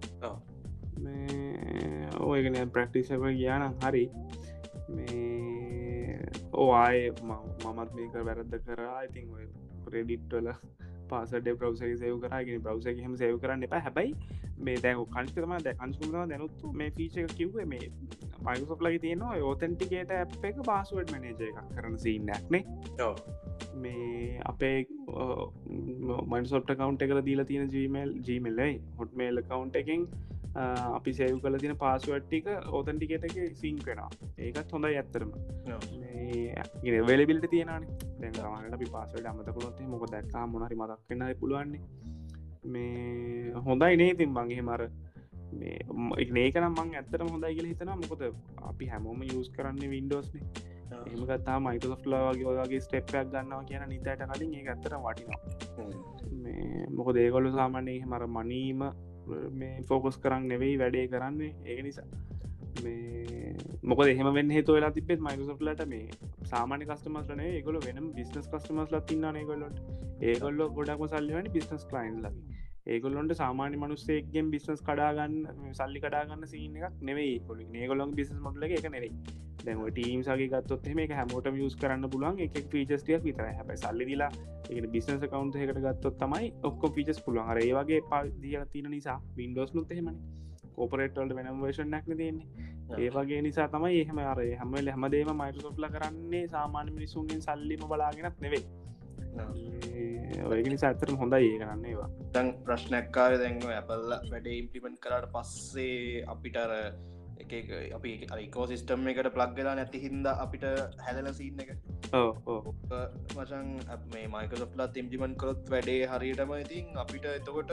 [2.22, 4.06] ඕයගෙන ප්‍රක්ටිසක ගියාන හරි.
[4.90, 5.29] මේ
[6.60, 9.34] ඕආය මමත් මේක වැරද්ද කරා ඉතින්
[9.86, 10.52] ප්‍රෙඩිට්වල
[11.10, 13.76] පාසට බ්‍රවසගේ සයව කරගෙන බ්‍රවස හම සයව කරන්න එප.
[13.80, 14.14] හැබයි
[14.60, 17.92] මේ දැන් කංස්කරම දැ කංස්කුම දැනුත්තු මේ ෆීචක කිව්වේ මේ
[18.46, 22.64] මයිසොප් ලගේ තියෙනවා ඕතැන්ටිකේට ඇ් එක පාසුවඩ් මනජ එකක් කරන සින්නක්නේ
[23.78, 24.78] මේ අපේ
[26.32, 30.06] මන්සොප්ට කවන්් එකර දීලා තියෙන ජීමල් ජීමල්ලයි හොට්මේල් කවන්් එකෙන්
[30.56, 35.32] අපි සේව් කල තින පාසුවට්ටික ඕතන්ටිකටක සිං කෙනා ඒකත් හොඳයි ඇත්තරම
[37.08, 37.86] වෙලබිල්ට තියෙනන
[38.22, 40.48] දැන්ගමට අපි පාසට අමතකුණොත් මොක දැක්කා?
[40.48, 41.82] මොනරි මතක් කන්නයි පුළුවන්නේ.
[42.66, 44.82] මේ හොඳයි නේ තින් බංගේ මර
[45.54, 48.24] මේ ඒකනම් මං ඇත්තට හොඳයි කියල හිතන මොකද
[48.64, 50.40] අපි හැමෝම යස් කරන්න වින්ඩෝස්න
[51.14, 55.40] එමගත්තා මයිකසොෆ්ලා වගේ ඔයාගේ ස්ටෙප්පයක් ගන්නවා කියන නිතයට කලින් ඒ ඇත්තට වටිනවා.
[56.98, 58.82] මොක දේගොල්ලු සාමාන්‍යය මර මනීම
[59.56, 61.54] මේ ෆෝකස් කරන්න නෙවෙයි වැඩේ කරන්නේ.
[61.66, 62.08] ඒක නිසා
[62.84, 66.06] මේ මොක එහම වෙන්න හේතු වෙලා තිබෙත් මයිකසොෆ්ලට මේ
[66.46, 69.78] සාමාන්‍ය කස්ටමස්ලන ඒගොල වෙනම් බිස්නස් කස්ටමස් ලතින්න ඒගොල්ලොට
[70.24, 72.60] ඒගොල්ල ගොඩක්ම සල්ලිවනි බිස්නස් කලයින් ලගේ
[72.90, 75.38] ඒගොල්ලොන්ට සාමාන්‍ය මනුස්සේගෙන් බිස්නස් කඩාගන්න
[75.74, 79.14] සල්ලි කඩාගන්න සීන එකක් නෙවෙයි කොල ඒගොලොන් බිස් මොටල එක නෙරෙයි
[79.62, 84.32] දැව ටීම්සගේ ගත්තොත් මේ හැමෝට මියස් කරන්න පුලන් එක ෆීචස්ටියක් විතර හැබයි සල්ලිදිලා
[84.72, 87.48] එක බිස්නස කවන්් එකට ගත්තොත් තමයි ඔක්කො ෆීචස් පුළුවන්.
[87.48, 90.20] අර ඒවගේ පාදිය තින නිසා වින්ඩෝස් නුත් එහෙමනි.
[90.76, 92.68] කෝපරේටල්ට වෙනම් වේෂන් නැක්න තියන්නේ.
[93.00, 98.89] ඒවගේ නිසා තමයි එහෙම අර හැමල හැමදේම මයිටසොප්ල කරන්නේ සාමාන්‍ය මිනිසුන්ගෙන් සල්ලිම බලාගෙනත් නෙවෙයි
[100.50, 102.10] ඔයගෙන සඇතරම හොඳයි ඒ කරන්න ඒවා.
[102.34, 106.74] තැන් ප්‍රශ්නැක්කාර දැන්ව ඇපල්ල වැඩ ඉම්පිමෙන්ට් කරට පස්සේ අපිටර
[107.44, 107.52] එක
[107.98, 110.66] අපි අරිකෝ සිිස්ටම් එකට ප්ලක්්ගලා නැති හින්ද අපිට
[111.06, 111.72] හැදෙන සීන්න එක.
[113.36, 113.68] මචන්
[114.14, 117.72] මේ මයිකසොප්ලා තිම්ජිමන් කොත් වැඩේ හරියටම ඉතින් අපිට එතකොට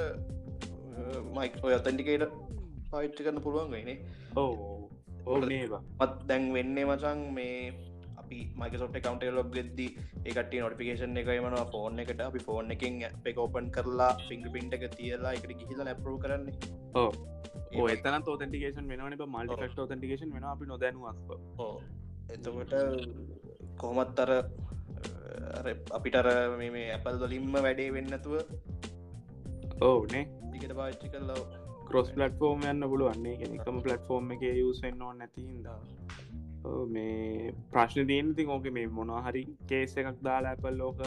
[1.36, 2.36] මයික් ඔය අතැන්ටිකේට
[2.90, 3.98] පයිට් කරන්න පුළුවන් ගයිනේ
[4.36, 4.52] ඕ
[5.26, 7.56] ඕ නේවා මත් දැන් වෙන්නේ මචන් මේ
[8.26, 12.20] අපි මයිකසොට් කවන්ට ලොග් ෙද ඒකට නොටිකේෂන් එක මන ෆෝන් එකට.
[12.22, 16.54] අපි ෆෝන් එකින් එක ඕපන් කරලා ෆිංග පින්ට එක තියලා එකට ගිහිල නැපරෝ කරන්නේ.
[16.96, 21.18] ඕ එතන තෝතටිකේෂන් වෙනන මල්ටිකට ෝතටිකේෂන් වෙන අපි නොදැනුවස්
[21.58, 21.74] ඕ
[22.28, 22.74] එතකොට
[23.76, 24.32] කොහොමත් අර
[25.92, 28.34] අපිටර මේ ඇපල් දොලින්ම වැඩේ වෙන්නතුව
[29.82, 31.40] ඕනේ ටිකට පාච්චි කරලා
[31.88, 35.80] කොස් පලටෆෝර්ම් යන්න පුළුවන්නේ එකම පලටෆෝර්ම් එක යුසෙන් ඕ නැතින්දා
[36.88, 41.02] මේ ප්‍රශ්න දීනති ඕක මේ මොනහරි කේස එකක් දාලා ඇපල් ලෝක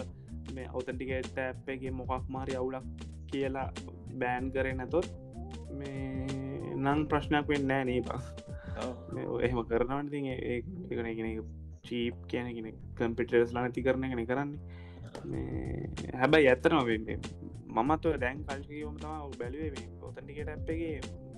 [0.55, 2.85] මේ ඔතන්ටිකේට ඇප්පගේ මොකක් මාරි අවුලක්
[3.31, 3.67] කියලා
[4.21, 5.07] බෑන් කරේ නැතොත්
[5.71, 6.27] මේ
[6.75, 8.21] නං ප්‍රශ්නයක් වෙන්න නෑ නේපා
[9.41, 11.43] එහෙම කරනවට ති ඒකන
[11.83, 15.89] චීප් කියනගෙන කම්පිටර්ස් ලානති කරන ගෙන කරන්නේ.
[16.13, 16.89] හැබැයි ඇත්තනව
[17.69, 20.95] මමත්ව දැන් කල්කවම තම බැලුවේ ඔතන්ටිකට ඇප්ගේ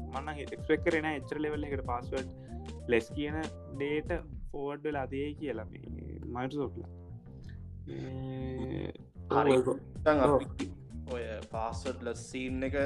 [0.08, 2.51] මන්න හිතක්ස්පෙක් කරෙන එච්චර ලෙවල් එකට පස්සුවට
[2.88, 3.38] ලෙස් කියන
[3.74, 4.12] ඩේට
[4.52, 6.84] ෆෝඩ් වෙලා දේ කියලා මයිට සොට්ල
[11.12, 12.78] ඔය පාස්සට් ලස්සීන් එක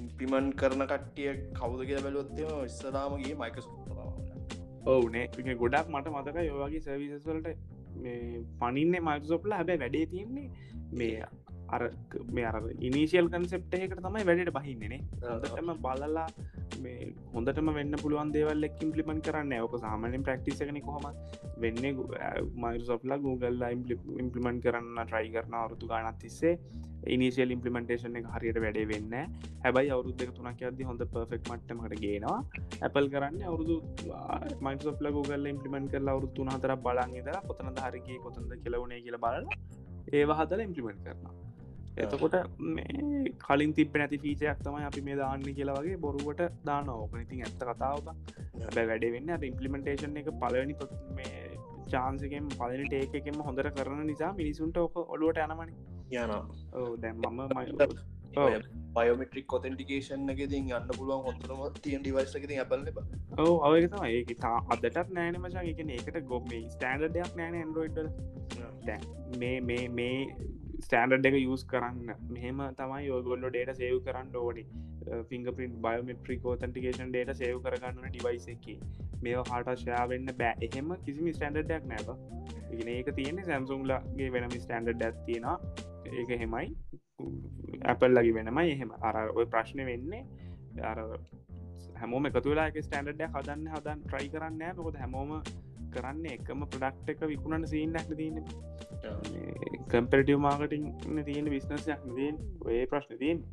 [0.00, 3.70] ඉම්පිමන් කරන කට්ටිය කවුද කිය බැලුවත්තම ඉස්සලාමගේ මයිකස්
[4.88, 7.48] ඔවුනේ ගොඩක් මට මතක යෝවාගේ සවිසස්වලට
[8.58, 10.48] පනින්න මයිසොප්ල හැබැ වැඩේ තියන්නේ
[10.92, 11.26] මේ
[11.68, 11.82] අර
[12.44, 16.26] අර ඉනිසිල් කන්සෙප්ට එකට තමයි වැඩට බහින්නනේ හොඳටම බලලා
[16.80, 21.06] මේ හොඳටම වෙන්න පුළුවන් දේවල් ඉම්පලිමන් කරන්න ඕක සාමානෙන් ප්‍රක්ටිස කන කොහොම
[21.56, 21.82] වෙන්න
[22.56, 26.54] මයිසොප්ලා Googleලා ඉම්පලිමන් කරන්න ට්‍රයි කරන අවරුතු ගානත් තිස්සේ
[27.06, 29.14] ඉනිසිල් ඉම්පලිමෙන්ටේෂන් එක හරියට වැඩේ වෙන්න
[29.64, 32.38] හැබයි අවුරුද්ධක තුනක් අද හොඳ පර්ෆෙක් මට්ටමට ගේනවා.
[32.82, 33.76] ඇපල් කරන්න අවුරුදු
[34.60, 39.48] මයිසොප්ල Google ඉම්පලිමෙන්ට කරලා අවුරුත්තු හතර බලන් ඉදර කොතන ධරගේ කොතන්ද කියලවුණේ කියල බල
[40.12, 41.34] ඒවා හදල ඉම්පලිමෙන්ට කරනවා
[41.96, 42.36] එතකොට
[42.68, 47.42] මේ කලින් තිබ නැති ෆීචයක් තමයි අපි මේ දාන්න කියලා වගේ බොරුවට දාන ඕක ඉතින්
[47.42, 48.08] ඇත්ත කතාවක
[48.70, 50.74] බැ වැඩ වෙන්න ඉම්පලිමෙන්ටේෂන් එක පලවනි
[51.12, 51.44] මේ
[51.88, 55.74] චාන්සකෙන් පලනි ටේක එකෙම හොඳර කරන නිසා මිනිසුන්ට ඕක ඔලුවට යනමනි
[56.16, 56.34] යන
[56.98, 57.94] දැම් මම
[58.96, 62.84] බයෝමිට්‍රික් කොතෙන්ටිකේෂන් එක ති යන්න පුළුවන් හොඳරම තියන් ඩිවයිස් එක ඇපල
[63.38, 68.02] ඕ අවගතම ඒක තා අදටත් නෑන මචන් එක ඒකට ගොම ස්ටන්ඩ දෙයක් නෑන ඇන්ඩරෝයිඩ්
[69.38, 70.18] මේ මේ මේ
[70.80, 72.10] ස්ටෑන්ඩ් එක යස් කරන්න.
[72.34, 74.64] මෙහෙම තමයි යෝගොල්ලො ඩේට සේව් කරන්න ඕනි.
[75.58, 78.66] Fingerprint biometric authentication data save කරගන්න ඩිවයිස එක.
[79.22, 80.54] මේ හට ශයාවෙන්න බෑ.
[80.68, 82.08] එහෙම කිසිම ස්ටන්ඩඩයක් නැබ
[82.72, 85.46] ඉගෙන ඒක තියෙන සැම්සුන්ලගේ වෙනම ස්ටන්ඩඩ් ඇත්තියෙන
[86.20, 86.66] ඒක හෙමයි
[87.84, 88.66] ඇපල් ලගේ වෙනමයි.
[88.74, 88.92] එහෙම.
[89.02, 90.24] අර ඔය ප්‍රශ්න වෙන්නේ.
[90.90, 90.98] අර
[92.00, 95.30] හැමෝම එකතු වෙලා ස්ටන්ඩඩ හදන්න හදන් ට්‍රයි කරන්න මොකද හැමෝම
[95.96, 98.36] කරන්න එකම ප්‍රඩක්් එක විකුණන සීන් නැක තියන
[99.88, 100.86] කම්පරටව මාර්කටින්
[101.24, 103.44] තියෙන විශ්නසයක් දීන් ඔය ප්‍රශ්න තියෙන්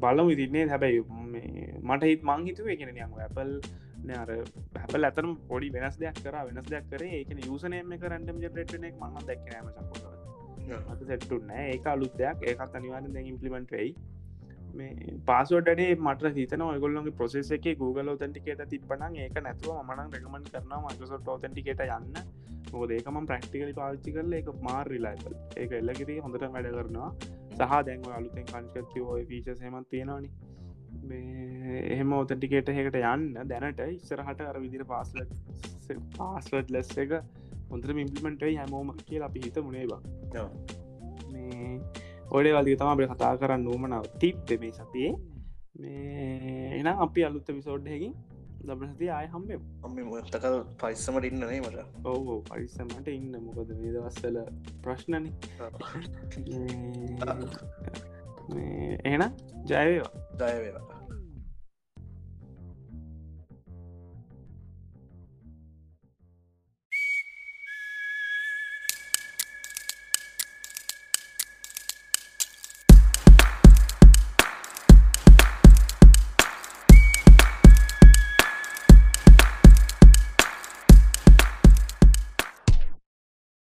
[0.00, 1.02] බලම ඉතින්නේ හැබැයි
[1.82, 3.50] මට හිත් මං හිතුව එකෙන යම ඇපල්
[4.12, 4.30] අර
[4.74, 7.12] හැපල් ඇතරම පොඩි වෙනස් දෙයක් කර වෙනස් දෙයක් කරේ.
[7.18, 12.38] ඒකන යුසනයම කරන්නම ජෙටන මන්න දැක්නෑම සකො සෙට්ටුන්න ඒ අලුත් දෙයක්.
[12.42, 13.94] ඒකත් අනිවාරෙන් ඉම්පලිමෙන්ට් වෙයි
[15.26, 21.28] පාසුවටේ මට හිතන ඔයගොල්ලොගේ ප්‍රසෙස එක Google ෝතැටිකට තිබන ඒක නැතුව මන රකමන් කරන මකසොට්
[21.28, 22.18] ෝතැටිකට යන්න.
[22.72, 27.10] මොක ඒකම ප්‍රක්ටිකලි පාච්චි කරල එක මාර් රිලායිබල් ඒක එල්ලකිරේ හොඳට වැඩ කරනවා.
[27.52, 30.30] සහ දැන්ව අලුතෙන් කංශකති ඔය පීච සේමත් තියෙනවානි.
[31.92, 35.24] එහෙම ඔතටිකේට හකට යන්න දැනට ඉස්සරහට අර විදිර පාස්ල
[36.18, 37.14] පාස්ලට් ලෙස් එක
[37.70, 40.00] හොඳට ඉම්පලිමෙන්ටයි හැමෝම කියල අපි හිත මුණේ බා
[42.34, 45.12] ඔඩේ වලි තම අපේ කතා කරන්න ූමනාව තිප්ද මේ සතියේ.
[45.80, 48.14] මේ එනම් අපි අලුත්ත විසෝඩ්හකින්
[48.66, 50.44] ලබනති ආය හම්බේ අම මොතක
[50.80, 51.78] පයිස්සමට ඉන්නනේ මට.
[52.06, 53.32] ඔවෝ පරිස්සමට ඉන්න.
[53.46, 54.36] මොකද මේ දවස්සල
[54.82, 55.24] ප්‍රශ්නන.
[59.04, 59.22] එහන
[59.66, 60.93] ජයවේවා දයවේවා